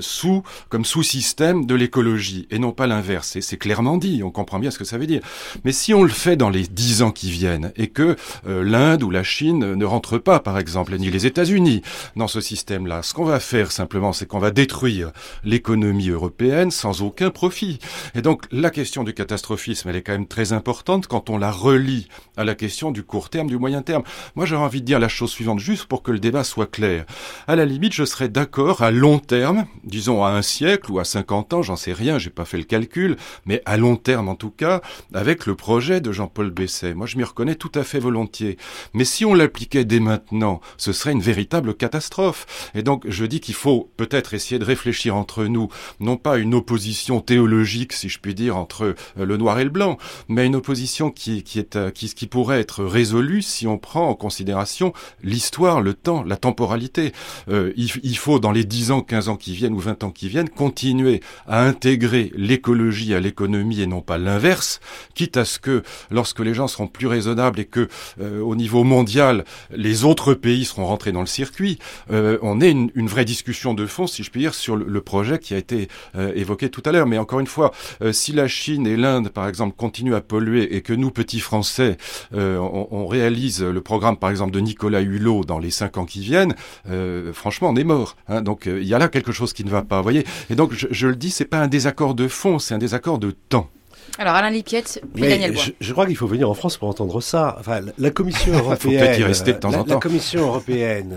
sous 0.00 0.42
comme 0.68 0.84
sous-système 0.84 1.66
de 1.66 1.74
l'écologie 1.74 2.46
et 2.50 2.58
non 2.58 2.72
pas 2.72 2.86
l'inverse. 2.86 3.38
C'est 3.40 3.56
clairement 3.56 3.96
dit, 3.96 4.22
on 4.22 4.30
comprend 4.30 4.58
bien 4.58 4.70
ce 4.70 4.78
que 4.78 4.84
ça 4.84 4.98
veut 4.98 5.06
dire. 5.06 5.20
Mais 5.64 5.72
si 5.72 5.94
on 5.94 6.02
le 6.02 6.08
fait 6.08 6.36
dans 6.36 6.50
les 6.50 6.66
dix 6.66 7.02
ans 7.02 7.10
qui 7.10 7.30
viennent 7.30 7.72
et 7.76 7.88
que 7.88 8.16
l'Inde 8.46 9.02
ou 9.02 9.10
la 9.10 9.22
Chine 9.22 9.74
ne 9.74 9.84
rentrent 9.84 10.18
pas, 10.18 10.40
par 10.40 10.58
exemple, 10.58 10.96
ni 10.96 11.10
les 11.10 11.26
États-Unis 11.26 11.82
dans 12.16 12.28
ce 12.28 12.40
système-là, 12.40 13.02
ce 13.02 13.14
qu'on 13.14 13.24
va 13.24 13.40
faire 13.40 13.72
simplement, 13.72 14.12
c'est 14.12 14.26
qu'on 14.26 14.38
va 14.38 14.50
détruire 14.50 15.12
l'économie 15.44 16.10
européenne 16.10 16.70
sans 16.70 17.02
aucun 17.02 17.30
profit. 17.30 17.78
Et 18.14 18.22
donc 18.22 18.42
la 18.64 18.70
question 18.70 19.04
du 19.04 19.12
catastrophisme, 19.12 19.90
elle 19.90 19.96
est 19.96 20.02
quand 20.02 20.12
même 20.12 20.26
très 20.26 20.54
importante 20.54 21.06
quand 21.06 21.28
on 21.28 21.36
la 21.36 21.50
relie 21.50 22.08
à 22.38 22.44
la 22.44 22.54
question 22.54 22.92
du 22.92 23.02
court 23.02 23.28
terme, 23.28 23.46
du 23.46 23.58
moyen 23.58 23.82
terme. 23.82 24.04
Moi, 24.36 24.46
j'aurais 24.46 24.64
envie 24.64 24.80
de 24.80 24.86
dire 24.86 24.98
la 24.98 25.08
chose 25.08 25.30
suivante, 25.30 25.58
juste 25.58 25.84
pour 25.84 26.02
que 26.02 26.10
le 26.10 26.18
débat 26.18 26.44
soit 26.44 26.66
clair. 26.66 27.04
À 27.46 27.56
la 27.56 27.66
limite, 27.66 27.92
je 27.92 28.06
serais 28.06 28.30
d'accord 28.30 28.80
à 28.80 28.90
long 28.90 29.18
terme, 29.18 29.66
disons 29.84 30.24
à 30.24 30.30
un 30.30 30.40
siècle 30.40 30.90
ou 30.90 30.98
à 30.98 31.04
50 31.04 31.52
ans, 31.52 31.62
j'en 31.62 31.76
sais 31.76 31.92
rien, 31.92 32.18
j'ai 32.18 32.30
pas 32.30 32.46
fait 32.46 32.56
le 32.56 32.64
calcul, 32.64 33.18
mais 33.44 33.60
à 33.66 33.76
long 33.76 33.96
terme 33.96 34.30
en 34.30 34.34
tout 34.34 34.48
cas, 34.48 34.80
avec 35.12 35.44
le 35.44 35.56
projet 35.56 36.00
de 36.00 36.10
Jean-Paul 36.10 36.50
Besset. 36.50 36.94
Moi, 36.94 37.06
je 37.06 37.18
m'y 37.18 37.24
reconnais 37.24 37.56
tout 37.56 37.72
à 37.74 37.84
fait 37.84 37.98
volontiers. 37.98 38.56
Mais 38.94 39.04
si 39.04 39.26
on 39.26 39.34
l'appliquait 39.34 39.84
dès 39.84 40.00
maintenant, 40.00 40.62
ce 40.78 40.94
serait 40.94 41.12
une 41.12 41.20
véritable 41.20 41.74
catastrophe. 41.74 42.70
Et 42.74 42.82
donc, 42.82 43.04
je 43.06 43.26
dis 43.26 43.40
qu'il 43.40 43.54
faut 43.56 43.90
peut-être 43.98 44.32
essayer 44.32 44.58
de 44.58 44.64
réfléchir 44.64 45.16
entre 45.16 45.44
nous, 45.44 45.68
non 46.00 46.16
pas 46.16 46.38
une 46.38 46.54
opposition 46.54 47.20
théologique, 47.20 47.92
si 47.92 48.08
je 48.08 48.18
puis 48.18 48.34
dire, 48.34 48.53
entre 48.54 48.94
euh, 49.18 49.24
le 49.24 49.36
noir 49.36 49.58
et 49.58 49.64
le 49.64 49.70
blanc, 49.70 49.98
mais 50.28 50.46
une 50.46 50.56
opposition 50.56 51.10
qui, 51.10 51.42
qui, 51.42 51.58
est, 51.58 51.76
euh, 51.76 51.90
qui, 51.90 52.12
qui 52.12 52.26
pourrait 52.26 52.60
être 52.60 52.84
résolue 52.84 53.42
si 53.42 53.66
on 53.66 53.78
prend 53.78 54.08
en 54.08 54.14
considération 54.14 54.92
l'histoire, 55.22 55.80
le 55.80 55.94
temps, 55.94 56.22
la 56.24 56.36
temporalité. 56.36 57.12
Euh, 57.48 57.72
il, 57.76 58.16
faut, 58.16 58.38
dans 58.38 58.52
les 58.52 58.64
10 58.64 58.90
ans, 58.90 59.00
15 59.00 59.28
ans 59.28 59.36
qui 59.36 59.54
viennent 59.54 59.74
ou 59.74 59.78
20 59.78 60.04
ans 60.04 60.10
qui 60.10 60.28
viennent, 60.28 60.48
continuer 60.48 61.20
à 61.46 61.62
intégrer 61.62 62.32
l'écologie 62.36 63.14
à 63.14 63.20
l'économie 63.20 63.80
et 63.80 63.86
non 63.86 64.00
pas 64.00 64.18
l'inverse, 64.18 64.80
quitte 65.14 65.36
à 65.36 65.44
ce 65.44 65.58
que, 65.58 65.82
lorsque 66.10 66.40
les 66.40 66.54
gens 66.54 66.68
seront 66.68 66.86
plus 66.86 67.06
raisonnables 67.06 67.60
et 67.60 67.64
que, 67.64 67.88
au 68.20 68.56
niveau 68.56 68.84
mondial, 68.84 69.44
les 69.74 70.04
autres 70.04 70.34
pays 70.34 70.64
seront 70.64 70.86
rentrés 70.86 71.12
dans 71.12 71.20
le 71.20 71.26
circuit, 71.26 71.78
on 72.10 72.60
ait 72.60 72.70
une, 72.70 72.90
une, 72.94 73.08
vraie 73.08 73.24
discussion 73.24 73.74
de 73.74 73.86
fond, 73.86 74.06
si 74.06 74.22
je 74.22 74.30
puis 74.30 74.40
dire, 74.40 74.54
sur 74.54 74.76
le, 74.76 74.86
le 74.86 75.00
projet 75.00 75.38
qui 75.38 75.54
a 75.54 75.58
été 75.58 75.88
évoqué 76.34 76.70
tout 76.70 76.82
à 76.84 76.92
l'heure. 76.92 77.06
Mais 77.06 77.18
encore 77.18 77.40
une 77.40 77.46
fois, 77.46 77.72
si 78.12 78.32
la 78.34 78.44
la 78.44 78.48
Chine 78.48 78.86
et 78.86 78.98
l'Inde, 78.98 79.30
par 79.30 79.48
exemple, 79.48 79.74
continuent 79.74 80.14
à 80.14 80.20
polluer 80.20 80.76
et 80.76 80.82
que 80.82 80.92
nous, 80.92 81.10
petits 81.10 81.40
Français, 81.40 81.96
euh, 82.34 82.58
on, 82.58 83.06
réalise 83.06 83.62
le 83.62 83.80
programme, 83.80 84.18
par 84.18 84.28
exemple, 84.28 84.52
de 84.52 84.60
Nicolas 84.60 85.00
Hulot 85.00 85.44
dans 85.44 85.58
les 85.58 85.70
cinq 85.70 85.96
ans 85.96 86.04
qui 86.04 86.20
viennent, 86.20 86.54
euh, 86.90 87.32
franchement, 87.32 87.70
on 87.70 87.76
est 87.76 87.84
mort. 87.84 88.16
Hein. 88.28 88.42
donc, 88.42 88.66
euh, 88.66 88.82
il 88.82 88.86
y 88.86 88.92
a 88.92 88.98
là 88.98 89.08
quelque 89.08 89.32
chose 89.32 89.54
qui 89.54 89.64
ne 89.64 89.70
va 89.70 89.80
pas, 89.80 89.96
vous 89.96 90.02
voyez. 90.02 90.26
Et 90.50 90.56
donc, 90.56 90.72
je, 90.74 91.06
le 91.06 91.16
dis, 91.16 91.30
c'est 91.30 91.46
pas 91.46 91.58
un 91.58 91.68
désaccord 91.68 92.14
de 92.14 92.28
fond, 92.28 92.58
c'est 92.58 92.74
un 92.74 92.78
désaccord 92.78 93.18
de 93.18 93.30
temps. 93.30 93.70
Alors 94.18 94.34
Alain 94.34 94.50
Lipiette, 94.50 95.02
puis 95.14 95.22
Daniel 95.22 95.58
Je, 95.58 95.70
je, 95.80 95.92
crois 95.92 96.06
qu'il 96.06 96.16
faut 96.16 96.26
venir 96.26 96.48
en 96.50 96.54
France 96.54 96.76
pour 96.76 96.88
entendre 96.88 97.22
ça. 97.22 97.56
Enfin, 97.58 97.80
la, 97.96 98.10
Commission 98.10 98.52
européenne. 98.58 99.14
faut 99.14 99.20
y 99.20 99.24
rester 99.24 99.54
de 99.54 99.58
temps 99.58 99.70
en 99.70 99.84
temps. 99.84 99.94
La 99.94 100.00
Commission 100.00 100.42
européenne 100.42 101.16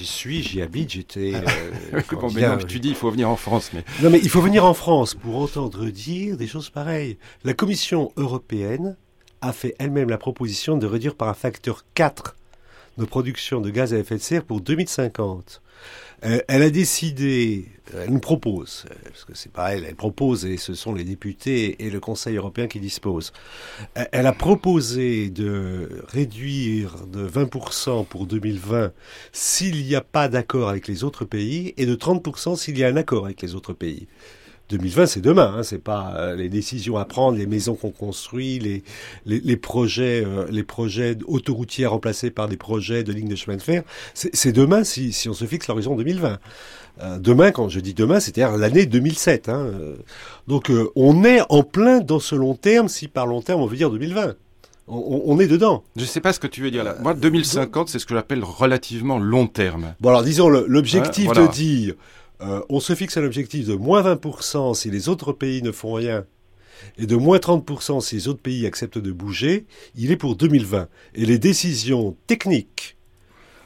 j'y 0.00 0.06
suis, 0.06 0.42
j'y 0.42 0.62
habite, 0.62 0.92
j'étais. 0.92 1.34
Euh, 1.34 2.00
tu 2.66 2.80
dis, 2.80 2.88
il 2.88 2.94
faut 2.94 3.10
venir 3.10 3.28
en 3.28 3.36
France, 3.36 3.70
mais. 3.74 3.84
Non, 4.02 4.10
mais 4.10 4.18
il 4.18 4.30
faut 4.30 4.40
venir 4.40 4.64
en 4.64 4.74
France 4.74 5.14
pour 5.14 5.36
entendre 5.36 5.86
dire 5.86 6.36
des 6.36 6.46
choses 6.46 6.70
pareilles. 6.70 7.18
La 7.44 7.52
Commission 7.52 8.12
européenne 8.16 8.96
a 9.42 9.52
fait 9.52 9.74
elle-même 9.78 10.08
la 10.08 10.18
proposition 10.18 10.78
de 10.78 10.86
réduire 10.86 11.14
par 11.14 11.28
un 11.28 11.34
facteur 11.34 11.84
4 11.94 12.36
nos 12.98 13.06
productions 13.06 13.60
de 13.60 13.70
gaz 13.70 13.94
à 13.94 13.98
effet 13.98 14.16
de 14.16 14.20
serre 14.20 14.44
pour 14.44 14.60
2050. 14.60 15.62
Euh, 16.24 16.40
elle 16.48 16.62
a 16.62 16.70
décidé, 16.70 17.66
euh, 17.94 18.04
elle 18.04 18.12
nous 18.12 18.20
propose, 18.20 18.84
euh, 18.90 18.94
parce 19.04 19.24
que 19.24 19.34
c'est 19.34 19.52
pas 19.52 19.74
elle, 19.74 19.84
elle 19.84 19.94
propose 19.94 20.44
et 20.44 20.58
ce 20.58 20.74
sont 20.74 20.92
les 20.92 21.04
députés 21.04 21.82
et 21.84 21.88
le 21.88 21.98
Conseil 21.98 22.36
européen 22.36 22.66
qui 22.66 22.78
disposent. 22.78 23.32
Elle 23.94 24.26
a 24.26 24.32
proposé 24.32 25.30
de 25.30 26.02
réduire 26.08 27.06
de 27.06 27.26
20% 27.26 28.04
pour 28.04 28.26
2020 28.26 28.92
s'il 29.32 29.82
n'y 29.82 29.94
a 29.94 30.02
pas 30.02 30.28
d'accord 30.28 30.68
avec 30.68 30.88
les 30.88 31.04
autres 31.04 31.24
pays 31.24 31.72
et 31.78 31.86
de 31.86 31.94
30% 31.94 32.56
s'il 32.56 32.78
y 32.78 32.84
a 32.84 32.88
un 32.88 32.96
accord 32.96 33.24
avec 33.24 33.40
les 33.40 33.54
autres 33.54 33.72
pays. 33.72 34.06
2020, 34.70 35.06
c'est 35.06 35.20
demain. 35.20 35.54
Hein, 35.56 35.62
c'est 35.62 35.82
pas 35.82 36.14
euh, 36.16 36.36
les 36.36 36.48
décisions 36.48 36.96
à 36.96 37.04
prendre, 37.04 37.36
les 37.36 37.46
maisons 37.46 37.74
qu'on 37.74 37.90
construit, 37.90 38.58
les, 38.58 38.82
les, 39.26 39.56
projets, 39.56 40.24
euh, 40.24 40.46
les 40.50 40.62
projets 40.62 41.16
autoroutiers 41.26 41.86
remplacés 41.86 42.30
par 42.30 42.48
des 42.48 42.56
projets 42.56 43.02
de 43.02 43.12
lignes 43.12 43.28
de 43.28 43.36
chemin 43.36 43.56
de 43.56 43.62
fer. 43.62 43.82
C'est 44.14 44.52
demain 44.52 44.84
si, 44.84 45.12
si 45.12 45.28
on 45.28 45.34
se 45.34 45.44
fixe 45.44 45.68
l'horizon 45.68 45.96
2020. 45.96 46.38
Euh, 47.02 47.18
demain, 47.18 47.50
quand 47.50 47.68
je 47.68 47.80
dis 47.80 47.94
demain, 47.94 48.20
c'est-à-dire 48.20 48.56
l'année 48.56 48.86
2007. 48.86 49.48
Hein, 49.48 49.70
donc, 50.46 50.70
on 50.94 51.24
est 51.24 51.40
en 51.48 51.62
plein 51.62 52.00
dans 52.00 52.20
ce 52.20 52.34
long 52.34 52.54
terme. 52.54 52.88
Si 52.88 53.08
par 53.08 53.26
long 53.26 53.42
terme, 53.42 53.60
on 53.60 53.66
veut 53.66 53.76
dire 53.76 53.90
2020. 53.90 54.34
On, 54.92 55.38
est 55.38 55.46
dedans. 55.46 55.84
Je 55.94 56.02
ne 56.02 56.06
sais 56.06 56.20
pas 56.20 56.32
ce 56.32 56.40
que 56.40 56.48
tu 56.48 56.62
veux 56.62 56.70
dire 56.72 56.82
là. 56.82 56.96
Moi, 57.00 57.14
2050, 57.14 57.88
c'est 57.88 58.00
ce 58.00 58.06
que 58.06 58.14
j'appelle 58.14 58.42
relativement 58.42 59.20
long 59.20 59.46
terme. 59.46 59.94
Bon, 60.00 60.08
alors 60.08 60.24
disons, 60.24 60.48
l'objectif 60.48 61.28
hein, 61.30 61.46
de 61.46 61.52
dire 61.52 61.94
euh, 62.42 62.62
on 62.68 62.80
se 62.80 62.94
fixe 62.94 63.16
un 63.16 63.24
objectif 63.24 63.66
de 63.66 63.74
moins 63.74 64.02
20% 64.02 64.74
si 64.74 64.90
les 64.90 65.08
autres 65.08 65.32
pays 65.32 65.62
ne 65.62 65.72
font 65.72 65.92
rien 65.92 66.24
et 66.96 67.06
de 67.06 67.16
moins 67.16 67.36
30% 67.36 68.00
si 68.00 68.14
les 68.14 68.28
autres 68.28 68.40
pays 68.40 68.66
acceptent 68.66 68.98
de 68.98 69.12
bouger, 69.12 69.66
il 69.96 70.10
est 70.10 70.16
pour 70.16 70.36
2020. 70.36 70.88
Et 71.14 71.26
les 71.26 71.38
décisions 71.38 72.16
techniques 72.26 72.96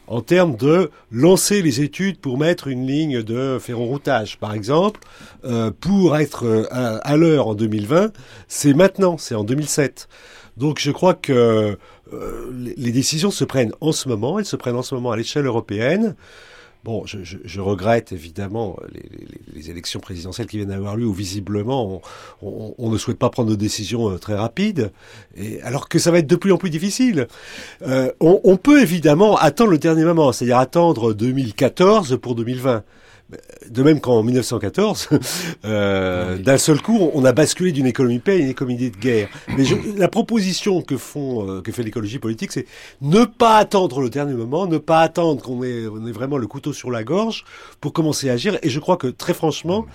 en 0.09 0.21
termes 0.21 0.57
de 0.57 0.91
lancer 1.13 1.63
les 1.63 1.81
études 1.81 2.19
pour 2.19 2.37
mettre 2.37 2.67
une 2.67 2.87
ligne 2.87 3.23
de 3.23 3.59
ferro-routage, 3.61 4.39
par 4.39 4.53
exemple, 4.53 5.01
euh, 5.45 5.71
pour 5.71 6.17
être 6.17 6.45
euh, 6.45 6.67
à, 6.71 7.17
l'heure 7.17 7.47
en 7.47 7.55
2020, 7.55 8.13
c'est 8.49 8.75
maintenant, 8.75 9.17
c'est 9.17 9.37
en 9.37 9.45
2007. 9.45 10.09
Donc 10.57 10.79
je 10.81 10.91
crois 10.91 11.15
que 11.15 11.79
les 12.53 12.93
décisions 12.93 13.33
se 13.33 13.45
prennent 13.45 13.73
en 13.81 13.91
ce 13.91 14.09
moment, 14.09 14.39
elles 14.39 14.45
se 14.45 14.55
prennent 14.55 14.77
en 14.77 14.83
ce 14.83 14.95
moment 14.95 15.11
à 15.11 15.17
l'échelle 15.17 15.47
européenne. 15.47 16.15
Bon, 16.85 17.05
je, 17.07 17.61
regrette 17.63 18.13
évidemment 18.13 18.77
les, 19.55 19.71
élections 19.71 20.01
présidentielles 20.01 20.47
qui 20.47 20.59
viennent 20.59 20.69
d'avoir 20.69 20.97
lieu 20.97 21.07
où 21.07 21.15
visiblement 21.15 22.03
on, 22.43 22.91
ne 22.91 22.99
souhaite 22.99 23.19
pas 23.19 23.31
prendre 23.31 23.49
de 23.49 23.55
décisions 23.55 24.11
euh, 24.11 24.19
très 24.19 24.35
rapides, 24.35 24.93
et, 25.35 25.63
alors 25.63 25.89
que 25.89 25.99
ça 25.99 26.11
va 26.11 26.19
être 26.19 26.27
de 26.27 26.37
plus 26.37 26.53
en 26.53 26.59
plus 26.59 26.69
difficile. 26.69 27.27
Euh, 27.87 28.13
on, 28.21 28.59
peut 28.59 28.83
évidemment 28.83 29.37
attendre 29.39 29.71
le 29.71 29.79
dernier 29.79 30.05
moment, 30.05 30.31
c'est-à-dire 30.33 30.59
attendre 30.59 31.15
2014 31.15 32.19
pour 32.21 32.35
2020. 32.35 32.85
De 33.71 33.83
même 33.83 34.01
qu'en 34.01 34.23
1914, 34.23 35.09
euh, 35.65 36.37
d'un 36.37 36.59
seul 36.59 36.81
coup, 36.83 37.11
on 37.15 37.25
a 37.25 37.33
basculé 37.33 37.73
d'une 37.73 37.87
économie 37.87 38.19
paix 38.19 38.33
à 38.33 38.37
une 38.37 38.49
économie 38.49 38.91
de 38.91 38.97
guerre. 38.97 39.29
Mais 39.57 39.65
la 39.97 40.09
proposition 40.09 40.83
que 40.83 40.97
font, 40.97 41.49
euh, 41.49 41.63
que 41.63 41.73
fait 41.73 41.83
l'écologie 41.83 42.19
politique, 42.19 42.53
c'est 42.53 42.67
ne 43.01 43.25
pas 43.25 43.57
attendre 43.57 44.01
le 44.01 44.11
dernier 44.11 44.35
moment, 44.35 44.67
ne 44.67 44.79
pas 44.79 45.01
attendre 45.01 45.43
qu'on 45.43 45.63
ait, 45.65 45.87
on 45.87 46.07
ait 46.07 46.13
vraiment 46.13 46.37
le 46.37 46.47
couteau 46.47 46.73
sur 46.73 46.91
la 46.91 47.03
gorge 47.03 47.45
pour 47.81 47.93
commencer 47.95 48.29
à 48.29 48.35
agir. 48.35 48.59
Et 48.63 48.69
je 48.69 48.79
crois 48.79 48.99
que 48.99 49.07
très 49.07 49.35
franchement, 49.35 49.87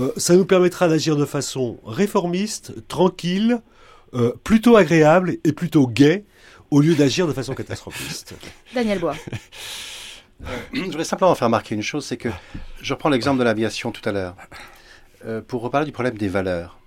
euh, 0.00 0.12
ça 0.16 0.34
nous 0.36 0.44
permettra 0.44 0.88
d'agir 0.88 1.16
de 1.16 1.24
façon 1.24 1.78
réformiste, 1.86 2.74
tranquille, 2.88 3.60
euh, 4.14 4.32
plutôt 4.44 4.76
agréable 4.76 5.36
et 5.44 5.52
plutôt 5.52 5.86
gai, 5.86 6.24
au 6.70 6.80
lieu 6.80 6.94
d'agir 6.94 7.26
de 7.26 7.32
façon 7.32 7.54
catastrophiste. 7.54 8.34
Daniel 8.74 8.98
Bois. 8.98 9.14
Je 10.72 10.80
voudrais 10.80 11.04
simplement 11.04 11.34
faire 11.34 11.46
remarquer 11.46 11.74
une 11.74 11.82
chose, 11.82 12.04
c'est 12.04 12.16
que 12.16 12.28
je 12.80 12.92
reprends 12.92 13.08
l'exemple 13.08 13.38
de 13.38 13.44
l'aviation 13.44 13.92
tout 13.92 14.06
à 14.08 14.12
l'heure. 14.12 14.36
Euh, 15.24 15.40
pour 15.40 15.62
reparler 15.62 15.86
du 15.86 15.92
problème 15.92 16.16
des 16.16 16.28
valeurs, 16.28 16.78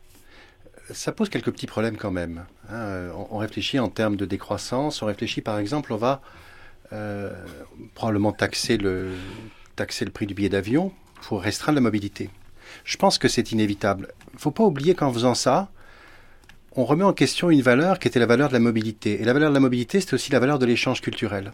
ça 0.91 1.11
pose 1.11 1.29
quelques 1.29 1.51
petits 1.51 1.67
problèmes 1.67 1.97
quand 1.97 2.11
même. 2.11 2.45
Hein. 2.69 3.09
On, 3.31 3.37
réfléchit 3.37 3.79
en 3.79 3.89
termes 3.89 4.17
de 4.17 4.25
décroissance, 4.25 5.01
on 5.01 5.05
réfléchit 5.05 5.41
par 5.41 5.57
exemple, 5.57 5.93
on 5.93 5.97
va 5.97 6.21
euh, 6.93 7.31
probablement 7.93 8.33
taxer 8.33 8.77
le, 8.77 9.11
taxer 9.75 10.05
le 10.05 10.11
prix 10.11 10.27
du 10.27 10.33
billet 10.33 10.49
d'avion 10.49 10.91
pour 11.21 11.41
restreindre 11.41 11.77
la 11.77 11.81
mobilité. 11.81 12.29
Je 12.83 12.97
pense 12.97 13.17
que 13.17 13.27
c'est 13.27 13.51
inévitable. 13.51 14.09
Il 14.33 14.35
ne 14.35 14.39
faut 14.39 14.51
pas 14.51 14.63
oublier 14.63 14.95
qu'en 14.95 15.11
faisant 15.13 15.33
ça, 15.33 15.69
on 16.73 16.83
remet 16.83 17.05
en 17.05 17.13
question 17.13 17.49
une 17.49 17.61
valeur 17.61 17.99
qui 17.99 18.09
était 18.09 18.19
la 18.19 18.25
valeur 18.25 18.49
de 18.49 18.53
la 18.53 18.59
mobilité. 18.59 19.21
Et 19.21 19.23
la 19.23 19.31
valeur 19.31 19.49
de 19.49 19.53
la 19.53 19.61
mobilité, 19.61 20.01
c'est 20.01 20.13
aussi 20.13 20.31
la 20.31 20.39
valeur 20.39 20.59
de 20.59 20.65
l'échange 20.65 21.01
culturel 21.01 21.53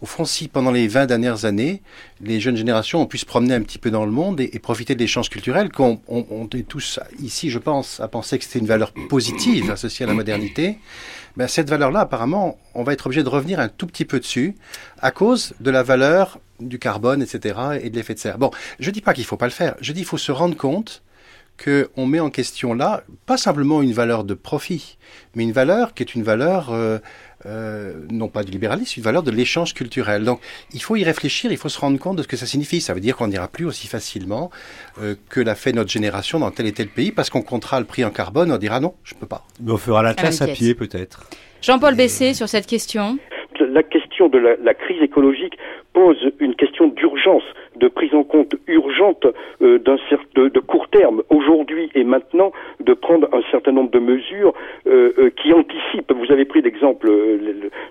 au 0.00 0.06
fond, 0.06 0.24
si 0.24 0.48
pendant 0.48 0.70
les 0.70 0.86
20 0.86 1.06
dernières 1.06 1.44
années, 1.44 1.82
les 2.20 2.40
jeunes 2.40 2.56
générations 2.56 3.02
ont 3.02 3.06
pu 3.06 3.18
se 3.18 3.26
promener 3.26 3.54
un 3.54 3.62
petit 3.62 3.78
peu 3.78 3.90
dans 3.90 4.04
le 4.04 4.12
monde 4.12 4.40
et, 4.40 4.58
profiter 4.58 4.94
de 4.94 5.00
l'échange 5.00 5.30
culturel, 5.30 5.70
qu'on 5.70 6.00
on, 6.08 6.48
est 6.54 6.68
tous 6.68 7.00
ici, 7.20 7.50
je 7.50 7.58
pense, 7.58 8.00
à 8.00 8.08
penser 8.08 8.38
que 8.38 8.44
c'était 8.44 8.58
une 8.58 8.66
valeur 8.66 8.92
positive 9.08 9.70
associée 9.70 10.04
à 10.04 10.08
la 10.08 10.14
modernité, 10.14 10.78
ben 11.36 11.48
cette 11.48 11.70
valeur-là, 11.70 12.00
apparemment, 12.00 12.58
on 12.74 12.82
va 12.82 12.92
être 12.92 13.06
obligé 13.06 13.22
de 13.22 13.28
revenir 13.28 13.60
un 13.60 13.68
tout 13.68 13.86
petit 13.86 14.04
peu 14.04 14.18
dessus 14.18 14.56
à 15.00 15.10
cause 15.10 15.54
de 15.60 15.70
la 15.70 15.82
valeur 15.82 16.38
du 16.60 16.78
carbone, 16.78 17.22
etc., 17.22 17.58
et 17.80 17.90
de 17.90 17.96
l'effet 17.96 18.14
de 18.14 18.18
serre. 18.18 18.38
Bon, 18.38 18.50
je 18.80 18.90
dis 18.90 19.00
pas 19.00 19.14
qu'il 19.14 19.24
faut 19.24 19.36
pas 19.36 19.46
le 19.46 19.52
faire. 19.52 19.76
Je 19.80 19.92
dis 19.92 20.00
qu'il 20.00 20.08
faut 20.08 20.18
se 20.18 20.32
rendre 20.32 20.56
compte 20.56 21.02
qu'on 21.62 22.06
met 22.06 22.20
en 22.20 22.30
question 22.30 22.72
là, 22.72 23.02
pas 23.26 23.36
simplement 23.36 23.82
une 23.82 23.92
valeur 23.92 24.24
de 24.24 24.34
profit, 24.34 24.96
mais 25.34 25.42
une 25.42 25.52
valeur 25.52 25.92
qui 25.94 26.02
est 26.02 26.14
une 26.14 26.22
valeur, 26.22 26.70
euh, 26.70 26.98
euh, 27.46 27.92
non 28.10 28.28
pas 28.28 28.42
du 28.42 28.50
libéralisme, 28.50 28.98
une 28.98 29.04
valeur 29.04 29.22
de 29.22 29.30
l'échange 29.30 29.74
culturel. 29.74 30.24
Donc 30.24 30.40
il 30.72 30.82
faut 30.82 30.96
y 30.96 31.04
réfléchir, 31.04 31.52
il 31.52 31.56
faut 31.56 31.68
se 31.68 31.78
rendre 31.78 31.98
compte 31.98 32.16
de 32.16 32.22
ce 32.22 32.28
que 32.28 32.36
ça 32.36 32.46
signifie. 32.46 32.80
Ça 32.80 32.94
veut 32.94 33.00
dire 33.00 33.16
qu'on 33.16 33.28
n'ira 33.28 33.48
plus 33.48 33.64
aussi 33.64 33.86
facilement 33.86 34.50
euh, 35.00 35.14
que 35.30 35.40
l'a 35.40 35.54
fait 35.54 35.72
notre 35.72 35.90
génération 35.90 36.38
dans 36.40 36.50
tel 36.50 36.66
et 36.66 36.72
tel 36.72 36.88
pays, 36.88 37.12
parce 37.12 37.30
qu'on 37.30 37.42
comptera 37.42 37.80
le 37.80 37.86
prix 37.86 38.04
en 38.04 38.10
carbone, 38.10 38.50
on 38.52 38.58
dira 38.58 38.80
non, 38.80 38.94
je 39.04 39.14
ne 39.14 39.20
peux 39.20 39.26
pas. 39.26 39.44
Mais 39.60 39.72
on 39.72 39.76
fera 39.76 40.02
la 40.02 40.14
classe 40.14 40.42
à 40.42 40.48
pied 40.48 40.74
peut-être. 40.74 41.28
Jean-Paul 41.62 41.94
Bessé 41.94 42.34
sur 42.34 42.48
cette 42.48 42.66
question. 42.66 43.18
La 43.60 43.82
question 43.82 44.28
de 44.28 44.38
la, 44.38 44.56
la 44.62 44.74
crise 44.74 45.02
écologique 45.02 45.58
pose 45.98 46.30
une 46.38 46.54
question 46.54 46.86
d'urgence 46.86 47.42
de 47.78 47.88
prise 47.88 48.14
en 48.14 48.24
compte 48.24 48.54
urgente 48.66 49.26
euh, 49.62 49.78
d'un 49.78 49.96
de, 50.34 50.48
de, 50.48 50.60
court 50.60 50.88
terme, 50.88 51.22
aujourd'hui 51.30 51.90
et 51.94 52.04
maintenant, 52.04 52.52
de 52.80 52.94
prendre 52.94 53.28
un 53.32 53.42
certain 53.50 53.72
nombre 53.72 53.90
de 53.90 53.98
mesures 53.98 54.54
euh, 54.86 55.12
euh, 55.18 55.30
qui 55.30 55.52
anticipent. 55.52 56.12
Vous 56.12 56.32
avez 56.32 56.44
pris 56.44 56.62
l'exemple 56.62 57.10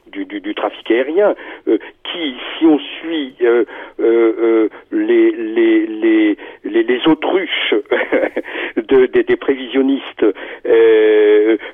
du, 0.07 0.55
trafic 0.55 0.89
aérien, 0.91 1.35
qui, 1.65 2.35
si 2.57 2.65
on 2.65 2.79
suit 2.79 3.35
les, 4.91 5.49
autruches 7.05 7.75
de, 8.75 9.05
des, 9.05 9.35
prévisionnistes, 9.35 10.25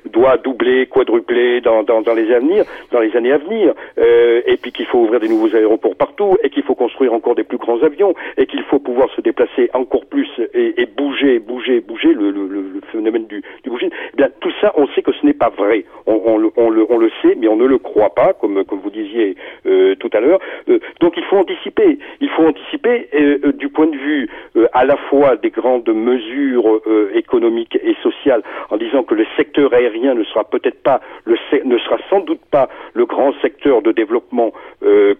doit 0.06 0.36
doubler, 0.36 0.86
quadrupler 0.86 1.60
dans, 1.60 1.82
les 2.14 2.32
avenirs, 2.32 2.64
dans 2.92 3.00
les 3.00 3.16
années 3.16 3.32
à 3.32 3.38
venir, 3.38 3.74
et 3.96 4.56
puis 4.60 4.72
qu'il 4.72 4.86
faut 4.86 4.98
ouvrir 4.98 5.20
des 5.20 5.28
nouveaux 5.28 5.54
aéroports 5.56 5.96
partout, 5.96 6.23
et 6.42 6.50
qu'il 6.50 6.62
faut 6.62 6.74
construire 6.74 7.12
encore 7.12 7.34
des 7.34 7.44
plus 7.44 7.58
grands 7.58 7.82
avions 7.82 8.14
et 8.36 8.46
qu'il 8.46 8.62
faut 8.64 8.78
pouvoir 8.78 9.08
se 9.14 9.20
déplacer 9.20 9.70
encore 9.74 10.06
plus 10.06 10.28
et, 10.54 10.86
bouger, 10.86 11.38
bouger, 11.38 11.80
bouger, 11.80 12.12
le, 12.12 12.80
phénomène 12.92 13.26
du, 13.26 13.42
du 13.64 13.70
eh 14.18 14.22
tout 14.40 14.52
ça, 14.60 14.72
on 14.76 14.86
sait 14.88 15.02
que 15.02 15.12
ce 15.12 15.26
n'est 15.26 15.34
pas 15.34 15.50
vrai. 15.50 15.84
On, 16.06 16.38
le, 16.38 17.10
sait, 17.22 17.34
mais 17.36 17.48
on 17.48 17.56
ne 17.56 17.66
le 17.66 17.78
croit 17.78 18.14
pas, 18.14 18.32
comme, 18.32 18.62
vous 18.70 18.90
disiez 18.90 19.36
euh, 19.66 19.94
tout 19.96 20.10
à 20.12 20.20
l'heure. 20.20 20.38
Euh, 20.68 20.78
donc 21.00 21.14
il 21.16 21.24
faut 21.24 21.36
anticiper. 21.36 21.98
Il 22.20 22.28
faut 22.30 22.44
anticiper 22.44 23.08
euh, 23.14 23.52
du 23.52 23.68
point 23.68 23.86
de 23.86 23.96
vue 23.96 24.28
à 24.72 24.84
la 24.84 24.96
fois 25.08 25.36
des 25.36 25.50
grandes 25.50 25.88
mesures 25.88 26.80
économiques 27.14 27.78
et 27.82 27.94
sociales, 28.02 28.42
en 28.70 28.76
disant 28.76 29.02
que 29.02 29.14
le 29.14 29.26
secteur 29.36 29.72
aérien 29.72 30.14
ne 30.14 30.24
sera 30.24 30.44
peut-être 30.44 30.82
pas, 30.82 31.00
le, 31.24 31.36
ne 31.64 31.78
sera 31.78 31.98
sans 32.10 32.20
doute 32.20 32.40
pas 32.50 32.68
le 32.94 33.06
grand 33.06 33.32
secteur 33.40 33.82
de 33.82 33.92
développement 33.92 34.52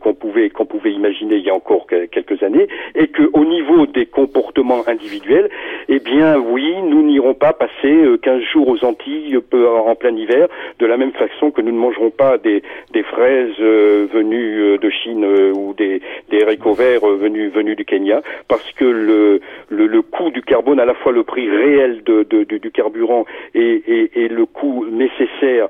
qu'on 0.00 0.14
pouvait 0.14 0.46
imaginer 0.90 1.36
il 1.36 1.44
y 1.44 1.50
a 1.50 1.54
encore 1.54 1.86
quelques 1.86 2.42
années, 2.42 2.68
et 2.94 3.08
que 3.08 3.30
au 3.32 3.44
niveau 3.44 3.86
des 3.86 4.06
comportements 4.06 4.82
individuels, 4.86 5.48
eh 5.88 5.98
bien 5.98 6.38
oui, 6.38 6.74
nous 6.82 7.02
n'irons 7.02 7.34
pas 7.34 7.52
passer 7.52 7.94
15 8.22 8.40
euh, 8.40 8.40
jours 8.52 8.68
aux 8.68 8.84
Antilles 8.84 9.38
en 9.52 9.94
plein 9.94 10.14
hiver, 10.16 10.48
de 10.78 10.86
la 10.86 10.96
même 10.96 11.12
façon 11.12 11.50
que 11.50 11.60
nous 11.60 11.72
ne 11.72 11.78
mangerons 11.78 12.10
pas 12.10 12.38
des, 12.38 12.62
des 12.92 13.02
fraises 13.02 13.54
euh, 13.60 14.06
venues 14.12 14.60
euh, 14.60 14.78
de 14.78 14.90
Chine 14.90 15.24
ou 15.24 15.74
des, 15.74 16.00
des 16.30 16.38
verts 16.44 17.06
venus, 17.06 17.76
du 17.76 17.84
Kenya, 17.84 18.22
parce 18.48 18.70
que 18.72 18.84
le, 18.84 19.40
le, 19.68 20.02
coût 20.02 20.30
du 20.30 20.42
carbone, 20.42 20.80
à 20.80 20.84
la 20.84 20.94
fois 20.94 21.12
le 21.12 21.24
prix 21.24 21.48
réel 21.48 22.02
de, 22.04 22.22
du 22.22 22.70
carburant 22.70 23.24
et, 23.54 23.82
et, 23.86 24.24
et, 24.24 24.28
le 24.28 24.46
coût 24.46 24.86
nécessaire 24.90 25.68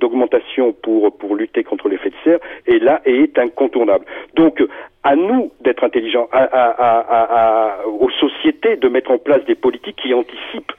d'augmentation 0.00 0.72
pour, 0.72 1.16
pour 1.16 1.36
lutter 1.36 1.64
contre 1.64 1.88
l'effet 1.88 2.10
de 2.10 2.14
serre, 2.24 2.38
est 2.66 2.78
là 2.78 3.00
et 3.04 3.22
est 3.22 3.38
incontournable. 3.38 4.04
Donc, 4.34 4.53
à 5.02 5.16
nous 5.16 5.52
d'être 5.60 5.84
intelligents, 5.84 6.28
aux 7.86 8.10
sociétés 8.10 8.76
de 8.76 8.88
mettre 8.88 9.10
en 9.10 9.18
place 9.18 9.44
des 9.44 9.54
politiques 9.54 9.96
qui 9.96 10.14
anticipent 10.14 10.72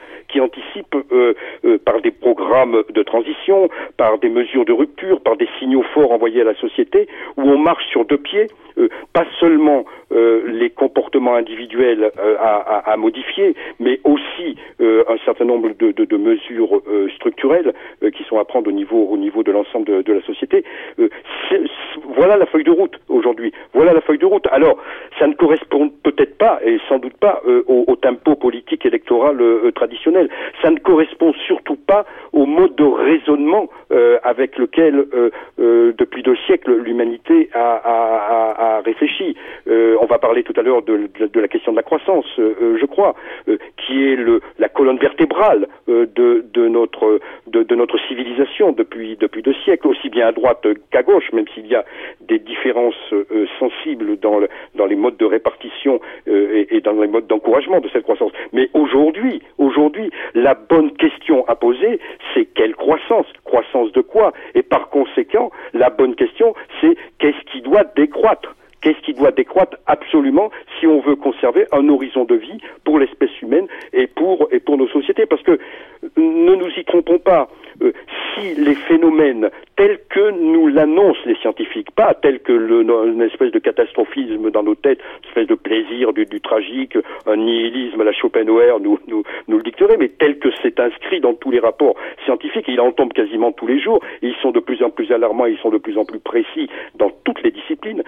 euh, 1.11 1.33
euh, 1.63 1.77
par 1.77 2.01
des 2.01 2.11
programmes 2.11 2.83
de 2.93 3.03
transition, 3.03 3.69
par 3.97 4.17
des 4.17 4.29
mesures 4.29 4.65
de 4.65 4.73
rupture, 4.73 5.21
par 5.21 5.37
des 5.37 5.47
signaux 5.59 5.83
forts 5.93 6.11
envoyés 6.11 6.41
à 6.41 6.43
la 6.43 6.55
société, 6.55 7.07
où 7.37 7.43
on 7.43 7.57
marche 7.57 7.85
sur 7.89 8.05
deux 8.05 8.17
pieds, 8.17 8.47
euh, 8.77 8.89
pas 9.13 9.25
seulement 9.39 9.85
les 10.15 10.69
comportements 10.69 11.35
individuels 11.35 12.11
euh, 12.19 12.35
à, 12.39 12.91
à, 12.91 12.97
modifier, 12.97 13.55
mais 13.79 13.99
aussi 14.03 14.55
un 14.79 15.17
certain 15.25 15.45
nombre 15.45 15.69
de, 15.79 15.91
de, 15.91 16.05
de 16.05 16.17
mesures 16.17 16.81
structurelles 17.15 17.73
qui 18.15 18.23
sont 18.23 18.39
à 18.39 18.45
prendre 18.45 18.67
au 18.67 18.71
niveau, 18.71 19.07
au 19.09 19.17
niveau 19.17 19.43
de 19.43 19.51
l'ensemble 19.51 19.85
de, 19.85 20.01
de, 20.01 20.13
la 20.13 20.21
société. 20.21 20.63
voilà 22.15 22.37
la 22.37 22.45
feuille 22.45 22.63
de 22.63 22.71
route 22.71 22.99
aujourd'hui. 23.09 23.51
Voilà 23.73 23.93
la 23.93 24.01
feuille 24.01 24.17
de 24.17 24.25
route. 24.25 24.47
Alors, 24.51 24.77
ça 25.19 25.27
ne 25.27 25.33
correspond 25.33 25.89
peut-être 26.03 26.37
pas, 26.37 26.59
et 26.63 26.79
sans 26.87 26.99
doute 26.99 27.17
pas, 27.17 27.41
au, 27.67 27.85
au, 27.87 27.95
tempo 27.95 28.35
politique 28.35 28.85
électoral 28.85 29.37
traditionnel. 29.75 30.29
Ça 30.61 30.69
ne 30.71 30.79
correspond 30.79 31.33
surtout 31.45 31.77
pas 31.77 32.05
au 32.33 32.45
mode 32.45 32.75
de 32.75 32.83
raisonnement 32.83 33.69
avec 34.23 34.57
lequel, 34.57 35.05
depuis 35.97 36.23
deux 36.23 36.35
siècles, 36.47 36.75
l'humanité 36.77 37.49
a, 37.53 38.81
réfléchi. 38.85 39.35
Euh, 39.67 39.97
on 40.01 40.05
va 40.05 40.19
parler 40.19 40.43
tout 40.43 40.53
à 40.57 40.61
l'heure 40.61 40.81
de, 40.83 41.09
la 41.33 41.47
question 41.47 41.71
de 41.71 41.77
la 41.77 41.83
croissance, 41.83 42.25
euh, 42.39 42.55
euh, 42.61 42.77
je 42.79 42.85
crois, 42.85 43.15
qui 43.45 44.05
est 44.05 44.15
le, 44.15 44.41
la 44.59 44.69
colonne 44.69 44.97
vertébrale 44.97 45.67
de, 45.87 46.67
notre, 46.67 47.19
de, 47.63 47.75
notre 47.75 47.97
civilisation 48.07 48.71
depuis, 48.71 49.17
deux 49.17 49.53
siècles, 49.63 49.87
aussi 49.87 50.09
bien 50.09 50.27
à 50.27 50.31
droite 50.31 50.65
qu'à 50.91 51.03
gauche, 51.03 51.31
même 51.33 51.45
s'il 51.53 51.67
y 51.67 51.75
a 51.75 51.85
des 52.21 52.39
différences 52.39 52.95
sensibles 53.59 54.17
dans, 54.19 54.39
le, 54.39 54.49
dans 54.75 54.85
les 54.85 54.95
modes 54.95 55.17
de 55.17 55.25
répartition 55.25 55.99
et, 56.27 56.67
et, 56.75 56.81
dans 56.81 56.93
les 56.93 57.07
modes 57.07 57.27
d'encouragement 57.27 57.79
de 57.79 57.89
cette 57.89 58.03
croissance. 58.03 58.31
Mais 58.53 58.69
aujourd'hui, 58.73 59.41
aujourd'hui, 59.57 60.09
la 60.33 60.53
bonne 60.53 60.91
question 60.93 61.45
à 61.47 61.55
poser, 61.55 61.99
c'est 62.33 62.45
quelle 62.45 62.75
croissance? 62.75 63.27
Croissance 63.43 63.91
de 63.91 64.01
quoi? 64.01 64.33
Et 64.53 64.63
par 64.63 64.89
conséquent, 64.89 65.51
la 65.73 65.89
bonne 65.89 66.15
question, 66.15 66.53
c'est 66.81 66.95
qu'est-ce 67.19 67.51
qui 67.51 67.61
doit 67.61 67.83
décroître? 67.95 68.55
Qu'est-ce 68.85 69.01
qui 69.01 69.13
doit 69.13 69.31
décroître 69.31 69.77
absolument 69.87 70.51
si 70.79 70.85
on 70.85 70.99
veut 70.99 71.15
conserver 71.15 71.65
un 71.71 71.89
horizon 71.89 72.23
de 72.23 72.35
vie 72.35 72.59
pour 72.83 72.99
l'espèce 72.99 73.31
humaine 73.41 73.65
et 73.93 74.05
pour, 74.05 74.47
et 74.51 74.59
pour 74.59 74.77
nos 74.77 74.87
sociétés 74.87 75.25
Parce 75.25 75.41
que 75.41 75.57
ne 76.17 76.53
nous 76.53 76.69
y 76.77 76.85
trompons 76.85 77.17
pas, 77.17 77.49
euh, 77.81 77.93
si 78.35 78.53
les 78.55 78.75
phénomènes 78.75 79.49
tels 79.75 79.99
que 80.09 80.31
nous 80.31 80.67
l'annoncent 80.67 81.19
les 81.25 81.35
scientifiques, 81.35 81.91
pas 81.91 82.13
tels 82.13 82.39
que 82.39 82.53
une 82.53 83.21
espèce 83.21 83.51
de 83.51 83.59
catastrophisme 83.59 84.51
dans 84.51 84.63
nos 84.63 84.75
têtes, 84.75 84.99
une 85.23 85.29
espèce 85.29 85.47
de 85.47 85.55
plaisir 85.55 86.13
du, 86.13 86.39
tragique, 86.39 86.97
un 87.25 87.37
nihilisme 87.37 88.01
à 88.01 88.03
la 88.03 88.13
Schopenhauer 88.13 88.79
nous, 88.79 88.99
nous, 89.07 89.23
nous 89.47 89.57
le 89.57 89.63
dicterait, 89.63 89.97
mais 89.97 90.09
tel 90.09 90.39
que 90.39 90.49
c'est 90.61 90.79
inscrit 90.79 91.19
dans 91.19 91.33
tous 91.33 91.51
les 91.51 91.59
rapports 91.59 91.95
scientifiques, 92.23 92.65
il 92.67 92.79
en 92.79 92.91
tombe 92.91 93.13
quasiment 93.13 93.51
tous 93.51 93.67
les 93.67 93.79
jours, 93.79 93.99
ils 94.21 94.35
sont 94.41 94.51
de 94.51 94.59
plus 94.59 94.81
en 94.83 94.89
plus 94.89 95.11
alarmants, 95.11 95.45
ils 95.45 95.57
sont 95.57 95.71
de 95.71 95.77
plus 95.77 95.97
en 95.97 96.05
plus 96.05 96.19
précis 96.19 96.69
dans 96.95 97.11
toutes 97.23 97.41
les 97.43 97.51
disciplines. 97.51 98.03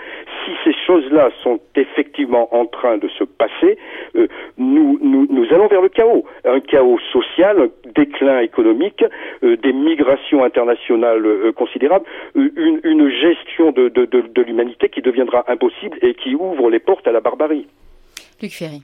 Si 0.46 0.52
ces 0.68 0.76
choses-là 0.86 1.30
sont 1.44 1.60
effectivement 1.76 2.54
en 2.54 2.66
train 2.66 2.98
de 2.98 3.08
se 3.08 3.24
passer, 3.24 3.78
euh, 4.16 4.28
nous, 4.58 5.00
nous, 5.02 5.28
nous 5.30 5.46
allons 5.54 5.68
vers 5.68 5.82
le 5.82 5.90
chaos, 5.90 6.26
un 6.46 6.60
chaos 6.60 7.00
social, 7.12 7.62
un 7.62 7.90
déclin 7.96 8.40
économique, 8.40 9.04
euh, 9.44 9.56
des 9.58 9.74
migrations 9.74 10.44
internationales 10.44 11.26
euh, 11.26 11.52
considérables, 11.54 12.06
euh, 12.36 12.50
une, 12.56 12.80
une, 12.84 13.10
gestion 13.10 13.72
de, 13.72 13.90
de, 13.90 14.06
de, 14.06 14.22
de 14.22 14.42
l'humanité 14.42 14.90
qui 14.90 15.02
deviendra 15.02 15.46
impossible 15.48 15.98
et 16.02 16.14
qui 16.14 16.36
ouvre 16.36 16.70
les 16.70 16.80
portes 16.80 17.08
à 17.08 17.12
la 17.12 17.22
barbarie. 17.22 17.68
Luc 18.42 18.52
Ferry. 18.52 18.84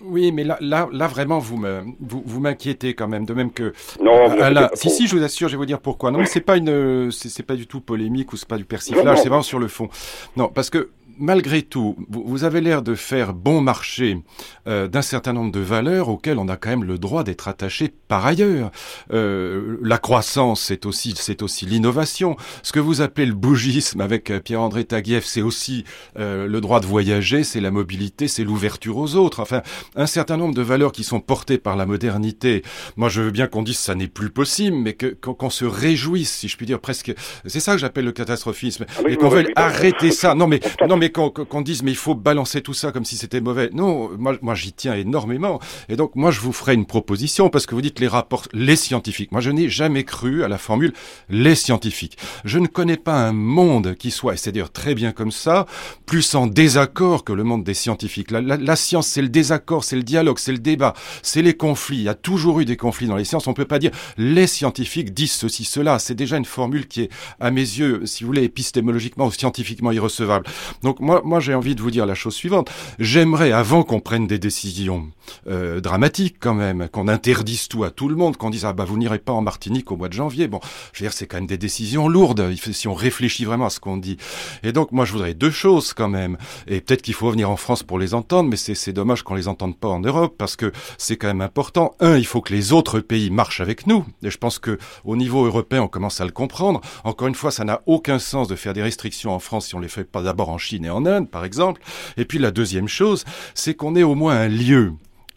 Oui, 0.00 0.32
mais 0.32 0.44
là, 0.44 0.58
là, 0.60 0.88
là 0.92 1.06
vraiment, 1.06 1.38
vous 1.38 1.56
me, 1.56 1.80
vous, 2.00 2.22
vous 2.24 2.40
m'inquiétez 2.40 2.94
quand 2.94 3.08
même, 3.08 3.24
de 3.24 3.32
même 3.32 3.50
que. 3.52 3.72
Non, 4.02 4.34
là, 4.36 4.70
si, 4.74 4.90
si, 4.90 5.06
je 5.06 5.16
vous 5.16 5.22
assure, 5.22 5.48
je 5.48 5.54
vais 5.54 5.58
vous 5.58 5.66
dire 5.66 5.80
pourquoi. 5.80 6.10
Non, 6.10 6.18
mais 6.18 6.26
c'est 6.26 6.40
pas 6.40 6.56
une, 6.56 7.10
c'est, 7.10 7.46
pas 7.46 7.54
du 7.54 7.66
tout 7.66 7.80
polémique 7.80 8.32
ou 8.32 8.36
c'est 8.36 8.48
pas 8.48 8.58
du 8.58 8.64
persiflage, 8.64 9.18
c'est 9.18 9.28
vraiment 9.28 9.42
sur 9.42 9.58
le 9.58 9.68
fond. 9.68 9.88
Non, 10.36 10.48
parce 10.48 10.68
que 10.68 10.90
malgré 11.18 11.62
tout, 11.62 11.96
vous 12.08 12.44
avez 12.44 12.60
l'air 12.60 12.82
de 12.82 12.94
faire 12.94 13.34
bon 13.34 13.60
marché 13.60 14.18
euh, 14.66 14.88
d'un 14.88 15.02
certain 15.02 15.32
nombre 15.32 15.52
de 15.52 15.60
valeurs 15.60 16.08
auxquelles 16.08 16.38
on 16.38 16.48
a 16.48 16.56
quand 16.56 16.70
même 16.70 16.84
le 16.84 16.98
droit 16.98 17.24
d'être 17.24 17.48
attaché 17.48 17.92
par 18.08 18.26
ailleurs. 18.26 18.70
Euh, 19.12 19.78
la 19.82 19.98
croissance, 19.98 20.62
c'est 20.62 20.86
aussi, 20.86 21.14
c'est 21.16 21.42
aussi 21.42 21.66
l'innovation. 21.66 22.36
Ce 22.62 22.72
que 22.72 22.80
vous 22.80 23.00
appelez 23.00 23.26
le 23.26 23.34
bougisme 23.34 24.00
avec 24.00 24.30
euh, 24.30 24.40
Pierre-André 24.40 24.84
Taguieff, 24.84 25.24
c'est 25.24 25.42
aussi 25.42 25.84
euh, 26.18 26.46
le 26.46 26.60
droit 26.60 26.80
de 26.80 26.86
voyager, 26.86 27.44
c'est 27.44 27.60
la 27.60 27.70
mobilité, 27.70 28.28
c'est 28.28 28.44
l'ouverture 28.44 28.96
aux 28.96 29.16
autres. 29.16 29.40
Enfin, 29.40 29.62
un 29.96 30.06
certain 30.06 30.36
nombre 30.36 30.54
de 30.54 30.62
valeurs 30.62 30.92
qui 30.92 31.04
sont 31.04 31.20
portées 31.20 31.58
par 31.58 31.76
la 31.76 31.86
modernité. 31.86 32.62
Moi, 32.96 33.08
je 33.08 33.22
veux 33.22 33.30
bien 33.30 33.46
qu'on 33.46 33.62
dise 33.62 33.78
ça 33.78 33.94
n'est 33.94 34.08
plus 34.08 34.30
possible, 34.30 34.76
mais 34.76 34.94
que 34.94 35.06
qu'on 35.06 35.50
se 35.50 35.64
réjouisse, 35.64 36.32
si 36.32 36.48
je 36.48 36.56
puis 36.56 36.66
dire 36.66 36.80
presque. 36.80 37.12
C'est 37.46 37.60
ça 37.60 37.72
que 37.72 37.78
j'appelle 37.78 38.04
le 38.04 38.12
catastrophisme, 38.12 38.86
ah 38.88 39.02
oui, 39.04 39.12
et 39.12 39.16
qu'on 39.16 39.28
veuille 39.28 39.52
arrêter 39.56 40.10
ça. 40.10 40.34
Non, 40.34 40.46
mais 40.46 40.60
non, 40.88 40.96
mais 40.96 41.03
mais 41.04 41.10
qu'on 41.10 41.60
dise, 41.60 41.82
mais 41.82 41.90
il 41.90 41.96
faut 41.96 42.14
balancer 42.14 42.62
tout 42.62 42.72
ça 42.72 42.92
comme 42.92 43.04
si 43.04 43.16
c'était 43.16 43.40
mauvais. 43.40 43.70
Non, 43.72 44.10
moi, 44.18 44.54
j'y 44.54 44.72
tiens 44.72 44.94
énormément. 44.94 45.60
Et 45.88 45.96
donc, 45.96 46.14
moi, 46.14 46.30
je 46.30 46.40
vous 46.40 46.52
ferai 46.52 46.74
une 46.74 46.86
proposition 46.86 47.50
parce 47.50 47.66
que 47.66 47.74
vous 47.74 47.82
dites 47.82 48.00
les 48.00 48.08
rapports, 48.08 48.44
les 48.52 48.76
scientifiques. 48.76 49.32
Moi, 49.32 49.40
je 49.40 49.50
n'ai 49.50 49.68
jamais 49.68 50.04
cru 50.04 50.44
à 50.44 50.48
la 50.48 50.58
formule 50.58 50.92
les 51.28 51.54
scientifiques. 51.54 52.16
Je 52.44 52.58
ne 52.58 52.66
connais 52.66 52.96
pas 52.96 53.14
un 53.14 53.32
monde 53.32 53.94
qui 53.96 54.10
soit, 54.10 54.34
et 54.34 54.36
c'est 54.36 54.52
dire 54.52 54.72
très 54.72 54.94
bien 54.94 55.12
comme 55.12 55.30
ça, 55.30 55.66
plus 56.06 56.34
en 56.34 56.46
désaccord 56.46 57.24
que 57.24 57.32
le 57.32 57.44
monde 57.44 57.64
des 57.64 57.74
scientifiques. 57.74 58.30
La, 58.30 58.76
science, 58.76 59.06
c'est 59.06 59.22
le 59.22 59.28
désaccord, 59.28 59.84
c'est 59.84 59.96
le 59.96 60.02
dialogue, 60.02 60.38
c'est 60.38 60.52
le 60.52 60.58
débat, 60.58 60.94
c'est 61.22 61.42
les 61.42 61.54
conflits. 61.54 61.98
Il 61.98 62.02
y 62.04 62.08
a 62.08 62.14
toujours 62.14 62.60
eu 62.60 62.64
des 62.64 62.76
conflits 62.76 63.08
dans 63.08 63.16
les 63.16 63.24
sciences. 63.24 63.46
On 63.46 63.54
peut 63.54 63.64
pas 63.64 63.78
dire 63.78 63.90
les 64.16 64.46
scientifiques 64.46 65.12
disent 65.12 65.32
ceci, 65.32 65.64
cela. 65.64 65.98
C'est 65.98 66.14
déjà 66.14 66.36
une 66.36 66.44
formule 66.44 66.86
qui 66.88 67.02
est, 67.02 67.10
à 67.40 67.50
mes 67.50 67.60
yeux, 67.60 68.06
si 68.06 68.24
vous 68.24 68.28
voulez, 68.28 68.44
épistémologiquement 68.44 69.26
ou 69.26 69.32
scientifiquement 69.32 69.92
irrecevable. 69.92 70.46
Donc 70.82 70.93
moi, 71.00 71.22
moi 71.24 71.40
j'ai 71.40 71.54
envie 71.54 71.74
de 71.74 71.82
vous 71.82 71.90
dire 71.90 72.06
la 72.06 72.14
chose 72.14 72.34
suivante. 72.34 72.70
J'aimerais, 72.98 73.52
avant 73.52 73.82
qu'on 73.82 74.00
prenne 74.00 74.26
des 74.26 74.38
décisions 74.38 75.10
euh, 75.48 75.80
dramatiques 75.80 76.36
quand 76.40 76.54
même, 76.54 76.88
qu'on 76.88 77.08
interdise 77.08 77.68
tout 77.68 77.84
à 77.84 77.90
tout 77.90 78.08
le 78.08 78.16
monde, 78.16 78.36
qu'on 78.36 78.50
dise 78.50 78.64
ah 78.64 78.72
bah 78.72 78.84
vous 78.84 78.98
n'irez 78.98 79.18
pas 79.18 79.32
en 79.32 79.42
Martinique 79.42 79.90
au 79.90 79.96
mois 79.96 80.08
de 80.08 80.14
janvier. 80.14 80.48
Bon, 80.48 80.60
je 80.92 81.00
veux 81.00 81.08
dire 81.08 81.12
c'est 81.12 81.26
quand 81.26 81.36
même 81.36 81.46
des 81.46 81.58
décisions 81.58 82.08
lourdes. 82.08 82.54
Si 82.72 82.88
on 82.88 82.94
réfléchit 82.94 83.44
vraiment 83.44 83.66
à 83.66 83.70
ce 83.70 83.80
qu'on 83.80 83.96
dit. 83.96 84.16
Et 84.62 84.72
donc 84.72 84.92
moi 84.92 85.04
je 85.04 85.12
voudrais 85.12 85.34
deux 85.34 85.50
choses 85.50 85.92
quand 85.92 86.08
même. 86.08 86.36
Et 86.66 86.80
peut-être 86.80 87.02
qu'il 87.02 87.14
faut 87.14 87.30
venir 87.30 87.50
en 87.50 87.56
France 87.56 87.82
pour 87.82 87.98
les 87.98 88.14
entendre, 88.14 88.48
mais 88.48 88.56
c'est 88.56 88.92
dommage 88.92 89.22
qu'on 89.22 89.34
les 89.34 89.48
entende 89.48 89.76
pas 89.76 89.88
en 89.88 90.00
Europe 90.00 90.34
parce 90.38 90.56
que 90.56 90.72
c'est 90.98 91.16
quand 91.16 91.28
même 91.28 91.40
important. 91.40 91.94
Un, 92.00 92.16
il 92.16 92.26
faut 92.26 92.40
que 92.40 92.52
les 92.52 92.72
autres 92.72 93.00
pays 93.00 93.30
marchent 93.30 93.60
avec 93.60 93.86
nous. 93.86 94.04
Et 94.22 94.30
je 94.30 94.38
pense 94.38 94.58
que 94.58 94.78
au 95.04 95.16
niveau 95.16 95.44
européen, 95.44 95.82
on 95.82 95.88
commence 95.88 96.20
à 96.20 96.24
le 96.24 96.30
comprendre. 96.30 96.80
Encore 97.04 97.28
une 97.28 97.34
fois, 97.34 97.50
ça 97.50 97.64
n'a 97.64 97.82
aucun 97.86 98.18
sens 98.18 98.48
de 98.48 98.56
faire 98.56 98.72
des 98.72 98.82
restrictions 98.82 99.32
en 99.34 99.38
France 99.38 99.66
si 99.66 99.74
on 99.74 99.80
les 99.80 99.88
fait 99.88 100.04
pas 100.04 100.22
d'abord 100.22 100.48
en 100.48 100.58
Chine 100.58 100.83
en 100.90 101.06
Inde, 101.06 101.30
par 101.30 101.44
exemple. 101.44 101.80
Et 102.16 102.24
puis 102.24 102.38
la 102.38 102.50
deuxième 102.50 102.88
chose, 102.88 103.24
c'est 103.54 103.74
qu'on 103.74 103.96
ait 103.96 104.02
au 104.02 104.14
moins 104.14 104.36
un 104.36 104.48
lieu 104.48 104.92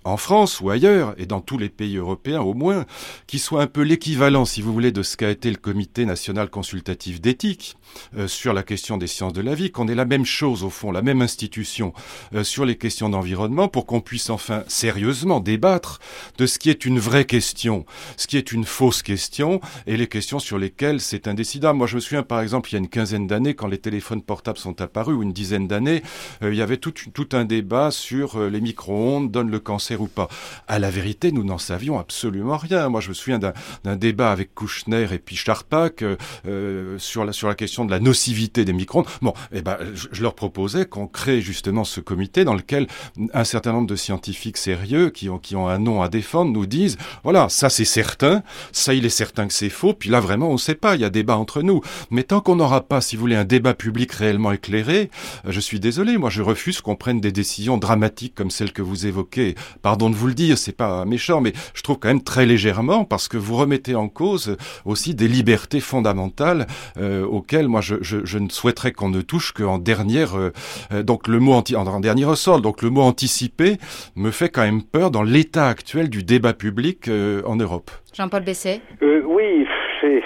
en 0.08 0.18
France 0.18 0.62
ou 0.62 0.70
ailleurs, 0.70 1.14
et 1.18 1.26
dans 1.26 1.42
tous 1.42 1.58
les 1.58 1.70
pays 1.70 1.98
européens 1.98 2.42
au 2.42 2.54
moins, 2.54 2.86
qui 3.28 3.40
soit 3.40 3.62
un 3.62 3.68
peu 3.68 3.82
l'équivalent, 3.82 4.46
si 4.46 4.62
vous 4.62 4.72
voulez, 4.72 4.92
de 4.92 5.04
ce 5.04 5.18
qu'a 5.18 5.30
été 5.30 5.52
le 5.52 5.58
Comité 5.58 6.06
national 6.06 6.50
consultatif 6.50 7.20
d'éthique 7.20 7.78
euh, 8.18 8.28
sur 8.28 8.54
la 8.54 8.64
question 8.64 8.98
des 8.98 9.08
sciences 9.08 9.34
de 9.34 9.42
la 9.42 9.54
vie, 9.54 9.70
qu'on 9.70 9.88
ait 9.88 9.96
la 9.96 10.06
même 10.06 10.26
chose 10.26 10.64
au 10.64 10.70
fond, 10.70 10.92
la 10.92 11.02
même 11.02 11.22
institution 11.22 11.94
euh, 12.34 12.44
sur 12.44 12.64
les 12.66 12.78
questions 12.78 13.10
d'environnement, 13.10 13.68
pour 13.68 13.86
qu'on 13.86 14.00
puisse 14.00 14.30
enfin 14.30 14.64
sérieusement 14.68 15.42
débattre 15.42 16.00
de 16.38 16.46
ce 16.46 16.58
qui 16.58 16.70
est 16.70 16.86
une 16.86 17.00
vraie 17.00 17.26
question, 17.26 17.86
ce 18.16 18.28
qui 18.28 18.38
est 18.38 18.52
une 18.52 18.64
fausse 18.64 19.04
question, 19.04 19.60
et 19.88 19.98
les 19.98 20.08
questions 20.08 20.40
sur 20.40 20.58
lesquelles 20.58 21.02
c'est 21.02 21.28
indécidable. 21.28 21.78
Moi, 21.78 21.88
je 21.88 21.96
me 21.96 22.00
souviens, 22.00 22.24
par 22.24 22.40
exemple, 22.40 22.70
il 22.70 22.74
y 22.74 22.76
a 22.78 22.80
une 22.80 22.88
quinzaine 22.88 23.28
d'années, 23.28 23.56
quand 23.56 23.68
les 23.68 23.78
téléphones 23.78 24.22
portables 24.22 24.58
sont 24.58 24.82
apparus, 24.82 25.18
ou 25.18 25.24
une 25.24 25.34
dizaine 25.34 25.68
d'années, 25.68 26.02
euh, 26.44 26.54
il 26.54 26.58
y 26.58 26.62
avait 26.62 26.78
tout, 26.78 26.94
tout 27.14 27.30
un 27.34 27.44
débat 27.44 27.92
sur 27.92 28.40
les 28.40 28.62
micro-ondes 28.62 29.32
donnent 29.32 29.52
le 29.52 29.60
cancer 29.60 29.97
ou 30.02 30.08
pas. 30.08 30.28
À 30.68 30.80
la 30.80 30.90
vérité, 30.90 31.32
nous 31.32 31.44
n'en 31.44 31.58
savions 31.58 32.00
absolument 32.00 32.58
rien. 32.58 32.90
Moi, 32.90 33.02
je 33.02 33.10
me 33.10 33.14
souviens 33.14 33.40
d'un 33.40 33.96
débat 33.96 34.32
avec 34.32 34.54
Kouchner 34.54 35.08
et 35.12 35.20
puis 35.20 35.36
Charpak 35.36 36.02
euh, 36.02 36.18
euh, 36.48 36.98
sur, 37.00 37.26
la, 37.26 37.34
sur 37.34 37.48
la 37.48 37.56
question 37.56 37.86
de 37.86 37.92
la 37.92 38.00
nocivité 38.00 38.66
des 38.66 38.74
micro-ondes. 38.74 39.08
Bon, 39.22 39.34
eh 39.52 39.62
ben, 39.62 39.78
je, 39.94 40.22
leur 40.22 40.36
proposais 40.36 40.86
qu'on 40.86 41.08
crée 41.08 41.42
justement 41.42 41.84
ce 41.84 42.00
comité 42.02 42.44
dans 42.44 42.56
lequel 42.56 42.88
un 43.34 43.44
certain 43.44 43.72
nombre 43.72 43.88
de 43.88 43.96
scientifiques 43.96 44.58
sérieux 44.58 45.10
qui 45.10 45.30
ont, 45.30 45.38
qui 45.38 45.56
ont 45.56 45.68
un 45.68 45.80
nom 45.80 46.02
à 46.02 46.10
défendre 46.10 46.52
nous 46.52 46.66
disent, 46.66 46.98
voilà, 47.24 47.50
ça 47.50 47.70
c'est 47.70 47.86
certain, 47.86 48.44
ça 48.72 48.94
il 48.94 49.06
est 49.06 49.10
certain 49.10 49.48
que 49.48 49.54
c'est 49.54 49.70
faux, 49.70 49.94
puis 49.94 50.10
là 50.10 50.20
vraiment 50.20 50.50
on 50.50 50.54
ne 50.54 50.58
sait 50.58 50.76
pas, 50.76 50.96
il 50.96 51.02
y 51.02 51.06
a 51.06 51.10
débat 51.10 51.38
entre 51.38 51.62
nous. 51.62 51.82
Mais 52.12 52.24
tant 52.24 52.42
qu'on 52.42 52.56
n'aura 52.56 52.82
pas, 52.82 53.02
si 53.02 53.16
vous 53.16 53.22
voulez, 53.22 53.36
un 53.36 53.46
débat 53.46 53.74
public 53.74 54.12
réellement 54.12 54.52
éclairé, 54.52 55.10
je 55.46 55.60
suis 55.60 55.80
désolé, 55.80 56.18
moi 56.18 56.30
je 56.30 56.42
refuse 56.42 56.82
qu'on 56.82 56.96
prenne 56.96 57.22
des 57.22 57.32
décisions 57.32 57.78
dramatiques 57.78 58.36
comme 58.36 58.52
celles 58.52 58.74
que 58.74 58.82
vous 58.82 59.06
évoquez 59.06 59.56
pardon 59.88 60.10
de 60.10 60.16
vous 60.16 60.28
le 60.28 60.34
dire, 60.34 60.58
c'est 60.58 60.76
pas 60.76 61.06
méchant, 61.06 61.40
mais 61.40 61.54
je 61.74 61.82
trouve 61.82 61.98
quand 61.98 62.10
même 62.10 62.22
très 62.22 62.46
légèrement 62.46 63.06
parce 63.06 63.30
que 63.30 63.38
vous 63.38 63.56
remettez 63.56 63.96
en 63.96 64.10
cause 64.10 64.58
aussi 64.84 65.16
des 65.16 65.30
libertés 65.30 65.80
fondamentales 65.80 66.68
euh, 66.98 67.26
auxquelles 67.26 67.70
moi 67.70 67.80
je, 67.80 67.96
je, 68.02 68.18
je, 68.26 68.38
ne 68.38 68.50
souhaiterais 68.50 68.92
qu'on 68.92 69.08
ne 69.08 69.22
touche 69.22 69.54
qu'en 69.54 69.78
dernière, 69.78 70.38
euh, 70.38 70.52
euh, 70.92 71.04
donc 71.04 71.30
le 71.30 71.40
mot 71.40 71.54
anti, 71.54 71.78
en, 71.78 72.02
dernier 72.02 72.26
ressort, 72.26 72.60
donc 72.60 72.82
le 72.82 72.90
mot 72.90 73.00
anticipé 73.00 73.78
me 74.18 74.30
fait 74.32 74.50
quand 74.50 74.64
même 74.64 74.84
peur 74.84 75.10
dans 75.10 75.24
l'état 75.24 75.70
actuel 75.70 76.10
du 76.10 76.22
débat 76.22 76.52
public 76.52 77.10
en 77.46 77.56
Europe. 77.56 77.90
Jean-Paul 78.14 78.44
Besset. 78.44 78.82
oui, 79.02 79.66
c'est 80.02 80.22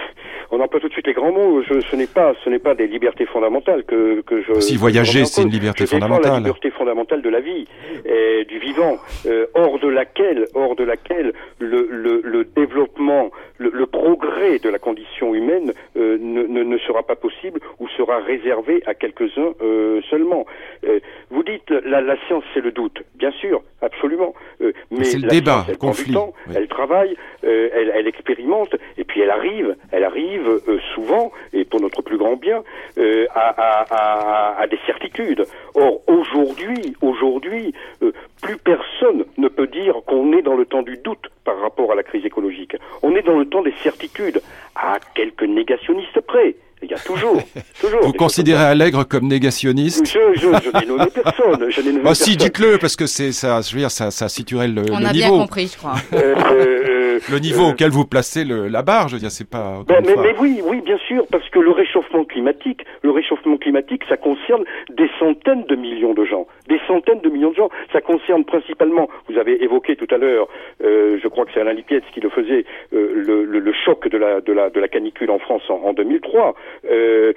on 0.52 0.60
emploie 0.60 0.80
tout 0.80 0.88
de 0.88 0.94
suite 0.94 1.08
les 1.08 1.14
grands 1.14 1.32
mots. 1.32 1.62
Je, 1.64 1.80
ce 1.82 1.96
n'est 1.96 2.08
pas, 2.08 2.34
ce 2.44 2.50
n'est 2.50 2.60
pas 2.60 2.76
des 2.76 2.88
libertés 2.88 3.26
fondamentales 3.26 3.84
que, 3.84 4.22
que 4.22 4.42
je. 4.42 4.60
Si 4.60 4.76
voyager, 4.76 5.26
c'est 5.26 5.44
une 5.44 5.50
liberté 5.50 5.86
je 5.86 5.92
fondamentale. 5.92 6.32
la 6.34 6.40
liberté 6.40 6.72
fondamentale 6.72 7.22
de 7.22 7.30
la 7.30 7.40
vie, 7.40 7.68
et 8.06 8.46
du 8.46 8.60
vivant, 8.60 8.98
euh, 9.26 9.46
hors 9.56 9.80
de 9.80 9.88
laquelle, 9.88 10.48
hors 10.54 10.76
de 10.76 10.84
laquelle 10.84 11.34
le, 11.60 11.88
le, 11.90 12.22
le 12.24 12.44
développement, 12.44 13.32
le, 13.58 13.70
le, 13.74 13.86
progrès 13.86 14.60
de 14.60 14.70
la 14.70 14.80
condition 14.80 15.34
humaine 15.36 15.74
euh, 15.98 16.18
ne, 16.20 16.44
ne, 16.44 16.64
ne, 16.64 16.78
sera 16.80 17.04
pas 17.04 17.16
possible 17.16 17.60
ou 17.80 17.88
sera 17.90 18.20
réservé 18.20 18.82
à 18.86 18.94
quelques-uns 18.94 19.54
euh, 19.62 20.02
seulement. 20.10 20.46
Euh, 20.86 21.00
vous 21.30 21.44
dites 21.44 21.70
la, 21.70 22.02
la 22.02 22.16
science, 22.28 22.44
c'est 22.54 22.62
le 22.62 22.72
doute, 22.72 23.04
bien 23.16 23.32
sûr, 23.32 23.62
absolument. 23.82 24.34
Euh, 24.62 24.74
mais 24.90 25.04
c'est 25.04 25.20
le 25.20 25.28
débat, 25.28 25.66
elle 25.70 25.78
conflit. 25.78 26.14
Temps, 26.14 26.34
Elle 26.56 26.68
travaille, 26.68 27.16
elle, 27.44 27.92
elle 27.96 28.08
expérimente, 28.08 28.76
et 28.98 29.04
puis 29.04 29.22
elle 29.22 29.30
arrive, 29.30 29.76
elle 29.92 30.04
arrive 30.04 30.41
euh, 30.48 30.80
souvent, 30.94 31.32
et 31.54 31.66
pour 31.66 31.82
notre 31.82 32.02
plus 32.02 32.18
grand 32.18 32.36
bien, 32.36 32.64
euh, 32.98 33.26
à, 33.34 34.62
à, 34.62 34.68
des 34.68 34.80
certitudes. 34.86 35.46
Or, 35.76 36.02
aujourd'hui, 36.08 36.96
aujourd'hui, 37.02 37.74
euh, 38.02 38.12
plus 38.42 38.58
personne 38.58 39.26
ne 39.38 39.48
peut 39.48 39.68
dire 39.68 39.96
qu'on 40.06 40.34
est 40.34 40.42
dans 40.42 40.56
le 40.56 40.66
temps 40.66 40.82
du 40.82 40.98
doute 40.98 41.30
par 41.44 41.60
rapport 41.60 41.92
à 41.92 41.96
la 41.96 42.04
crise 42.04 42.26
écologique. 42.26 42.76
On 43.02 43.16
est 43.16 43.24
dans 43.24 43.38
le 43.38 43.46
temps 43.46 43.62
des 43.62 43.74
certitudes, 43.84 44.42
à 44.76 45.00
quelques 45.16 45.44
négationnistes 45.44 46.22
près. 46.22 46.56
Il 46.84 46.90
y 46.90 46.94
a 46.94 46.98
toujours, 46.98 47.38
toujours. 47.80 48.02
Vous 48.02 48.14
considérez 48.14 48.64
Allègre 48.64 49.08
comme 49.08 49.28
négationniste 49.28 50.06
Je, 50.06 50.40
je, 50.40 50.42
je 50.42 50.80
n'ai 50.80 50.86
nommé 50.86 51.06
personne. 51.14 51.70
Je 51.70 51.82
nommé 51.82 52.02
oh, 52.10 52.14
si, 52.14 52.36
dites-le, 52.38 52.78
parce 52.80 52.96
que 52.96 53.06
c'est 53.06 53.32
ça, 53.32 53.62
je 53.62 53.74
veux 53.74 53.80
dire, 53.80 53.92
ça, 53.92 54.12
ça 54.12 54.30
situerait 54.30 54.68
le, 54.68 54.84
On 54.92 55.00
le 55.00 55.06
a 55.06 55.12
niveau. 55.14 55.30
bien 55.36 55.42
compris, 55.42 55.68
je 55.68 55.78
crois. 55.78 55.96
Euh, 56.14 56.36
euh, 56.52 57.20
le 57.30 57.40
niveau 57.40 57.66
euh, 57.66 57.72
auquel 57.72 57.92
vous 57.92 58.06
placez 58.06 58.44
le, 58.44 58.68
la 58.68 58.82
barre, 58.82 59.08
je 59.08 59.16
veux 59.16 59.20
dire, 59.20 59.32
c'est 59.32 59.50
pas. 59.50 59.84
Ben, 59.88 60.04
mais, 60.06 60.16
mais, 60.16 60.34
oui, 60.40 60.62
oui, 60.64 60.82
bien 60.82 60.98
sûr, 61.08 61.26
parce 61.32 61.48
que 61.50 61.60
le 61.60 61.72
réchauffement 61.72 62.24
climatique, 62.26 62.86
le 63.04 63.12
réchauffement 63.12 63.58
climatique, 63.58 64.04
ça 64.10 64.18
concerne 64.18 64.64
des 64.90 65.10
centaines 65.20 65.66
de 65.66 65.76
millions 65.76 66.14
de 66.14 66.26
gens, 66.26 66.48
des 66.68 66.80
centaines 66.88 67.22
de 67.22 67.30
millions 67.30 67.52
de 67.52 67.56
gens. 67.56 67.70
Ça 67.94 68.02
concerne 68.02 68.44
principalement, 68.46 69.10
vous 69.30 69.38
avez 69.38 69.64
évoqué 69.64 69.96
tout 69.96 70.08
à 70.14 70.18
l'heure, 70.18 70.48
euh, 70.84 71.20
je 71.22 71.28
crois 71.28 71.46
que 71.46 71.52
c'est 71.54 71.62
Alain 71.62 71.74
Lipietz 71.74 72.04
qui 72.14 72.20
le 72.22 72.30
faisait, 72.30 72.66
euh, 72.94 73.12
le, 73.16 73.46
le, 73.46 73.60
le, 73.60 73.74
choc 73.86 74.08
de 74.08 74.18
la, 74.18 74.42
de 74.42 74.54
la, 74.54 74.70
de 74.70 74.80
la 74.80 74.88
canicule 74.88 75.30
en 75.32 75.40
France 75.40 75.64
en, 75.70 75.76
en 75.84 75.94
2003. 75.94 76.56
Euh, 76.90 77.34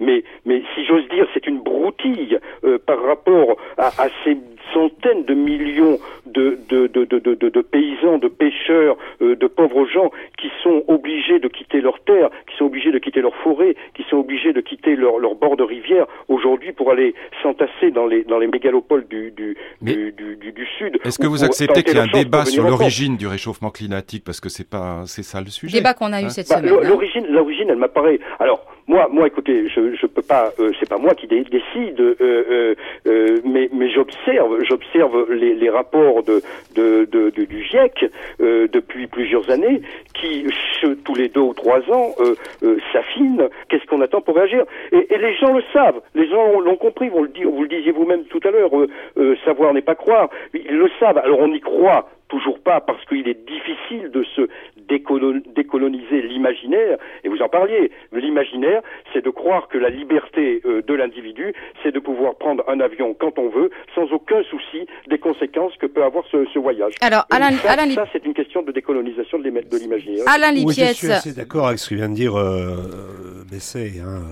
mais, 0.00 0.24
mais 0.44 0.62
si 0.74 0.84
j'ose 0.84 1.08
dire, 1.08 1.26
c'est 1.34 1.46
une 1.46 1.60
broutille 1.60 2.38
par 2.86 3.02
rapport 3.02 3.56
à, 3.78 3.88
à 3.88 4.08
ces 4.24 4.36
centaines 4.72 5.24
de 5.24 5.34
millions 5.34 5.98
de, 6.26 6.58
de, 6.68 6.86
de, 6.86 7.04
de, 7.04 7.34
de 7.34 7.60
paysans, 7.62 8.18
de 8.18 8.28
pêcheurs, 8.28 8.96
euh, 9.22 9.36
de 9.36 9.46
pauvres 9.46 9.86
gens 9.86 10.10
qui 10.38 10.48
sont 10.62 10.82
obligés 10.88 11.38
de 11.38 11.48
quitter 11.48 11.80
leurs 11.80 12.00
terres, 12.00 12.30
qui 12.48 12.56
sont 12.56 12.66
obligés 12.66 12.92
de 12.92 12.98
quitter 12.98 13.20
leurs 13.20 13.34
forêts, 13.36 13.74
qui 13.94 14.02
sont 14.10 14.18
obligés 14.18 14.52
de 14.52 14.60
quitter 14.60 14.96
leurs 14.96 15.18
leur 15.18 15.34
bords 15.34 15.56
de 15.56 15.62
rivière 15.62 16.06
aujourd'hui 16.28 16.72
pour 16.72 16.90
aller 16.90 17.14
s'entasser 17.42 17.90
dans 17.90 18.06
les, 18.06 18.24
dans 18.24 18.38
les 18.38 18.48
mégalopoles 18.48 19.06
du, 19.08 19.30
du, 19.30 19.56
du, 19.80 20.12
du, 20.12 20.52
du, 20.52 20.66
Sud. 20.78 20.98
Est-ce 21.04 21.18
que 21.18 21.26
vous 21.26 21.44
acceptez 21.44 21.82
qu'il 21.82 21.96
y 21.96 21.98
a 21.98 22.02
un 22.02 22.06
débat 22.06 22.44
sur 22.44 22.64
l'origine 22.64 23.16
du 23.16 23.26
réchauffement 23.26 23.70
climatique? 23.70 24.24
Parce 24.24 24.40
que 24.40 24.48
c'est 24.48 24.68
pas 24.68 25.02
c'est 25.06 25.22
ça 25.22 25.40
le 25.40 25.46
sujet 25.48 25.78
Débat 25.78 25.94
qu'on 25.94 26.12
a 26.12 26.20
eu 26.20 26.24
hein 26.24 26.28
cette 26.28 26.48
bah, 26.48 26.58
semaine. 26.58 26.74
Hein. 26.74 26.88
L'origine, 26.88 27.26
l'origine, 27.30 27.68
elle 27.70 27.76
m'apparaît. 27.76 28.18
Alors 28.38 28.64
moi, 28.88 29.08
moi, 29.10 29.26
écoutez, 29.26 29.68
je, 29.68 29.96
je 29.96 30.06
peux 30.06 30.22
pas, 30.22 30.52
euh, 30.60 30.72
c'est 30.78 30.88
pas 30.88 30.98
moi 30.98 31.14
qui 31.14 31.26
dé 31.26 31.42
décide, 31.42 32.00
euh, 32.00 32.74
euh, 33.06 33.40
mais, 33.44 33.68
mais 33.72 33.90
j'observe, 33.90 34.62
j'observe 34.62 35.32
les, 35.32 35.54
les, 35.54 35.70
rapports 35.70 36.22
de, 36.22 36.40
de, 36.74 37.04
de, 37.04 37.30
du 37.30 37.64
GIEC 37.64 38.10
depuis 38.38 39.06
plusieurs 39.06 39.50
années, 39.50 39.82
qui 40.14 40.46
tous 41.04 41.14
les 41.14 41.28
deux 41.28 41.40
ou 41.40 41.54
trois 41.54 41.80
ans 41.90 42.14
s'affinent. 42.92 43.48
Qu'est-ce 43.68 43.84
qu'on 43.86 44.00
attend 44.00 44.20
pour 44.20 44.36
réagir? 44.36 44.64
Et, 44.92 45.12
et, 45.12 45.18
les 45.18 45.34
gens 45.34 45.52
le 45.52 45.62
savent, 45.72 46.00
les 46.14 46.28
gens 46.28 46.60
l'ont 46.60 46.76
compris. 46.76 47.08
Vous 47.08 47.24
le, 47.24 47.30
vous 47.44 47.62
le 47.62 47.68
disiez 47.68 47.92
vous-même 47.92 48.24
tout 48.24 48.40
à 48.44 48.50
l'heure. 48.50 48.70
savoir 49.44 49.74
n'est 49.74 49.82
pas 49.82 49.94
croire. 49.94 50.30
Ils 50.54 50.76
le 50.76 50.88
savent. 51.00 51.18
Alors 51.18 51.40
on 51.40 51.52
y 51.52 51.60
croit 51.60 52.08
toujours 52.28 52.58
pas 52.60 52.80
parce 52.80 53.04
qu'il 53.06 53.28
est 53.28 53.46
difficile 53.46 54.10
de 54.10 54.24
se 54.34 54.48
décoloniser 55.54 56.22
l'imaginaire, 56.22 56.98
et 57.24 57.28
vous 57.28 57.40
en 57.42 57.48
parliez, 57.48 57.90
l'imaginaire, 58.12 58.82
c'est 59.12 59.24
de 59.24 59.30
croire 59.30 59.68
que 59.68 59.78
la 59.78 59.90
liberté 59.90 60.60
euh, 60.64 60.82
de 60.82 60.94
l'individu, 60.94 61.52
c'est 61.82 61.92
de 61.92 61.98
pouvoir 61.98 62.34
prendre 62.36 62.64
un 62.68 62.80
avion 62.80 63.14
quand 63.18 63.38
on 63.38 63.48
veut, 63.48 63.70
sans 63.94 64.10
aucun 64.12 64.42
souci 64.44 64.86
des 65.08 65.18
conséquences 65.18 65.72
que 65.80 65.86
peut 65.86 66.02
avoir 66.04 66.24
ce, 66.30 66.44
ce 66.52 66.58
voyage. 66.58 66.92
Alors, 67.00 67.24
Alain, 67.30 67.50
ça, 67.52 67.72
Alain 67.72 67.90
ça 67.94 68.06
c'est 68.12 68.24
une 68.24 68.34
question 68.34 68.62
de 68.62 68.72
décolonisation 68.72 69.38
de 69.38 69.44
l'imaginaire. 69.78 70.24
Alain 70.26 70.52
Oui, 70.54 70.74
je 70.76 70.92
suis 70.94 71.10
assez 71.12 71.34
d'accord 71.34 71.66
avec 71.68 71.78
ce 71.78 71.90
que 71.90 71.94
vient 71.94 72.08
de 72.08 72.14
dire 72.14 72.36
euh, 72.36 73.44
Besset. 73.50 73.92
Hein. 74.04 74.22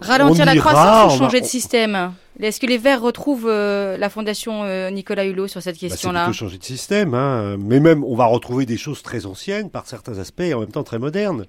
ralentir 0.00 0.42
On 0.42 0.46
la 0.46 0.54
ira, 0.54 0.70
croissance 0.70 1.12
on 1.12 1.16
ou 1.16 1.18
va- 1.18 1.24
changer 1.24 1.40
de 1.40 1.46
système 1.46 2.12
Est-ce 2.42 2.60
que 2.60 2.66
les 2.66 2.78
Verts 2.78 3.02
retrouvent 3.02 3.48
euh, 3.48 3.96
la 3.96 4.08
fondation 4.08 4.64
euh, 4.64 4.90
Nicolas 4.90 5.24
Hulot 5.24 5.48
sur 5.48 5.62
cette 5.62 5.78
question-là 5.78 6.20
bah, 6.20 6.24
C'est 6.26 6.30
plutôt 6.30 6.46
changer 6.46 6.58
de 6.58 6.64
système, 6.64 7.14
hein. 7.14 7.56
mais 7.58 7.80
même 7.80 8.04
on 8.04 8.14
va 8.16 8.26
retrouver 8.26 8.66
des 8.66 8.76
choses 8.76 9.02
très 9.02 9.26
anciennes 9.26 9.70
par 9.70 9.86
certains 9.86 10.18
aspects 10.18 10.40
et 10.40 10.54
en 10.54 10.60
même 10.60 10.72
temps 10.72 10.84
très 10.84 10.98
modernes. 10.98 11.46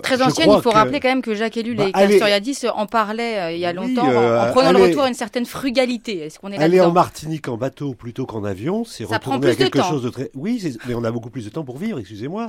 Très 0.00 0.22
ancienne, 0.22 0.50
il 0.50 0.62
faut 0.62 0.70
rappeler 0.70 1.00
quand 1.00 1.08
même 1.08 1.22
que 1.22 1.34
Jacques 1.34 1.56
Ellul 1.58 1.76
bah, 1.76 1.88
et 1.88 1.92
Castoriadis 1.92 2.60
en 2.74 2.86
parlaient 2.86 3.38
euh, 3.38 3.52
il 3.52 3.58
y 3.58 3.66
a 3.66 3.74
longtemps 3.74 4.06
en, 4.06 4.50
prenant 4.50 4.72
le 4.72 4.82
retour 4.84 5.02
à 5.02 5.08
une 5.08 5.14
certaine 5.14 5.44
frugalité. 5.44 6.18
Est-ce 6.18 6.38
qu'on 6.38 6.50
est, 6.50 6.56
Aller 6.56 6.80
en 6.80 6.92
Martinique 6.92 7.48
en 7.48 7.58
bateau 7.58 7.94
plutôt 7.94 8.24
qu'en 8.24 8.44
avion, 8.44 8.84
c'est 8.84 9.04
retourner 9.04 9.50
à 9.50 9.54
quelque 9.54 9.82
chose 9.82 10.02
de 10.02 10.08
très. 10.08 10.30
Oui, 10.34 10.76
mais 10.86 10.94
on 10.94 11.04
a 11.04 11.10
beaucoup 11.10 11.28
plus 11.28 11.44
de 11.44 11.50
temps 11.50 11.64
pour 11.64 11.76
vivre, 11.76 11.98
excusez-moi. 11.98 12.48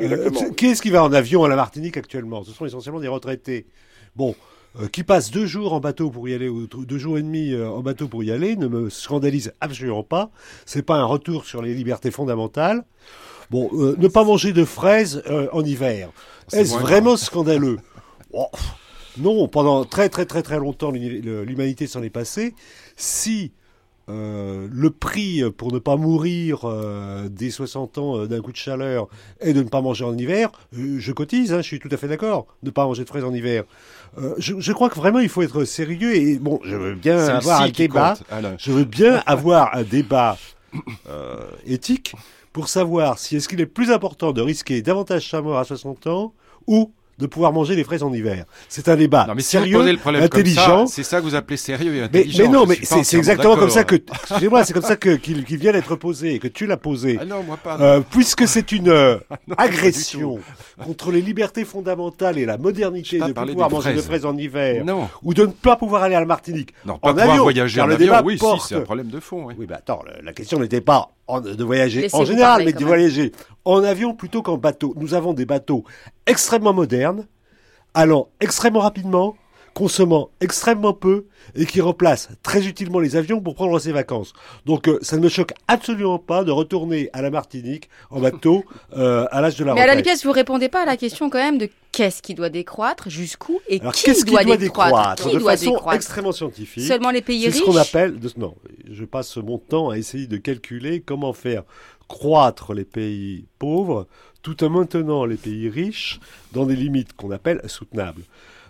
Euh, 0.00 0.30
qui 0.56 0.68
est-ce 0.68 0.80
qui 0.80 0.88
va 0.88 1.04
en 1.04 1.12
avion 1.12 1.44
à 1.44 1.48
la 1.48 1.56
Martinique 1.56 1.98
actuellement? 1.98 2.42
Ce 2.42 2.52
sont 2.52 2.64
essentiellement 2.64 3.00
des 3.00 3.08
retraités. 3.08 3.66
Bon, 4.16 4.34
euh, 4.80 4.88
qui 4.88 5.02
passent 5.04 5.30
deux 5.30 5.46
jours 5.46 5.72
en 5.72 5.80
bateau 5.80 6.10
pour 6.10 6.28
y 6.28 6.34
aller, 6.34 6.48
ou 6.48 6.66
deux 6.66 6.98
jours 6.98 7.18
et 7.18 7.22
demi 7.22 7.54
en 7.54 7.80
bateau 7.80 8.08
pour 8.08 8.24
y 8.24 8.30
aller, 8.30 8.56
ne 8.56 8.68
me 8.68 8.90
scandalise 8.90 9.52
absolument 9.60 10.02
pas. 10.02 10.30
C'est 10.66 10.82
pas 10.82 10.96
un 10.96 11.04
retour 11.04 11.44
sur 11.44 11.62
les 11.62 11.74
libertés 11.74 12.10
fondamentales. 12.10 12.84
Bon, 13.50 13.68
ne 13.72 14.08
pas 14.08 14.24
manger 14.24 14.52
de 14.52 14.64
fraises 14.64 15.22
en 15.52 15.62
hiver. 15.62 16.10
Est-ce 16.52 16.74
vraiment 16.76 17.16
scandaleux 17.16 17.78
oh, 18.32 18.46
Non, 19.18 19.46
pendant 19.48 19.84
très 19.84 20.08
très 20.08 20.24
très 20.24 20.42
très 20.42 20.58
longtemps, 20.58 20.90
l'humanité 20.90 21.86
s'en 21.86 22.02
est 22.02 22.10
passée. 22.10 22.54
Si 22.96 23.52
euh, 24.08 24.68
le 24.70 24.90
prix 24.90 25.42
pour 25.56 25.72
ne 25.72 25.78
pas 25.78 25.96
mourir 25.96 26.60
euh, 26.64 27.28
dès 27.30 27.50
60 27.50 27.98
ans 27.98 28.18
euh, 28.18 28.26
d'un 28.26 28.40
coup 28.40 28.50
de 28.50 28.56
chaleur 28.56 29.06
est 29.40 29.52
de 29.52 29.62
ne 29.62 29.68
pas 29.68 29.80
manger 29.80 30.04
en 30.04 30.16
hiver, 30.16 30.50
je 30.72 31.12
cotise, 31.12 31.52
hein, 31.52 31.58
je 31.58 31.66
suis 31.66 31.78
tout 31.78 31.88
à 31.92 31.96
fait 31.96 32.08
d'accord, 32.08 32.46
ne 32.64 32.70
pas 32.70 32.84
manger 32.84 33.04
de 33.04 33.08
fraises 33.08 33.24
en 33.24 33.32
hiver. 33.32 33.64
Je, 34.38 34.72
crois 34.72 34.90
que 34.90 34.96
vraiment 34.96 35.20
il 35.20 35.28
faut 35.28 35.42
être 35.42 35.64
sérieux 35.64 36.16
et 36.16 36.38
bon, 36.38 36.60
je 36.64 36.74
veux 36.74 36.94
bien 36.94 37.16
avoir 37.28 37.62
un 37.62 37.68
débat. 37.68 38.14
Je 38.58 38.72
veux 38.72 38.84
bien 38.84 39.22
avoir 39.26 39.74
un 39.76 39.84
débat 39.84 40.36
éthique 41.64 42.14
pour 42.52 42.68
savoir 42.68 43.18
si 43.18 43.36
est-ce 43.36 43.48
qu'il 43.48 43.60
est 43.60 43.66
plus 43.66 43.90
important 43.90 44.32
de 44.32 44.40
risquer 44.40 44.82
davantage 44.82 45.30
sa 45.30 45.40
mort 45.40 45.58
à 45.58 45.64
60 45.64 46.08
ans 46.08 46.34
ou 46.66 46.92
de 47.22 47.26
pouvoir 47.26 47.52
manger 47.52 47.74
les 47.74 47.84
fraises 47.84 48.02
en 48.02 48.12
hiver. 48.12 48.44
C'est 48.68 48.88
un 48.88 48.96
débat 48.96 49.24
non, 49.28 49.34
mais 49.34 49.42
sérieux, 49.42 49.80
intelligent. 50.06 50.86
C'est 50.86 51.02
ça 51.02 51.18
que 51.18 51.24
vous 51.24 51.34
appelez 51.34 51.56
sérieux 51.56 51.94
et 51.94 52.02
intelligent. 52.02 52.44
Mais, 52.44 52.48
non, 52.48 52.66
mais 52.66 52.78
c'est 52.82 53.16
exactement 53.16 53.56
comme 53.56 53.70
ça 53.70 53.84
que, 53.84 53.96
excusez-moi, 53.96 54.64
c'est 54.64 54.72
comme 54.72 54.82
ça 54.82 54.96
que 54.96 55.16
qu'il 55.16 55.44
vient 55.58 55.72
d'être 55.72 55.96
posé 55.96 56.34
et 56.34 56.38
que 56.38 56.48
tu 56.48 56.66
l'as 56.66 56.76
posé. 56.76 57.18
Ah 57.20 57.24
non, 57.24 57.42
moi 57.42 57.56
pas. 57.56 57.80
Euh, 57.80 58.00
puisque 58.10 58.46
c'est 58.46 58.72
une 58.72 58.88
euh, 58.88 59.16
agression 59.56 60.38
contre 60.84 61.12
les 61.12 61.20
libertés 61.20 61.64
fondamentales 61.64 62.38
et 62.38 62.44
la 62.44 62.58
modernité 62.58 63.18
de 63.18 63.32
pouvoir 63.32 63.70
manger 63.70 63.94
des 63.94 64.02
fraises 64.02 64.26
en 64.26 64.36
hiver, 64.36 64.84
non. 64.84 65.08
ou 65.22 65.32
de 65.32 65.42
ne 65.42 65.52
pas 65.52 65.76
pouvoir 65.76 66.02
aller 66.02 66.16
à 66.16 66.20
la 66.20 66.26
Martinique. 66.26 66.74
Non, 66.84 66.98
pas 66.98 67.10
en 67.10 67.12
pouvoir 67.12 67.30
avion, 67.30 67.42
voyager 67.44 67.80
en 67.80 67.90
avion. 67.90 68.12
Oui, 68.24 68.38
si, 68.38 68.46
c'est 68.68 68.74
un 68.76 68.80
problème 68.80 69.08
de 69.08 69.20
fond. 69.20 69.44
Oui, 69.46 69.54
oui 69.58 69.66
bah 69.66 69.76
attends, 69.78 70.02
la 70.22 70.32
question 70.32 70.58
n'était 70.58 70.80
pas 70.80 71.10
de 71.40 71.64
voyager 71.64 72.08
en 72.12 72.24
général, 72.24 72.62
mais 72.64 72.72
de 72.72 72.84
voyager 72.84 73.32
en 73.64 73.82
avion 73.84 74.14
plutôt 74.14 74.42
qu'en 74.42 74.56
bateau. 74.56 74.94
Nous 74.96 75.14
avons 75.14 75.32
des 75.32 75.46
bateaux 75.46 75.84
extrêmement 76.26 76.72
modernes, 76.72 77.26
allant 77.94 78.28
extrêmement 78.40 78.80
rapidement, 78.80 79.36
consommant 79.74 80.30
extrêmement 80.40 80.92
peu 80.92 81.26
et 81.54 81.66
qui 81.66 81.80
remplacent 81.80 82.28
très 82.42 82.66
utilement 82.66 83.00
les 83.00 83.16
avions 83.16 83.40
pour 83.40 83.54
prendre 83.54 83.78
ses 83.78 83.92
vacances. 83.92 84.32
Donc 84.66 84.88
euh, 84.88 84.98
ça 85.02 85.16
ne 85.16 85.22
me 85.22 85.28
choque 85.28 85.52
absolument 85.68 86.18
pas 86.18 86.44
de 86.44 86.50
retourner 86.50 87.10
à 87.12 87.22
la 87.22 87.30
Martinique 87.30 87.88
en 88.10 88.20
bateau 88.20 88.64
euh, 88.96 89.26
à 89.30 89.40
l'âge 89.40 89.56
de 89.56 89.64
la 89.64 89.74
Mais 89.74 89.80
à 89.80 89.94
la 89.94 90.00
pièce, 90.02 90.24
vous 90.24 90.32
répondez 90.32 90.68
pas 90.68 90.82
à 90.82 90.86
la 90.86 90.96
question 90.96 91.30
quand 91.30 91.38
même 91.38 91.58
de 91.58 91.68
qu'est-ce 91.90 92.22
qui 92.22 92.34
doit 92.34 92.48
décroître, 92.48 93.10
jusqu'où 93.10 93.60
et 93.68 93.80
qui, 93.80 94.24
doit, 94.24 94.44
décroître, 94.56 95.30
De 95.30 95.38
façon 95.38 95.78
extrêmement 95.92 96.32
scientifique. 96.32 96.84
Seulement 96.84 97.10
les 97.10 97.22
pays 97.22 97.46
riches. 97.46 97.54
C'est 97.54 97.60
ce 97.60 97.64
qu'on 97.64 97.76
appelle. 97.76 98.18
non, 98.36 98.54
je 98.90 99.04
passe 99.04 99.36
mon 99.36 99.58
temps 99.58 99.90
à 99.90 99.98
essayer 99.98 100.26
de 100.26 100.36
calculer 100.36 101.00
comment 101.00 101.32
faire 101.32 101.64
croître 102.08 102.74
les 102.74 102.84
pays 102.84 103.46
pauvres 103.58 104.06
tout 104.42 104.64
en 104.64 104.70
maintenant 104.70 105.24
les 105.24 105.36
pays 105.36 105.68
riches 105.68 106.20
dans 106.52 106.66
des 106.66 106.76
limites 106.76 107.14
qu'on 107.14 107.30
appelle 107.30 107.62
soutenables. 107.66 108.22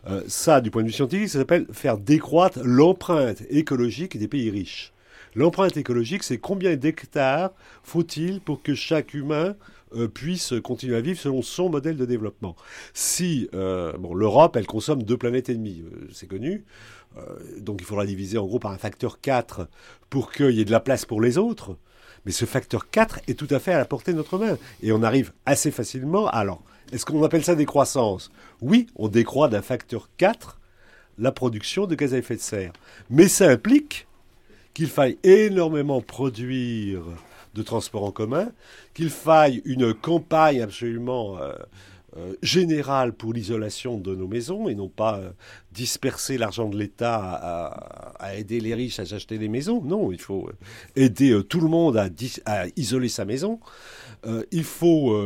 Euh, 0.07 0.23
ça, 0.27 0.61
du 0.61 0.71
point 0.71 0.83
de 0.83 0.89
vue 0.89 0.93
scientifique, 0.93 1.29
ça 1.29 1.39
s'appelle 1.39 1.67
faire 1.73 1.99
décroître 1.99 2.61
l'empreinte 2.63 3.43
écologique 3.51 4.19
des 4.19 4.29
pays 4.29 4.51
riches. 4.51 4.93
L'empreinte 5.35 5.77
écologique, 5.77 6.25
c'est 6.25 6.39
combien 6.39 6.77
d'hectares 6.77 7.53
faut-il 7.83 8.41
pour 8.41 8.63
que 8.63 8.75
chaque 8.75 9.15
humain 9.15 9.55
euh, 9.95 10.09
puisse 10.09 10.55
continuer 10.63 10.97
à 10.97 11.01
vivre 11.01 11.19
selon 11.19 11.41
son 11.41 11.71
modèle 11.71 11.97
de 11.97 12.05
développement? 12.05 12.57
Si 12.93 13.49
euh, 13.55 13.93
bon, 13.97 14.13
l'Europe, 14.15 14.57
elle 14.57 14.67
consomme 14.67 15.03
deux 15.05 15.17
planètes 15.17 15.49
et 15.49 15.55
demie, 15.55 15.85
c'est 16.13 16.27
connu. 16.27 16.65
donc 17.61 17.81
il 17.81 17.85
faudra 17.85 18.05
diviser 18.05 18.39
en 18.39 18.47
gros 18.47 18.59
par 18.59 18.73
un 18.73 18.79
facteur 18.79 19.21
4 19.21 19.69
pour 20.11 20.33
qu'il 20.33 20.51
y 20.51 20.61
ait 20.61 20.67
de 20.67 20.71
la 20.71 20.81
place 20.81 21.07
pour 21.07 21.21
les 21.21 21.39
autres. 21.39 21.77
Mais 22.25 22.33
ce 22.33 22.45
facteur 22.45 22.91
4 22.91 23.21
est 23.29 23.39
tout 23.39 23.49
à 23.51 23.59
fait 23.59 23.73
à 23.73 23.79
la 23.79 23.85
portée 23.85 24.13
de 24.13 24.17
notre 24.17 24.39
main. 24.39 24.57
Et 24.83 24.93
on 24.93 25.03
arrive 25.03 25.33
assez 25.47 25.71
facilement. 25.71 26.29
Alors, 26.29 26.63
est-ce 26.93 27.05
qu'on 27.05 27.23
appelle 27.25 27.45
ça 27.45 27.55
décroissance 27.55 28.31
Oui, 28.61 28.87
on 28.97 29.09
décroît 29.09 29.49
d'un 29.49 29.63
facteur 29.63 30.09
4 30.19 30.59
la 31.19 31.33
production 31.33 31.87
de 31.87 31.95
gaz 31.95 32.15
à 32.15 32.19
effet 32.19 32.37
de 32.37 32.41
serre. 32.41 32.73
Mais 33.11 33.29
ça 33.29 33.49
implique 33.49 34.07
qu'il 34.75 34.89
faille 34.89 35.19
énormément 35.23 36.01
produire 36.01 37.03
de 37.55 37.63
transports 37.63 38.05
en 38.05 38.11
commun, 38.11 38.51
qu'il 38.95 39.11
faille 39.11 39.61
une 39.65 39.93
campagne 39.93 40.63
absolument 40.63 41.39
euh, 41.39 41.53
euh, 42.19 42.35
générale 42.43 43.15
pour 43.15 43.33
l'isolation 43.33 43.97
de 43.97 44.15
nos 44.15 44.29
maisons 44.29 44.69
et 44.69 44.75
non 44.75 44.91
pas 44.91 45.19
euh, 45.19 45.31
disperser 45.71 46.37
l'argent 46.37 46.69
de 46.69 46.77
l'État 46.77 47.17
à, 48.19 48.37
aider 48.37 48.61
les 48.61 48.75
riches 48.75 48.99
à 48.99 49.07
s'acheter 49.07 49.39
des 49.39 49.49
maisons. 49.49 49.83
Non, 49.83 50.13
il 50.13 50.21
faut 50.21 50.47
euh, 50.47 50.53
aider 50.95 51.41
tout 51.49 51.61
le 51.61 51.69
monde 51.69 51.97
à, 51.97 52.11
à, 52.45 52.67
isoler 52.77 53.09
sa 53.09 53.25
maison. 53.25 53.61
il 54.51 54.65
faut 54.65 55.17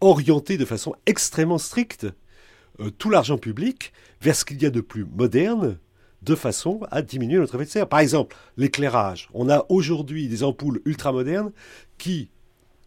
orienter 0.00 0.56
de 0.56 0.64
façon 0.64 0.94
extrêmement 1.04 1.58
stricte 1.58 2.06
tout 2.96 3.10
l'argent 3.10 3.36
public 3.36 3.92
vers 4.22 4.36
ce 4.36 4.46
qu'il 4.46 4.62
y 4.62 4.66
a 4.66 4.70
de 4.70 4.80
plus 4.80 5.04
moderne 5.04 5.78
de 6.22 6.34
façon 6.34 6.80
à 6.90 7.02
diminuer 7.02 7.38
notre 7.38 7.54
effet 7.56 7.66
de 7.66 7.70
serre. 7.70 7.88
Par 7.88 8.00
exemple, 8.00 8.36
l'éclairage. 8.56 9.28
On 9.34 9.50
a 9.50 9.66
aujourd'hui 9.68 10.28
des 10.28 10.42
ampoules 10.42 10.80
ultramodernes 10.86 11.52
qui 11.98 12.30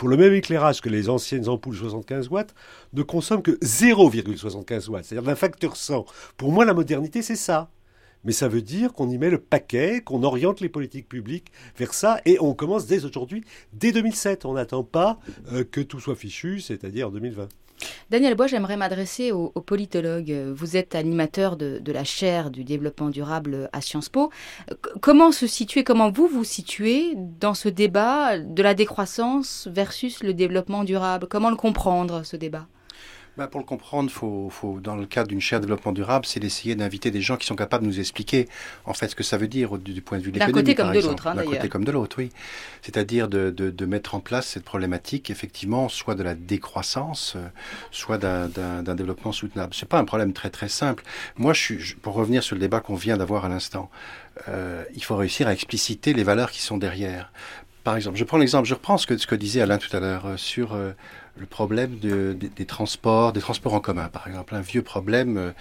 pour 0.02 0.10
le 0.10 0.18
même 0.18 0.34
éclairage 0.34 0.82
que 0.82 0.90
les 0.90 1.10
anciennes 1.10 1.48
ampoules 1.48 1.76
75 1.76 2.30
watts, 2.30 2.56
ne 2.94 3.04
consomment 3.04 3.44
que 3.44 3.52
0,75 3.52 4.90
watts, 4.90 5.06
c'est-à-dire 5.06 5.22
d'un 5.22 5.36
facteur 5.36 5.76
100. 5.76 6.08
Pour 6.38 6.52
moi, 6.52 6.66
la 6.66 6.74
modernité, 6.74 7.22
c'est 7.22 7.36
ça. 7.36 7.70
Mais 8.24 8.32
ça 8.32 8.48
veut 8.48 8.64
dire 8.64 8.94
qu'on 8.94 9.12
y 9.12 9.20
met 9.20 9.30
le 9.30 9.38
paquet, 9.38 10.02
qu'on 10.02 10.24
oriente 10.24 10.60
les 10.60 10.70
politiques 10.70 11.08
publiques 11.08 11.52
vers 11.78 11.94
ça, 11.94 12.20
et 12.26 12.40
on 12.40 12.56
commence 12.56 12.88
dès 12.88 13.06
aujourd'hui, 13.06 13.44
dès 13.74 13.92
2007. 13.92 14.46
On 14.46 14.56
n'attend 14.56 14.84
pas 14.84 15.20
euh, 15.52 15.64
que 15.64 15.82
tout 15.82 16.00
soit 16.00 16.16
fichu, 16.16 16.62
c'est-à-dire 16.62 17.10
en 17.10 17.12
2020. 17.12 17.48
Daniel 18.10 18.36
Bois, 18.36 18.48
j'aimerais 18.48 18.78
m'adresser 18.78 19.32
aux, 19.32 19.50
politologues. 19.50 20.36
Vous 20.54 20.78
êtes 20.78 20.96
animateur 20.96 21.56
de, 21.58 21.92
la 21.92 22.04
chaire 22.04 22.50
du 22.50 22.64
développement 22.64 23.10
durable 23.10 23.70
à 23.74 23.82
Sciences 23.82 24.10
Po. 24.10 24.32
comment 25.02 25.32
se 25.32 25.48
situer, 25.48 25.84
comment 25.84 26.12
vous 26.12 26.28
vous 26.28 26.44
situez 26.44 27.14
dans 27.16 27.54
ce 27.54 27.70
débat 27.70 28.38
de 28.38 28.64
la 28.64 28.74
décroissance 28.74 29.68
versus 29.72 30.24
le 30.24 30.34
développement 30.34 30.84
durable? 30.84 31.28
Comment 31.30 31.50
le 31.50 31.56
comprendre, 31.56 32.24
ce 32.24 32.36
débat? 32.36 32.68
Bah, 33.38 33.48
pour 33.48 33.62
le 33.62 33.66
comprendre, 33.66 34.12
faut, 34.12 34.50
faut, 34.50 34.80
dans 34.82 34.96
le 34.96 35.06
cadre 35.06 35.30
d'une 35.30 35.40
chaire 35.40 35.62
développement 35.62 35.94
durable, 35.94 36.26
c'est 36.26 36.40
d'essayer 36.40 36.76
d'inviter 36.76 37.12
des 37.12 37.22
gens 37.22 37.38
qui 37.38 37.46
sont 37.46 37.56
capables 37.56 37.84
de 37.84 37.90
nous 37.90 38.00
expliquer 38.00 38.50
en 38.86 38.94
fait 38.94 39.08
ce 39.08 39.16
que 39.16 39.24
ça 39.24 39.38
veut 39.38 39.48
dire 39.48 39.78
du, 39.78 40.02
point 40.02 40.18
de 40.18 40.24
vue 40.24 40.32
de 40.32 40.40
l'économie. 40.40 40.54
D'un 40.54 40.62
côté 40.62 40.76
comme 40.76 40.94
de 40.94 41.00
l'autre, 41.00 41.28
hein, 41.28 41.36
D'un 41.36 41.46
côté 41.46 41.70
comme 41.70 41.86
de 41.86 41.92
l'autre, 41.92 42.18
oui. 42.20 42.30
C'est-à-dire 42.82 43.30
de, 43.30 43.50
de, 43.50 43.70
de, 43.70 43.86
mettre 43.86 44.16
en 44.16 44.20
place 44.20 44.48
cette 44.48 44.66
problématique, 44.66 45.30
effectivement, 45.30 45.88
soit 45.88 46.16
de 46.16 46.24
la 46.24 46.36
décroissance, 46.36 47.34
euh, 47.38 47.48
soit 47.92 48.18
d'un 48.18 48.96
développement 48.96 49.32
soutenable. 49.32 49.74
C'est 49.74 49.88
pas 49.88 50.00
un 50.00 50.06
problème 50.06 50.34
très 50.34 50.50
très 50.50 50.70
simple. 50.70 51.04
Moi, 51.38 51.54
je 51.54 51.62
suis, 51.62 51.96
pour 52.02 52.14
revenir 52.14 52.44
sur 52.44 52.56
le 52.56 52.62
débat 52.62 52.82
qu'on 52.82 52.96
vient 52.96 53.18
d'avoir 53.18 53.46
à 53.46 53.50
l'instant, 53.50 53.90
euh, 54.50 54.84
il 54.96 55.04
faut 55.04 55.16
réussir 55.16 55.48
à 55.48 55.54
expliciter 55.54 56.14
les 56.14 56.24
valeurs 56.24 56.52
qui 56.52 56.62
sont 56.62 56.78
derrière. 56.78 57.32
Par 57.84 57.96
exemple, 57.96 58.18
je 58.18 58.24
prends 58.24 58.38
l'exemple, 58.38 58.68
je 58.68 58.76
reprends 58.76 58.98
ce 58.98 59.08
que, 59.08 59.18
ce 59.18 59.26
que 59.26 59.36
disait 59.36 59.62
Alain 59.62 59.78
tout 59.78 59.96
à 59.96 60.00
l'heure 60.00 60.26
euh, 60.28 60.38
sur 60.38 60.74
euh, 60.74 60.92
le 61.38 61.46
problème 61.46 61.98
de, 62.00 62.34
des 62.34 62.66
transports, 62.66 63.34
des 63.34 63.40
transports 63.40 63.74
en 63.74 63.80
commun, 63.80 64.10
par 64.10 64.28
exemple. 64.28 64.56
Un 64.56 64.62
vieux 64.62 64.82
problème, 64.82 65.54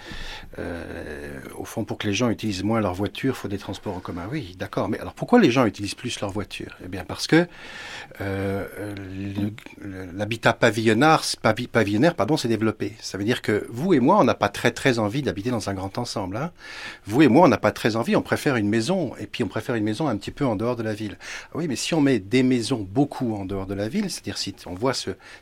euh, 0.59 1.39
au 1.55 1.65
fond, 1.65 1.85
pour 1.85 1.97
que 1.97 2.07
les 2.07 2.13
gens 2.13 2.29
utilisent 2.29 2.63
moins 2.63 2.81
leur 2.81 2.93
voiture, 2.93 3.33
il 3.35 3.37
faut 3.37 3.47
des 3.47 3.57
transports 3.57 3.95
en 3.95 3.99
commun. 3.99 4.27
Oui, 4.31 4.55
d'accord. 4.57 4.89
Mais 4.89 4.99
alors 4.99 5.13
pourquoi 5.13 5.39
les 5.39 5.51
gens 5.51 5.65
utilisent 5.65 5.95
plus 5.95 6.19
leur 6.19 6.31
voiture? 6.31 6.77
Eh 6.83 6.87
bien 6.87 7.03
parce 7.05 7.27
que 7.27 7.47
euh, 8.19 8.65
l'habitat 10.13 10.53
pavillonnaire, 10.53 11.21
pavillonnaire 11.71 12.15
s'est 12.37 12.47
développé. 12.47 12.93
Ça 12.99 13.17
veut 13.17 13.23
dire 13.23 13.41
que 13.41 13.65
vous 13.69 13.93
et 13.93 13.99
moi, 13.99 14.19
on 14.19 14.23
n'a 14.23 14.33
pas 14.33 14.49
très 14.49 14.71
très 14.71 14.99
envie 14.99 15.21
d'habiter 15.21 15.51
dans 15.51 15.69
un 15.69 15.73
grand 15.73 15.97
ensemble. 15.97 16.37
Hein. 16.37 16.51
Vous 17.05 17.21
et 17.21 17.27
moi, 17.27 17.45
on 17.45 17.49
n'a 17.49 17.57
pas 17.57 17.71
très 17.71 17.95
envie, 17.95 18.15
on 18.15 18.21
préfère 18.21 18.55
une 18.55 18.69
maison, 18.69 19.13
et 19.19 19.27
puis 19.27 19.43
on 19.43 19.47
préfère 19.47 19.75
une 19.75 19.83
maison 19.83 20.07
un 20.07 20.17
petit 20.17 20.31
peu 20.31 20.45
en 20.45 20.55
dehors 20.55 20.75
de 20.75 20.83
la 20.83 20.93
ville. 20.93 21.17
Ah 21.21 21.55
oui, 21.55 21.67
mais 21.67 21.75
si 21.75 21.93
on 21.93 22.01
met 22.01 22.19
des 22.19 22.43
maisons 22.43 22.87
beaucoup 22.89 23.35
en 23.35 23.45
dehors 23.45 23.65
de 23.65 23.73
la 23.73 23.87
ville, 23.87 24.09
c'est-à-dire 24.09 24.37
si 24.37 24.55
on 24.65 24.73
voit 24.73 24.93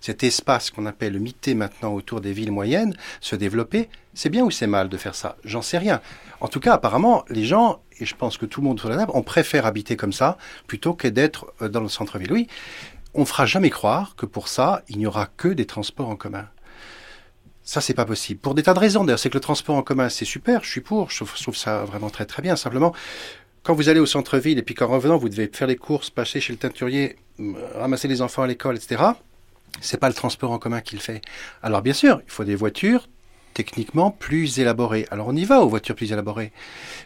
cet 0.01 0.23
espace 0.23 0.69
qu'on 0.69 0.85
appelle 0.85 1.13
le 1.13 1.19
mité 1.19 1.53
maintenant 1.53 1.93
autour 1.93 2.21
des 2.21 2.33
villes 2.33 2.51
moyennes 2.51 2.95
se 3.21 3.35
développer, 3.35 3.89
c'est 4.13 4.29
bien 4.29 4.43
ou 4.43 4.51
c'est 4.51 4.67
mal 4.67 4.89
de 4.89 4.97
faire 4.97 5.15
ça? 5.15 5.37
J'en 5.43 5.61
sais 5.61 5.77
rien. 5.77 6.01
En 6.41 6.47
tout 6.47 6.59
cas, 6.59 6.73
apparemment, 6.73 7.25
les 7.29 7.45
gens, 7.45 7.81
et 7.99 8.05
je 8.05 8.15
pense 8.15 8.37
que 8.37 8.45
tout 8.45 8.61
le 8.61 8.67
monde 8.67 8.79
sur 8.79 8.89
la 8.89 8.97
table, 8.97 9.11
on 9.13 9.21
préfère 9.21 9.65
habiter 9.65 9.95
comme 9.95 10.13
ça 10.13 10.37
plutôt 10.67 10.93
que 10.93 11.07
d'être 11.07 11.53
euh, 11.61 11.69
dans 11.69 11.81
le 11.81 11.89
centre-ville. 11.89 12.31
Oui, 12.31 12.47
on 13.13 13.21
ne 13.21 13.25
fera 13.25 13.45
jamais 13.45 13.69
croire 13.69 14.15
que 14.15 14.25
pour 14.25 14.47
ça, 14.47 14.83
il 14.89 14.97
n'y 14.97 15.05
aura 15.05 15.25
que 15.25 15.47
des 15.47 15.65
transports 15.65 16.09
en 16.09 16.15
commun. 16.15 16.47
Ça, 17.63 17.81
c'est 17.81 17.93
pas 17.93 18.05
possible. 18.05 18.39
Pour 18.39 18.55
des 18.55 18.63
tas 18.63 18.73
de 18.73 18.79
raisons, 18.79 19.03
d'ailleurs. 19.03 19.19
C'est 19.19 19.29
que 19.29 19.35
le 19.35 19.41
transport 19.41 19.75
en 19.75 19.83
commun, 19.83 20.09
c'est 20.09 20.25
super, 20.25 20.63
je 20.63 20.69
suis 20.69 20.81
pour, 20.81 21.11
je 21.11 21.23
trouve, 21.23 21.55
ça 21.55 21.83
vraiment 21.83 22.09
très 22.09 22.25
très 22.25 22.41
bien. 22.41 22.55
Simplement, 22.55 22.95
quand 23.61 23.75
vous 23.75 23.89
allez 23.89 23.99
au 23.99 24.07
centre-ville 24.07 24.57
et 24.57 24.63
puis 24.63 24.73
qu'en 24.73 24.87
revenant, 24.87 25.17
vous 25.17 25.29
devez 25.29 25.49
faire 25.53 25.67
les 25.67 25.75
courses, 25.75 26.09
passer 26.09 26.41
chez 26.41 26.51
le 26.53 26.57
teinturier, 26.57 27.17
ramasser 27.75 28.07
les 28.07 28.21
enfants 28.21 28.41
à 28.41 28.47
l'école, 28.47 28.75
etc., 28.75 29.03
c'est 29.81 29.99
pas 29.99 30.07
le 30.07 30.15
transport 30.15 30.51
en 30.51 30.57
commun 30.57 30.81
qui 30.81 30.95
le 30.95 31.01
fait. 31.01 31.21
Alors 31.61 31.81
bien 31.83 31.93
sûr, 31.93 32.21
il 32.25 32.31
faut 32.31 32.43
des 32.43 32.55
voitures, 32.55 33.07
techniquement 33.53 34.11
plus 34.11 34.59
élaboré. 34.59 35.05
Alors 35.11 35.27
on 35.27 35.35
y 35.35 35.45
va 35.45 35.61
aux 35.61 35.69
voitures 35.69 35.95
plus 35.95 36.11
élaborées. 36.11 36.51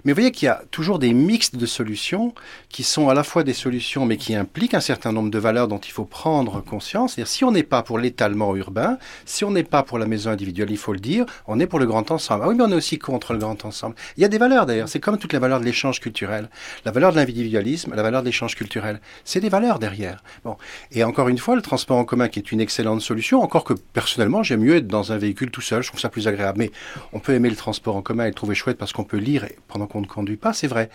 Mais 0.03 0.11
vous 0.11 0.17
voyez 0.17 0.31
qu'il 0.31 0.45
y 0.47 0.49
a 0.49 0.61
toujours 0.71 0.99
des 0.99 1.13
mixtes 1.13 1.55
de 1.55 1.65
solutions 1.65 2.33
qui 2.69 2.83
sont 2.83 3.09
à 3.09 3.13
la 3.13 3.23
fois 3.23 3.43
des 3.43 3.53
solutions 3.53 4.05
mais 4.05 4.17
qui 4.17 4.35
impliquent 4.35 4.73
un 4.73 4.81
certain 4.81 5.11
nombre 5.11 5.31
de 5.31 5.39
valeurs 5.39 5.67
dont 5.67 5.79
il 5.79 5.91
faut 5.91 6.05
prendre 6.05 6.61
conscience. 6.61 7.13
C'est-à-dire 7.13 7.31
si 7.31 7.43
on 7.43 7.51
n'est 7.51 7.63
pas 7.63 7.83
pour 7.83 7.97
l'étalement 7.97 8.55
urbain, 8.55 8.97
si 9.25 9.43
on 9.45 9.51
n'est 9.51 9.63
pas 9.63 9.83
pour 9.83 9.97
la 9.97 10.05
maison 10.05 10.29
individuelle, 10.29 10.71
il 10.71 10.77
faut 10.77 10.93
le 10.93 10.99
dire, 10.99 11.25
on 11.47 11.59
est 11.59 11.67
pour 11.67 11.79
le 11.79 11.85
grand 11.85 12.11
ensemble. 12.11 12.43
Ah 12.45 12.49
oui, 12.49 12.55
mais 12.55 12.63
on 12.63 12.71
est 12.71 12.75
aussi 12.75 12.99
contre 12.99 13.33
le 13.33 13.39
grand 13.39 13.65
ensemble. 13.65 13.95
Il 14.17 14.21
y 14.21 14.25
a 14.25 14.29
des 14.29 14.37
valeurs 14.37 14.65
d'ailleurs, 14.65 14.89
c'est 14.89 14.99
comme 14.99 15.17
toutes 15.17 15.33
les 15.33 15.39
valeurs 15.39 15.59
de 15.59 15.65
l'échange 15.65 15.99
culturel. 15.99 16.49
La 16.85 16.91
valeur 16.91 17.11
de 17.11 17.17
l'individualisme, 17.17 17.93
la 17.95 18.03
valeur 18.03 18.21
de 18.21 18.27
l'échange 18.27 18.55
culturel, 18.55 19.01
c'est 19.23 19.39
des 19.39 19.49
valeurs 19.49 19.79
derrière. 19.79 20.23
Et 20.91 21.03
encore 21.03 21.29
une 21.29 21.37
fois, 21.37 21.55
le 21.55 21.61
transport 21.61 21.97
en 21.97 22.05
commun 22.05 22.27
qui 22.27 22.39
est 22.39 22.51
une 22.51 22.61
excellente 22.61 23.01
solution, 23.01 23.41
encore 23.41 23.63
que 23.63 23.73
personnellement 23.73 24.43
j'aime 24.43 24.61
mieux 24.61 24.75
être 24.75 24.87
dans 24.87 25.11
un 25.11 25.17
véhicule 25.17 25.51
tout 25.51 25.61
seul, 25.61 25.81
je 25.81 25.87
trouve 25.87 25.99
ça 25.99 26.09
plus 26.09 26.27
agréable 26.27 26.32
mais 26.55 26.71
on 27.11 27.19
peut 27.19 27.33
aimer 27.33 27.49
le 27.49 27.55
transport 27.55 27.95
en 27.95 28.01
commun 28.01 28.25
et 28.25 28.27
le 28.27 28.33
trouver 28.33 28.55
chouette 28.55 28.77
parce 28.77 28.93
qu'on 28.93 29.03
peut 29.03 29.17
lire 29.17 29.45
pendant 29.67 29.87
qu'on 29.87 30.01
ne 30.01 30.05
conduit 30.05 30.37
pas, 30.37 30.53
c'est 30.53 30.67
vrai. 30.67 30.89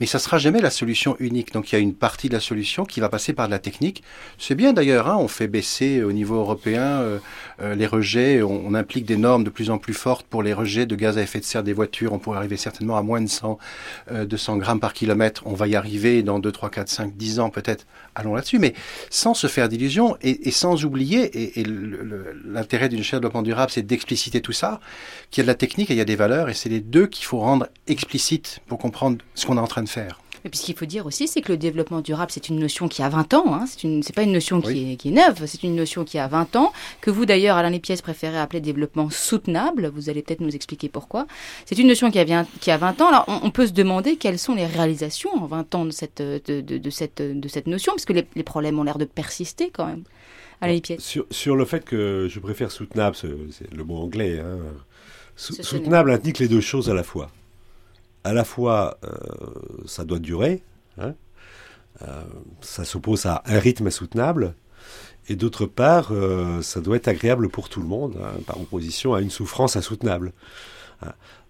Mais 0.00 0.06
ça 0.06 0.18
sera 0.18 0.38
jamais 0.38 0.60
la 0.60 0.70
solution 0.70 1.16
unique. 1.18 1.52
Donc 1.52 1.72
il 1.72 1.74
y 1.74 1.78
a 1.78 1.80
une 1.80 1.94
partie 1.94 2.28
de 2.28 2.34
la 2.34 2.40
solution 2.40 2.84
qui 2.84 3.00
va 3.00 3.08
passer 3.08 3.32
par 3.32 3.46
de 3.46 3.52
la 3.52 3.58
technique. 3.58 4.02
C'est 4.38 4.54
bien 4.54 4.72
d'ailleurs, 4.72 5.08
hein, 5.08 5.16
on 5.18 5.28
fait 5.28 5.48
baisser 5.48 6.02
au 6.02 6.12
niveau 6.12 6.36
européen 6.36 6.82
euh, 6.82 7.18
euh, 7.60 7.74
les 7.74 7.86
rejets, 7.86 8.42
on, 8.42 8.72
implique 8.74 9.04
des 9.04 9.18
normes 9.18 9.44
de 9.44 9.50
plus 9.50 9.68
en 9.68 9.76
plus 9.76 9.92
fortes 9.92 10.26
pour 10.26 10.42
les 10.42 10.54
rejets 10.54 10.86
de 10.86 10.96
gaz 10.96 11.18
à 11.18 11.22
effet 11.22 11.40
de 11.40 11.44
serre 11.44 11.62
des 11.62 11.74
voitures. 11.74 12.12
On 12.14 12.18
pourrait 12.18 12.38
arriver 12.38 12.56
certainement 12.56 12.96
à 12.96 13.02
moins 13.02 13.20
de 13.20 13.26
100, 13.26 13.58
200 14.10 14.54
euh, 14.54 14.58
grammes 14.58 14.80
par 14.80 14.94
kilomètre. 14.94 15.42
On 15.44 15.52
va 15.52 15.68
y 15.68 15.76
arriver 15.76 16.22
dans 16.22 16.38
2, 16.38 16.50
3, 16.50 16.70
4, 16.70 16.88
5, 16.88 17.16
10 17.16 17.40
ans 17.40 17.50
peut-être. 17.50 17.86
Allons 18.14 18.34
là-dessus. 18.34 18.58
Mais 18.58 18.74
sans 19.10 19.34
se 19.34 19.46
faire 19.46 19.68
d'illusions 19.68 20.16
et, 20.22 20.50
sans 20.50 20.84
oublier, 20.84 21.58
et, 21.60 21.64
l'intérêt 22.44 22.88
d'une 22.88 23.02
chaire 23.02 23.20
de 23.20 23.22
développement 23.22 23.42
durable, 23.42 23.70
c'est 23.70 23.82
d'expliciter 23.82 24.40
tout 24.40 24.52
ça 24.52 24.80
qu'il 25.30 25.40
y 25.40 25.44
a 25.44 25.44
de 25.44 25.48
la 25.48 25.54
technique 25.54 25.90
et 25.90 25.94
il 25.94 25.98
y 25.98 26.00
a 26.00 26.04
des 26.04 26.16
valeurs, 26.16 26.48
et 26.48 26.54
c'est 26.54 26.68
les 26.68 26.80
deux 26.80 27.06
qu'il 27.06 27.24
faut 27.24 27.38
rendre 27.38 27.68
explicites 27.86 28.60
pour 28.66 28.78
comprendre 28.78 29.18
ce 29.34 29.46
qu'on 29.46 29.56
est 29.56 29.60
en 29.60 29.66
train 29.66 29.82
de 29.82 29.88
faire. 29.88 30.22
Et 30.44 30.48
puis 30.48 30.58
ce 30.58 30.64
qu'il 30.64 30.76
faut 30.76 30.86
dire 30.86 31.06
aussi, 31.06 31.28
c'est 31.28 31.40
que 31.40 31.52
le 31.52 31.58
développement 31.58 32.00
durable, 32.00 32.32
c'est 32.32 32.48
une 32.48 32.58
notion 32.58 32.88
qui 32.88 33.02
a 33.02 33.08
20 33.08 33.34
ans. 33.34 33.54
Hein. 33.54 33.64
C'est 33.66 33.84
une, 33.84 34.02
pas 34.02 34.22
une 34.22 34.32
notion 34.32 34.60
qui, 34.60 34.92
est, 34.92 34.96
qui, 34.96 35.08
est, 35.08 35.12
neuve, 35.12 35.44
c'est 35.46 35.62
une 35.62 35.76
notion 35.76 36.04
qui 36.04 36.18
a 36.18 36.26
20 36.26 36.56
ans, 36.56 36.72
que 37.00 37.10
vous 37.10 37.26
d'ailleurs, 37.26 37.56
Alain 37.56 37.78
pièces 37.78 38.02
préférez 38.02 38.38
appeler 38.38 38.60
développement 38.60 39.08
soutenable. 39.10 39.92
Vous 39.94 40.10
allez 40.10 40.22
peut-être 40.22 40.40
nous 40.40 40.54
expliquer 40.54 40.88
pourquoi. 40.88 41.26
C'est 41.64 41.78
une 41.78 41.86
notion 41.86 42.10
qui 42.10 42.18
a, 42.18 42.44
qui 42.60 42.70
a 42.70 42.76
20 42.76 43.00
ans. 43.00 43.08
Alors 43.08 43.24
on, 43.28 43.50
peut 43.50 43.66
se 43.66 43.72
demander 43.72 44.16
quelles 44.16 44.38
sont 44.38 44.54
les 44.54 44.66
réalisations 44.66 45.30
en 45.34 45.46
20 45.46 45.74
ans 45.74 45.84
de 45.84 45.90
cette, 45.90 46.20
de, 46.20 46.60
de, 46.60 46.90
cette, 46.90 47.22
de 47.22 47.48
cette 47.48 47.66
notion, 47.66 47.92
parce 47.92 48.04
que 48.04 48.12
les, 48.12 48.26
les 48.34 48.42
problèmes 48.42 48.78
ont 48.78 48.84
l'air 48.84 48.98
de 48.98 49.04
persister 49.04 49.70
quand 49.70 49.86
même. 49.86 50.02
Sur, 50.98 51.26
sur, 51.30 51.56
le 51.56 51.64
fait 51.64 51.84
que 51.84 52.28
je 52.30 52.40
préfère 52.40 52.70
soutenable, 52.70 53.16
c'est 53.16 53.72
le 53.72 53.84
mot 53.84 53.96
anglais, 53.96 54.38
hein, 54.40 54.58
soutenable 55.36 56.10
indique 56.10 56.38
les 56.38 56.48
deux 56.48 56.60
choses 56.60 56.88
à 56.90 56.94
la 56.94 57.02
fois. 57.02 57.30
À 58.24 58.32
la 58.32 58.44
fois, 58.44 58.98
euh, 59.04 59.08
ça 59.86 60.04
doit 60.04 60.20
durer, 60.20 60.62
hein, 60.98 61.14
euh, 62.02 62.22
ça 62.60 62.84
s'oppose 62.84 63.26
à 63.26 63.42
un 63.46 63.58
rythme 63.58 63.90
soutenable, 63.90 64.54
et 65.28 65.36
d'autre 65.36 65.66
part, 65.66 66.08
euh, 66.12 66.62
ça 66.62 66.80
doit 66.80 66.96
être 66.96 67.08
agréable 67.08 67.48
pour 67.48 67.68
tout 67.68 67.80
le 67.80 67.86
monde, 67.86 68.16
hein, 68.22 68.40
par 68.46 68.60
opposition 68.60 69.14
à 69.14 69.20
une 69.20 69.30
souffrance 69.30 69.76
insoutenable. 69.76 70.32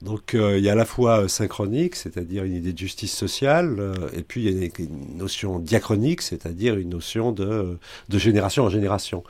Donc 0.03 0.34
euh, 0.34 0.59
il 0.59 0.64
y 0.64 0.68
a 0.68 0.72
à 0.72 0.74
la 0.74 0.84
fois 0.84 1.22
euh, 1.22 1.28
synchronique, 1.28 1.94
c'est-à-dire 1.94 2.42
une 2.42 2.57
idée 2.57 2.72
de 2.72 2.78
justice 2.78 3.12
sociale, 3.12 3.76
euh, 3.78 3.94
et 4.16 4.22
puis 4.22 4.44
il 4.44 4.59
y 4.59 4.64
a 4.64 4.68
une, 4.80 5.16
notion 5.16 5.61
diachronique, 5.61 6.22
c'est-à-dire 6.22 6.76
une 6.76 6.88
notion 6.88 7.30
de, 7.30 7.78
de, 8.09 8.18
génération 8.18 8.64
en 8.64 8.68
génération. 8.68 9.22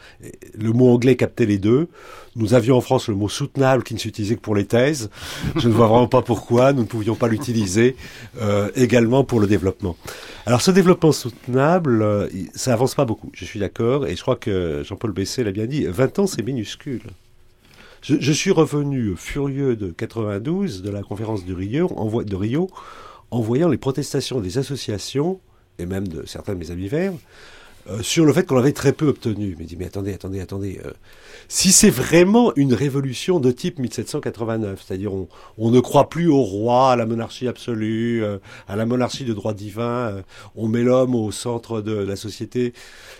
le 0.58 0.72
mot 0.72 0.88
anglais 0.88 1.16
captait 1.16 1.44
les 1.44 1.58
deux. 1.58 1.88
Nous 2.36 2.54
avions 2.54 2.78
en 2.78 2.80
France 2.80 3.08
le 3.08 3.14
mot 3.14 3.28
soutenable 3.28 3.82
qui 3.82 3.92
ne 3.92 3.98
s'utilisait 3.98 4.36
que 4.36 4.40
pour 4.40 4.54
les 4.54 4.64
thèses. 4.64 5.10
Je 5.56 5.68
ne 5.68 5.74
vois 5.74 5.88
vraiment 5.88 6.08
pas 6.08 6.22
pourquoi 6.22 6.72
nous 6.72 6.82
ne 6.82 6.86
pouvions 6.86 7.16
pas 7.16 7.28
l'utiliser 7.28 7.94
également 8.74 9.24
pour 9.24 9.40
le 9.40 9.46
développement. 9.46 9.96
Alors 10.46 10.62
ce 10.62 10.70
développement 10.70 11.12
soutenable, 11.12 12.30
ça 12.54 12.72
avance 12.72 12.94
pas 12.94 13.04
beaucoup, 13.04 13.30
je 13.34 13.44
suis 13.44 13.60
d'accord, 13.60 14.06
et 14.06 14.16
je 14.16 14.22
crois 14.22 14.36
que 14.36 14.82
Jean-Paul 14.84 15.12
Bessé 15.12 15.44
l'a 15.44 15.52
bien 15.52 15.66
dit, 15.66 15.84
20 15.84 16.20
ans 16.20 16.26
c'est 16.26 16.42
minuscule. 16.42 17.02
Je, 18.02 18.32
suis 18.32 18.50
revenu 18.50 19.14
furieux 19.16 19.76
de 19.76 19.92
92, 19.92 20.82
de 20.82 20.90
la 20.90 21.02
conférence 21.02 21.44
de 21.44 21.54
Rio, 21.54 21.88
en, 21.96 22.22
de 22.22 22.34
Rio, 22.36 22.68
en 23.30 23.40
voyant 23.40 23.68
les 23.68 23.78
protestations 23.78 24.40
des 24.40 24.58
associations, 24.58 25.40
et 25.78 25.86
même 25.86 26.08
de 26.08 26.26
certains 26.26 26.54
de 26.54 26.58
mes 26.58 26.72
amis 26.72 26.88
verts, 26.88 27.12
euh, 27.88 28.02
sur 28.02 28.24
le 28.24 28.32
fait 28.32 28.46
qu'on 28.46 28.58
avait 28.58 28.72
très 28.72 28.92
peu 28.92 29.08
obtenu. 29.08 29.56
Mais 29.58 29.64
dit, 29.64 29.76
mais 29.76 29.86
attendez, 29.86 30.12
attendez, 30.12 30.40
attendez. 30.40 30.80
Euh, 30.84 30.92
si 31.48 31.72
c'est 31.72 31.90
vraiment 31.90 32.52
une 32.54 32.74
révolution 32.74 33.40
de 33.40 33.50
type 33.50 33.78
1789, 33.78 34.84
c'est-à-dire 34.86 35.12
on, 35.12 35.70
ne 35.70 35.80
croit 35.80 36.08
plus 36.08 36.28
au 36.28 36.42
roi, 36.42 36.92
à 36.92 36.96
la 36.96 37.06
monarchie 37.06 37.48
absolue, 37.48 38.22
euh, 38.22 38.38
à 38.68 38.76
la 38.76 38.86
monarchie 38.86 39.24
de 39.24 39.32
droit 39.32 39.52
divin, 39.52 40.22
on 40.54 40.68
met 40.68 40.82
l'homme 40.82 41.14
au 41.14 41.32
centre 41.32 41.80
de 41.80 41.92
la 41.92 42.16
société. 42.16 42.72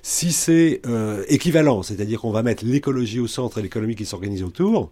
Si 0.03 0.33
c'est 0.33 0.83
équivalent, 1.29 1.83
c'est-à-dire 1.83 2.21
qu'on 2.21 2.33
va 2.33 2.43
mettre 2.43 2.65
l'écologie 2.65 3.21
au 3.21 3.27
centre 3.27 3.59
et 3.59 3.63
l'économie 3.63 3.97
qui 3.97 4.07
s'organise 4.07 4.43
autour, 4.43 4.91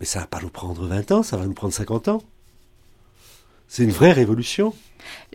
mais 0.00 0.06
ça 0.06 0.20
va 0.20 0.26
pas 0.26 0.40
nous 0.40 0.50
prendre 0.50 0.86
20 0.86 1.12
ans, 1.12 1.22
ça 1.22 1.36
va 1.36 1.46
nous 1.46 1.54
prendre 1.54 1.72
50 1.72 2.08
ans. 2.08 2.22
C'est 3.68 3.82
une 3.82 3.90
vraie 3.90 4.12
révolution. 4.12 4.74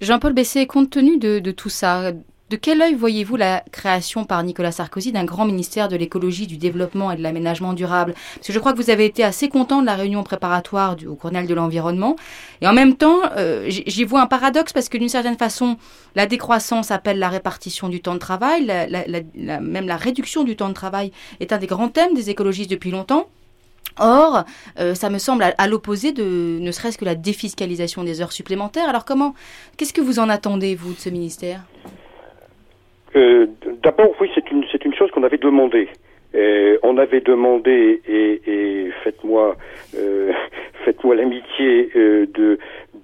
Jean-Paul 0.01 0.33
Bessé, 0.33 0.65
compte 0.67 0.89
tenu 0.89 1.17
de, 1.17 1.51
tout 1.51 1.69
ça, 1.69 2.11
de 2.51 2.57
quel 2.57 2.81
œil 2.81 2.95
voyez-vous 2.95 3.37
la 3.37 3.63
création 3.71 4.25
par 4.25 4.43
Nicolas 4.43 4.73
Sarkozy 4.73 5.13
d'un 5.13 5.23
grand 5.23 5.45
ministère 5.45 5.87
de 5.87 5.95
l'écologie, 5.95 6.47
du 6.47 6.57
développement 6.57 7.09
et 7.09 7.15
de 7.15 7.23
l'aménagement 7.23 7.71
durable? 7.71 8.13
Parce 8.35 8.47
que 8.47 8.51
je 8.53 8.59
crois 8.59 8.73
que 8.73 8.77
vous 8.77 8.89
avez 8.89 9.05
été 9.05 9.23
assez 9.23 9.47
content 9.47 9.79
de 9.79 9.85
la 9.85 9.95
réunion 9.95 10.21
préparatoire 10.23 10.97
au 11.07 11.15
Cornell 11.15 11.47
de 11.47 11.53
l'environnement. 11.53 12.17
Et 12.59 12.67
en 12.67 12.73
même 12.73 12.95
temps, 12.97 13.21
euh, 13.37 13.67
j'y 13.69 14.03
vois 14.03 14.21
un 14.21 14.27
paradoxe 14.27 14.73
parce 14.73 14.89
que 14.89 14.97
d'une 14.97 15.07
certaine 15.07 15.37
façon, 15.37 15.77
la 16.13 16.25
décroissance 16.25 16.91
appelle 16.91 17.19
la 17.19 17.29
répartition 17.29 17.87
du 17.87 18.01
temps 18.01 18.15
de 18.15 18.19
travail, 18.19 18.65
même 19.33 19.87
la 19.87 19.97
réduction 19.97 20.43
du 20.43 20.57
temps 20.57 20.67
de 20.67 20.73
travail 20.73 21.13
est 21.39 21.53
un 21.53 21.57
des 21.57 21.67
grands 21.67 21.87
thèmes 21.87 22.13
des 22.13 22.29
écologistes 22.29 22.69
depuis 22.69 22.91
longtemps. 22.91 23.27
Or, 23.97 24.43
euh, 24.77 24.93
ça 24.93 25.09
me 25.09 25.19
semble 25.19 25.53
à, 25.57 25.67
l'opposé 25.67 26.11
de 26.11 26.57
ne 26.59 26.71
serait-ce 26.73 26.97
que 26.97 27.05
la 27.05 27.15
défiscalisation 27.15 28.03
des 28.03 28.19
heures 28.19 28.33
supplémentaires. 28.33 28.89
Alors 28.89 29.05
comment, 29.05 29.35
qu'est-ce 29.77 29.93
que 29.93 30.01
vous 30.01 30.19
en 30.19 30.27
attendez, 30.27 30.75
vous, 30.75 30.93
de 30.93 30.99
ce 30.99 31.09
ministère? 31.09 31.63
Euh, 33.15 33.47
d'abord, 33.83 34.13
oui, 34.19 34.29
c'est 34.35 34.49
une, 34.51 34.63
c'est 34.71 34.83
une 34.85 34.93
chose 34.93 35.11
qu'on 35.11 35.23
avait 35.23 35.37
demandé. 35.37 35.89
on 36.83 36.97
avait 36.97 37.21
demandé, 37.21 38.01
et, 38.07 38.41
et 38.47 38.91
faites-moi, 39.03 39.55
euh, 39.97 40.31
faites-moi 40.85 41.15
l'amitié 41.15 41.89
euh, 41.95 42.25
de, 42.33 42.57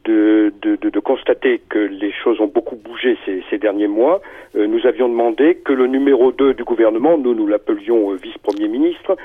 de, 0.06 0.54
de, 0.62 0.76
de, 0.90 1.00
constater 1.00 1.62
que 1.70 1.80
les 1.80 2.12
choses 2.12 2.40
ont 2.40 2.48
beaucoup 2.48 2.76
bougé 2.76 3.18
ces, 3.26 3.44
ces 3.50 3.58
derniers 3.58 3.88
mois. 3.88 4.22
Euh, 4.56 4.68
nous 4.68 4.86
avions 4.86 5.10
demandé 5.10 5.56
que 5.56 5.74
le 5.74 5.88
numéro 5.88 6.32
2 6.32 6.54
du 6.54 6.64
gouvernement, 6.64 7.18
nous 7.18 7.34
nous 7.34 7.48
l'appelions 7.48 8.14
vice-premier 8.14 8.68
ministre, 8.68 9.16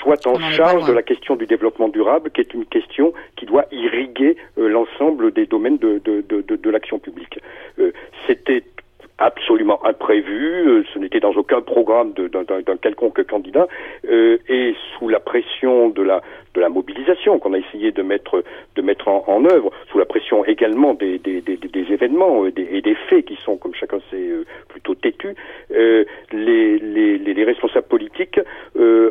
soit 0.00 0.26
en 0.26 0.38
charge 0.38 0.86
de 0.86 0.92
la 0.92 1.02
question 1.02 1.36
du 1.36 1.46
développement 1.46 1.88
durable, 1.88 2.30
qui 2.30 2.40
est 2.40 2.54
une 2.54 2.66
question 2.66 3.12
qui 3.36 3.46
doit 3.46 3.64
irriguer 3.72 4.36
l'ensemble 4.56 5.32
des 5.32 5.46
domaines 5.46 5.78
de, 5.78 6.00
de, 6.04 6.20
de, 6.20 6.56
de 6.56 6.70
l'action 6.70 6.98
publique. 6.98 7.38
C'était 8.26 8.62
absolument 9.18 9.84
imprévu, 9.84 10.68
euh, 10.68 10.84
ce 10.92 10.98
n'était 10.98 11.20
dans 11.20 11.32
aucun 11.32 11.60
programme 11.60 12.12
d'un 12.12 12.76
quelconque 12.76 13.24
candidat, 13.26 13.66
euh, 14.08 14.38
et 14.48 14.74
sous 14.98 15.08
la 15.08 15.20
pression 15.20 15.88
de 15.88 16.02
la, 16.02 16.20
de 16.56 16.60
la 16.60 16.68
mobilisation 16.70 17.38
qu'on 17.38 17.52
a 17.52 17.58
essayé 17.58 17.92
de 17.92 18.02
mettre, 18.02 18.42
de 18.74 18.82
mettre 18.82 19.08
en, 19.08 19.44
œuvre, 19.44 19.70
sous 19.90 19.98
la 19.98 20.06
pression 20.06 20.44
également 20.44 20.94
des, 20.94 21.18
des, 21.18 21.42
des, 21.42 21.92
événements 21.92 22.44
euh, 22.44 22.52
et 22.56 22.80
des, 22.80 22.96
faits 23.08 23.26
qui 23.26 23.36
sont, 23.44 23.58
comme 23.58 23.74
chacun 23.74 23.98
sait, 24.10 24.16
euh, 24.16 24.44
plutôt 24.68 24.94
têtus, 24.94 25.34
les, 25.70 26.78
les, 26.78 27.18
les, 27.18 27.44
responsables 27.44 27.86
politiques 27.86 28.40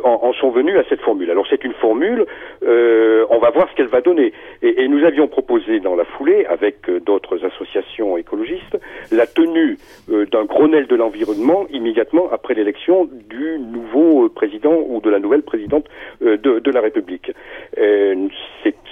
en, 0.03 0.33
sont 0.33 0.49
venus 0.49 0.75
à 0.77 0.83
cette 0.89 1.01
formule. 1.01 1.29
Alors 1.29 1.45
c'est 1.49 1.63
une 1.63 1.73
formule, 1.73 2.25
on 2.63 3.37
va 3.39 3.49
voir 3.51 3.69
ce 3.69 3.75
qu'elle 3.75 3.87
va 3.87 4.01
donner. 4.01 4.33
Et, 4.63 4.83
et, 4.83 4.87
nous 4.87 5.05
avions 5.05 5.27
proposé 5.27 5.79
dans 5.79 5.95
la 5.95 6.05
foulée, 6.05 6.45
avec 6.47 6.89
d'autres 7.05 7.45
associations 7.45 8.17
écologistes, 8.17 8.77
la 9.11 9.27
tenue 9.27 9.77
euh, 10.09 10.25
d'un 10.25 10.45
Grenelle 10.45 10.87
de 10.87 10.95
l'environnement 10.95 11.67
immédiatement 11.71 12.29
après 12.31 12.55
l'élection 12.55 13.07
du 13.29 13.59
nouveau 13.59 14.29
président 14.29 14.75
ou 14.87 14.99
de 15.01 15.09
la 15.09 15.19
nouvelle 15.19 15.43
présidente 15.43 15.85
de, 16.21 16.35
de 16.37 16.71
la 16.71 16.81
République. 16.81 17.31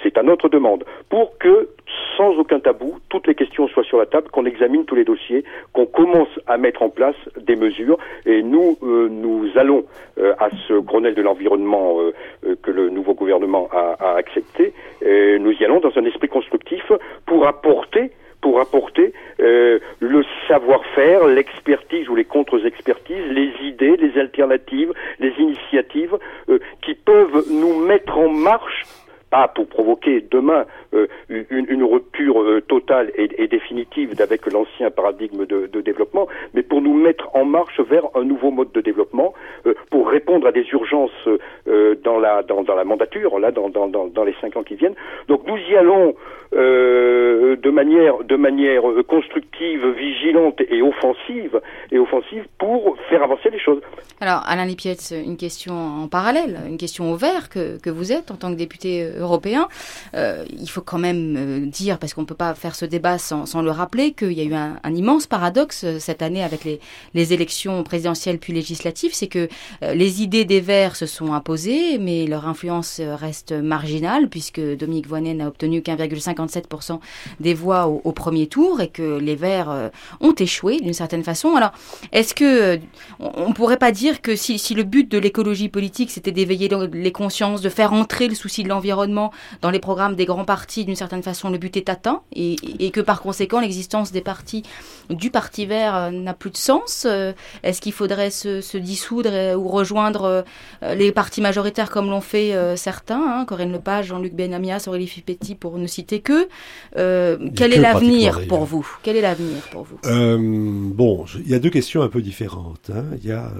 C'est 0.02 0.18
à 0.18 0.22
notre 0.22 0.48
demande 0.48 0.84
pour 1.08 1.38
que 1.38 1.68
sans 2.16 2.30
aucun 2.38 2.60
tabou, 2.60 2.98
toutes 3.08 3.26
les 3.26 3.34
questions 3.34 3.68
soient 3.68 3.84
sur 3.84 3.98
la 3.98 4.06
table, 4.06 4.28
qu'on 4.30 4.46
examine 4.46 4.84
tous 4.84 4.94
les 4.94 5.04
dossiers, 5.04 5.44
qu'on 5.72 5.86
commence 5.86 6.28
à 6.46 6.56
mettre 6.56 6.82
en 6.82 6.88
place 6.88 7.16
des 7.40 7.56
mesures. 7.56 7.98
Et 8.26 8.42
nous, 8.42 8.76
euh, 8.82 9.08
nous 9.10 9.48
allons 9.56 9.84
euh, 10.18 10.34
à 10.38 10.48
ce 10.68 10.74
Grenelle 10.74 11.14
de 11.14 11.22
l'environnement 11.22 11.96
euh, 12.00 12.56
que 12.62 12.70
le 12.70 12.90
nouveau 12.90 13.14
gouvernement 13.14 13.68
a, 13.72 13.96
a 13.98 14.16
accepté. 14.16 14.72
Nous 15.02 15.52
y 15.52 15.64
allons 15.64 15.80
dans 15.80 15.96
un 15.96 16.04
esprit 16.04 16.28
constructif 16.28 16.90
pour 17.26 17.46
apporter 17.46 18.10
pour 18.44 18.60
apporter 18.60 19.14
le 19.38 20.22
savoir-faire, 20.48 21.26
l'expertise 21.26 22.10
ou 22.10 22.14
les 22.14 22.26
contre-expertises, 22.26 23.26
les 23.30 23.50
idées, 23.62 23.96
les 23.96 24.20
alternatives, 24.20 24.92
les 25.18 25.32
initiatives 25.38 26.18
qui 26.82 26.94
peuvent 26.94 27.46
nous 27.50 27.74
mettre 27.86 28.18
en 28.18 28.28
marche 28.28 28.84
pas 29.34 29.48
pour 29.48 29.66
provoquer 29.66 30.24
demain 30.30 30.64
euh, 30.94 31.08
une, 31.28 31.82
rupture 31.82 32.40
euh, 32.40 32.60
totale 32.60 33.10
et, 33.16 33.48
définitive 33.48 34.14
avec 34.20 34.46
l'ancien 34.52 34.90
paradigme 34.90 35.44
de, 35.44 35.80
développement, 35.80 36.28
mais 36.54 36.62
pour 36.62 36.80
nous 36.80 36.94
mettre 36.94 37.28
en 37.34 37.44
marche 37.44 37.80
vers 37.80 38.04
un 38.14 38.24
nouveau 38.24 38.50
mode 38.52 38.70
de 38.72 38.80
développement, 38.80 39.34
euh, 39.66 39.74
pour 39.90 40.08
répondre 40.08 40.46
à 40.46 40.52
des 40.52 40.66
urgences 40.72 41.28
dans 42.04 42.18
la 42.18 42.42
dans, 42.42 42.62
la 42.80 42.84
mandature, 42.84 43.38
là 43.40 43.50
dans, 43.50 43.68
dans, 43.68 44.24
les 44.24 44.34
cinq 44.40 44.56
ans 44.56 44.62
qui 44.62 44.76
viennent. 44.76 44.94
Donc 45.28 45.40
nous 45.46 45.56
y 45.56 45.76
allons 45.76 46.14
de 46.52 47.70
manière 47.70 48.18
de 48.22 48.36
manière 48.36 48.82
constructive, 49.08 49.84
vigilante 50.06 50.60
et 50.60 50.80
offensive 50.80 51.60
et 51.90 51.98
offensive 51.98 52.44
pour 52.58 52.96
faire 53.08 53.22
avancer 53.22 53.50
les 53.50 53.58
choses. 53.58 53.80
Alors 54.20 54.42
Alain 54.46 54.64
Lipietz, 54.64 55.12
une 55.12 55.36
question 55.36 55.74
en 55.74 56.08
parallèle, 56.08 56.60
une 56.68 56.78
question 56.78 57.12
au 57.12 57.16
vert 57.16 57.48
que, 57.50 57.80
que 57.80 57.90
vous 57.90 58.12
êtes 58.12 58.30
en 58.30 58.36
tant 58.36 58.50
que 58.52 58.58
député. 58.58 59.10
Il 60.14 60.68
faut 60.68 60.80
quand 60.80 60.98
même 60.98 61.34
euh, 61.36 61.66
dire, 61.66 61.98
parce 61.98 62.14
qu'on 62.14 62.22
ne 62.22 62.26
peut 62.26 62.34
pas 62.34 62.54
faire 62.54 62.74
ce 62.74 62.84
débat 62.84 63.18
sans, 63.18 63.62
le 63.62 63.70
rappeler, 63.70 64.12
qu'il 64.12 64.32
y 64.32 64.40
a 64.40 64.44
eu 64.44 64.54
un, 64.54 64.78
immense 64.94 65.26
paradoxe 65.26 65.84
euh, 65.84 65.98
cette 65.98 66.22
année 66.22 66.42
avec 66.42 66.64
les, 66.64 66.80
élections 67.32 67.82
présidentielles 67.84 68.38
puis 68.38 68.52
législatives, 68.52 69.12
c'est 69.14 69.28
que 69.28 69.48
euh, 69.82 69.94
les 69.94 70.22
idées 70.22 70.44
des 70.44 70.60
Verts 70.60 70.96
se 70.96 71.06
sont 71.06 71.32
imposées, 71.32 71.98
mais 71.98 72.26
leur 72.26 72.46
influence 72.46 73.00
reste 73.00 73.52
marginale, 73.52 74.28
puisque 74.28 74.60
Dominique 74.60 75.06
Voynet 75.06 75.34
n'a 75.34 75.48
obtenu 75.48 75.82
qu'1,57% 75.82 77.00
des 77.40 77.54
voix 77.54 77.86
au, 77.86 78.12
premier 78.12 78.46
tour 78.46 78.80
et 78.80 78.88
que 78.88 79.18
les 79.18 79.34
Verts 79.36 79.90
ont 80.20 80.34
échoué 80.34 80.78
d'une 80.78 80.92
certaine 80.92 81.24
façon. 81.24 81.56
Alors, 81.56 81.72
est-ce 82.12 82.34
que 82.34 82.78
on 83.18 83.48
ne 83.48 83.54
pourrait 83.54 83.78
pas 83.78 83.90
dire 83.90 84.20
que 84.20 84.36
si 84.36 84.74
le 84.74 84.84
but 84.84 85.10
de 85.10 85.18
l'écologie 85.18 85.68
politique, 85.68 86.10
c'était 86.10 86.32
d'éveiller 86.32 86.68
les 86.92 87.12
consciences, 87.12 87.60
de 87.60 87.68
faire 87.68 87.92
entrer 87.92 88.28
le 88.28 88.34
souci 88.34 88.62
de 88.62 88.68
l'environnement 88.68 89.13
dans 89.62 89.70
les 89.70 89.78
programmes 89.78 90.14
des 90.14 90.24
grands 90.24 90.44
partis, 90.44 90.84
d'une 90.84 90.96
certaine 90.96 91.22
façon, 91.22 91.50
le 91.50 91.58
but 91.58 91.76
est 91.76 91.88
atteint 91.88 92.22
et, 92.32 92.56
que 92.90 93.00
par 93.00 93.22
conséquent, 93.22 93.60
l'existence 93.60 94.12
des 94.12 94.20
partis, 94.20 94.62
du 95.10 95.30
Parti 95.30 95.66
vert 95.66 95.94
euh, 95.94 96.10
n'a 96.10 96.34
plus 96.34 96.50
de 96.50 96.56
sens 96.56 97.06
euh, 97.06 97.32
Est-ce 97.62 97.80
qu'il 97.80 97.92
faudrait 97.92 98.30
se, 98.30 98.76
dissoudre 98.76 99.56
ou 99.56 99.68
rejoindre 99.68 100.44
euh, 100.82 100.94
les 100.94 101.12
partis 101.12 101.40
majoritaires 101.40 101.90
comme 101.90 102.08
l'ont 102.08 102.20
fait 102.20 102.54
certains, 102.76 103.40
hein, 103.40 103.44
Corinne 103.44 103.72
Lepage, 103.72 104.06
Jean-Luc 104.06 104.34
Benamias, 104.34 104.84
Aurélie 104.86 105.06
Fipetti, 105.06 105.54
pour 105.54 105.78
ne 105.78 105.86
citer 105.86 106.20
que 106.20 106.48
Quel 106.94 107.72
est 107.72 107.80
l'avenir 107.80 108.40
pour 108.48 108.64
vous? 108.64 108.86
Quel 109.02 109.16
est 109.16 109.20
l'avenir 109.20 109.62
pour 109.70 109.84
vous? 109.84 109.98
Bon, 110.94 111.24
il 111.36 111.48
y 111.48 111.54
a 111.54 111.58
deux 111.58 111.70
questions 111.70 112.02
un 112.02 112.08
peu 112.08 112.22
différentes. 112.22 112.90
Hein. 112.94 113.04
Il 113.22 113.28
y 113.28 113.32
a 113.32 113.50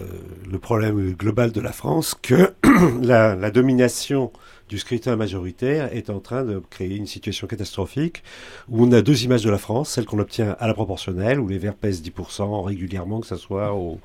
le 0.50 0.58
problème 0.58 1.12
global 1.12 1.52
de 1.52 1.60
la 1.60 1.72
France 1.72 2.14
que 2.20 2.52
la 3.02 3.50
domination 3.50 4.32
du 4.74 4.80
scrutin 4.80 5.14
majoritaire 5.14 5.94
est 5.94 6.10
en 6.10 6.18
train 6.18 6.42
de 6.42 6.60
créer 6.68 6.96
une 6.96 7.06
situation 7.06 7.46
catastrophique 7.46 8.24
où 8.68 8.84
on 8.84 8.90
a 8.90 9.02
deux 9.02 9.22
images 9.22 9.44
de 9.44 9.50
la 9.50 9.58
France, 9.58 9.90
celle 9.90 10.04
qu'on 10.04 10.18
obtient 10.18 10.56
à 10.58 10.66
la 10.66 10.74
proportionnelle, 10.74 11.38
où 11.38 11.46
les 11.46 11.58
Verts 11.58 11.76
pèsent 11.76 12.02
10% 12.02 12.64
régulièrement, 12.64 13.20
que 13.20 13.28
ce 13.28 13.36
soit 13.36 13.72
au, 13.72 14.00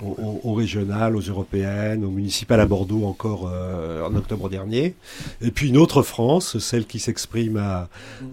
au, 0.00 0.54
régional, 0.54 1.16
aux 1.16 1.20
européennes, 1.20 2.02
aux 2.02 2.10
municipales 2.10 2.60
à 2.60 2.66
Bordeaux 2.66 3.04
encore 3.04 3.50
euh, 3.52 4.02
en 4.02 4.16
octobre 4.16 4.48
dernier. 4.48 4.94
Et 5.42 5.50
puis 5.50 5.68
une 5.68 5.76
autre 5.76 6.00
France, 6.02 6.58
celle 6.58 6.86
qui 6.86 6.98
s'exprime 6.98 7.62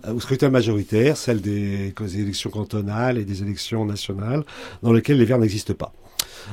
au 0.08 0.22
scrutin 0.22 0.50
majoritaire, 0.50 1.18
celle 1.18 1.42
des 1.42 1.94
élections 2.16 2.50
cantonales 2.50 3.18
et 3.18 3.26
des 3.26 3.44
élections 3.44 3.84
nationales, 3.84 4.46
dans 4.84 4.94
lesquelles 4.94 5.18
les 5.18 5.26
Verts 5.26 5.40
n'existent 5.40 5.74
pas. 5.74 5.92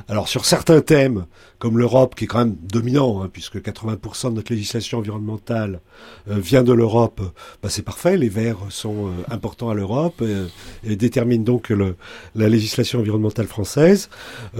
Alors 0.08 0.28
sur 0.28 0.44
certains 0.44 0.80
thèmes, 0.80 1.26
comme 1.58 1.78
l'Europe, 1.78 2.14
qui 2.14 2.24
est 2.24 2.26
quand 2.26 2.40
même 2.40 2.56
dominant, 2.60 3.22
hein, 3.22 3.30
puisque 3.32 3.56
80% 3.56 4.30
de 4.30 4.34
notre 4.34 4.52
législation 4.52 4.98
environnementale 4.98 5.80
euh, 6.28 6.38
vient 6.38 6.62
de 6.62 6.74
l'Europe, 6.74 7.22
bah, 7.62 7.70
c'est 7.70 7.80
parfait, 7.80 8.18
les 8.18 8.28
Verts 8.28 8.58
sont 8.68 9.06
euh, 9.06 9.10
importants 9.30 9.70
à 9.70 9.74
l'Europe 9.74 10.16
euh, 10.20 10.46
et, 10.86 10.96
déterminent 10.96 11.42
donc 11.42 11.72
la 12.34 12.48
législation 12.48 13.00
environnementale 13.00 13.46
française. 13.46 14.10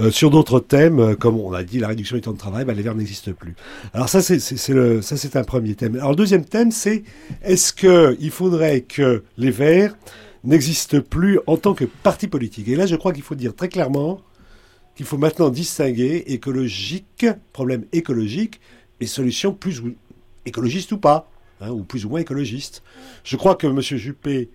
sur 0.09 0.31
d'autres 0.31 0.59
thèmes, 0.59 1.15
comme 1.15 1.39
on 1.39 1.53
a 1.53 1.63
dit 1.63 1.79
la 1.79 1.89
réduction 1.89 2.15
du 2.15 2.21
temps 2.21 2.33
de 2.33 2.37
travail, 2.37 2.65
bah, 2.65 2.73
les 2.73 2.81
Verts 2.81 2.95
n'existent 2.95 3.33
plus. 3.33 3.55
Alors 3.93 4.09
ça 4.09 4.23
c'est 4.23 4.39
ça 4.39 5.17
c'est 5.17 5.35
un 5.35 5.43
premier 5.43 5.75
thème. 5.75 5.95
Alors 5.95 6.09
le 6.09 6.15
deuxième 6.15 6.45
thème 6.45 6.71
c'est 6.71 7.03
est-ce 7.43 7.71
qu'il 7.71 8.31
faudrait 8.31 8.81
que 8.81 9.23
les 9.37 9.51
Verts 9.51 9.95
n'existent 10.43 11.01
plus 11.01 11.39
en 11.45 11.57
tant 11.57 11.73
que 11.73 11.85
parti 11.85 12.27
politique? 12.27 12.67
Et 12.67 12.75
là 12.75 12.85
je 12.85 12.95
crois 12.95 13.13
qu'il 13.13 13.23
faut 13.23 13.35
dire 13.35 13.55
très 13.55 13.69
clairement 13.69 14.21
qu'il 14.95 15.05
faut 15.05 15.17
maintenant 15.17 15.49
distinguer 15.49 16.23
écologique, 16.27 17.25
problème 17.53 17.85
écologique, 17.91 18.59
et 18.99 19.07
solution 19.07 19.53
plus 19.53 19.81
écologiste 20.45 20.91
ou 20.93 20.97
pas, 20.97 21.29
hein, 21.61 21.71
ou 21.71 21.83
plus 21.83 22.05
ou 22.05 22.09
moins 22.09 22.21
écologiste. 22.21 22.81
Je 23.23 23.35
crois 23.35 23.55
que 23.55 23.67
M. 23.67 23.81
Juppé 23.81 24.49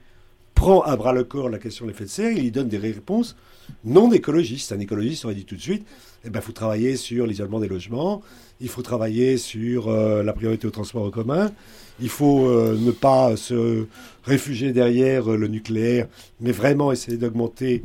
prend 0.55 0.81
à 0.83 0.97
bras 0.97 1.13
le 1.13 1.25
corps 1.25 1.49
la 1.49 1.59
question 1.59 1.85
de 1.85 1.91
l'effet 1.91 2.05
de 2.05 2.11
serre, 2.11 2.33
il 2.33 2.45
y 2.45 2.51
donne 2.51 2.69
des 2.69 2.79
réponses 2.79 3.37
non 3.85 4.13
écologistes. 4.13 4.73
Un 4.73 4.81
écologiste 4.81 5.25
aurait 5.25 5.35
dit 5.35 5.45
tout 5.45 5.55
de 5.55 5.61
suite, 5.61 5.87
eh 6.25 6.31
ben, 6.31 6.41
faut 6.41 6.53
travailler 6.53 6.97
sur 6.97 7.27
l'isolement 7.27 7.61
des 7.61 7.69
logements, 7.69 8.23
il 8.61 8.69
faut 8.69 8.83
travailler 8.83 9.39
sur 9.39 9.89
euh, 9.89 10.23
la 10.23 10.33
priorité 10.33 10.67
au 10.67 10.71
transport 10.71 11.05
en 11.05 11.11
commun, 11.11 11.53
il 12.01 12.09
faut 12.09 12.47
euh, 12.49 12.77
ne 12.79 12.91
pas 12.91 13.37
se 13.37 13.87
réfugier 14.25 14.73
derrière 14.73 15.29
le 15.29 15.49
nucléaire, 15.49 16.09
mais 16.41 16.53
vraiment 16.53 16.93
essayer 16.93 17.17
d'augmenter 17.17 17.83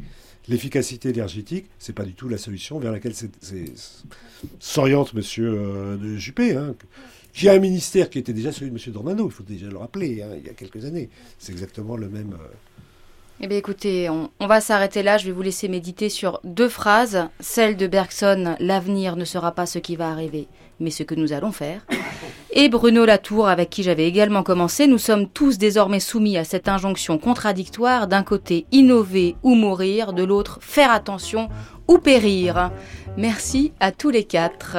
l'efficacité 0.47 1.09
énergétique, 1.09 1.65
c'est 1.79 1.93
pas 1.93 2.03
du 2.03 2.13
tout 2.13 2.29
la 2.29 2.37
solution 2.37 2.79
vers 2.79 2.91
laquelle 2.91 3.13
s'oriente 4.59 5.13
Monsieur 5.13 5.49
euh, 5.49 6.17
Juppé. 6.17 6.55
Hein. 6.55 6.75
J'ai 7.33 7.49
un 7.49 7.59
ministère 7.59 8.09
qui 8.09 8.19
était 8.19 8.33
déjà 8.33 8.51
celui 8.51 8.69
de 8.69 8.73
Monsieur 8.73 8.91
Dornano, 8.91 9.27
il 9.27 9.31
faut 9.31 9.43
déjà 9.43 9.67
le 9.67 9.77
rappeler, 9.77 10.21
hein, 10.21 10.35
il 10.37 10.45
y 10.45 10.49
a 10.49 10.53
quelques 10.53 10.85
années. 10.85 11.09
C'est 11.37 11.51
exactement 11.51 11.97
le 11.97 12.07
même. 12.07 12.33
Euh, 12.33 12.47
eh 13.41 13.47
bien 13.47 13.57
écoutez, 13.57 14.09
on 14.09 14.47
va 14.47 14.61
s'arrêter 14.61 15.03
là. 15.03 15.17
Je 15.17 15.25
vais 15.25 15.33
vous 15.33 15.41
laisser 15.41 15.67
méditer 15.67 16.07
sur 16.07 16.39
deux 16.45 16.69
phrases. 16.69 17.27
Celle 17.41 17.75
de 17.75 17.85
Bergson, 17.85 18.55
l'avenir 18.61 19.17
ne 19.17 19.25
sera 19.25 19.51
pas 19.51 19.65
ce 19.65 19.77
qui 19.77 19.97
va 19.97 20.09
arriver, 20.09 20.47
mais 20.79 20.91
ce 20.91 21.03
que 21.03 21.15
nous 21.15 21.33
allons 21.33 21.51
faire. 21.51 21.85
Et 22.51 22.69
Bruno 22.69 23.05
Latour, 23.05 23.47
avec 23.47 23.69
qui 23.69 23.83
j'avais 23.83 24.07
également 24.07 24.43
commencé, 24.43 24.87
nous 24.87 24.97
sommes 24.97 25.27
tous 25.27 25.57
désormais 25.57 25.99
soumis 25.99 26.37
à 26.37 26.43
cette 26.43 26.69
injonction 26.69 27.17
contradictoire 27.17 28.07
d'un 28.07 28.23
côté 28.23 28.65
innover 28.71 29.35
ou 29.43 29.55
mourir, 29.55 30.13
de 30.13 30.23
l'autre 30.23 30.59
faire 30.61 30.91
attention 30.91 31.49
ou 31.87 31.97
périr. 31.97 32.71
Merci 33.17 33.73
à 33.79 33.91
tous 33.91 34.09
les 34.09 34.23
quatre. 34.23 34.77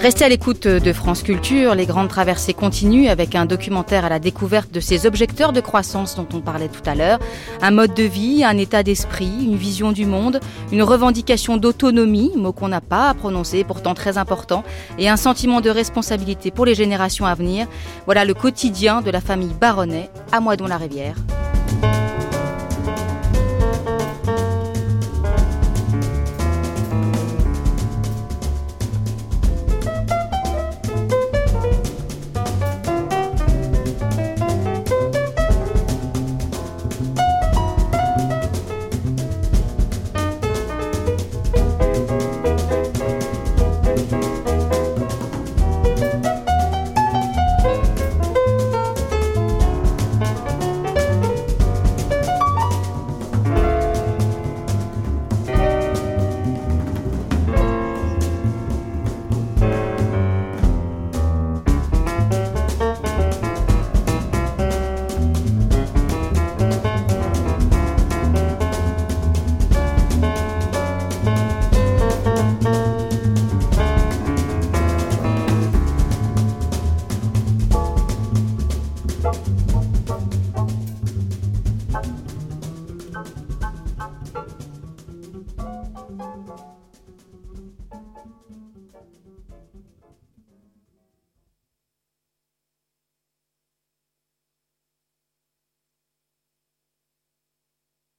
Restez 0.00 0.24
à 0.24 0.30
l'écoute 0.30 0.66
de 0.66 0.92
France 0.94 1.22
Culture. 1.22 1.74
Les 1.74 1.84
grandes 1.84 2.08
traversées 2.08 2.54
continuent 2.54 3.08
avec 3.08 3.34
un 3.34 3.44
documentaire 3.44 4.06
à 4.06 4.08
la 4.08 4.18
découverte 4.18 4.72
de 4.72 4.80
ces 4.80 5.04
objecteurs 5.04 5.52
de 5.52 5.60
croissance 5.60 6.16
dont 6.16 6.26
on 6.32 6.40
parlait 6.40 6.68
tout 6.68 6.80
à 6.88 6.94
l'heure. 6.94 7.18
Un 7.60 7.70
mode 7.70 7.92
de 7.92 8.04
vie, 8.04 8.42
un 8.42 8.56
état 8.56 8.82
d'esprit, 8.82 9.30
une 9.44 9.56
vision 9.56 9.92
du 9.92 10.06
monde, 10.06 10.40
une 10.72 10.82
revendication 10.82 11.58
d'autonomie, 11.58 12.32
mot 12.34 12.54
qu'on 12.54 12.68
n'a 12.68 12.80
pas 12.80 13.10
à 13.10 13.14
prononcer, 13.14 13.62
pourtant 13.62 13.92
très 13.92 14.16
important, 14.16 14.64
et 14.98 15.10
un 15.10 15.18
sentiment 15.18 15.60
de 15.60 15.68
responsabilité 15.68 16.50
pour 16.50 16.64
les 16.64 16.74
générations 16.74 17.26
à 17.26 17.34
venir. 17.34 17.66
Voilà 18.06 18.24
le 18.24 18.32
quotidien 18.32 19.02
de 19.02 19.10
la 19.10 19.20
famille 19.20 19.52
Baronnet 19.60 20.08
à 20.32 20.40
Moidon-la-Rivière. 20.40 21.16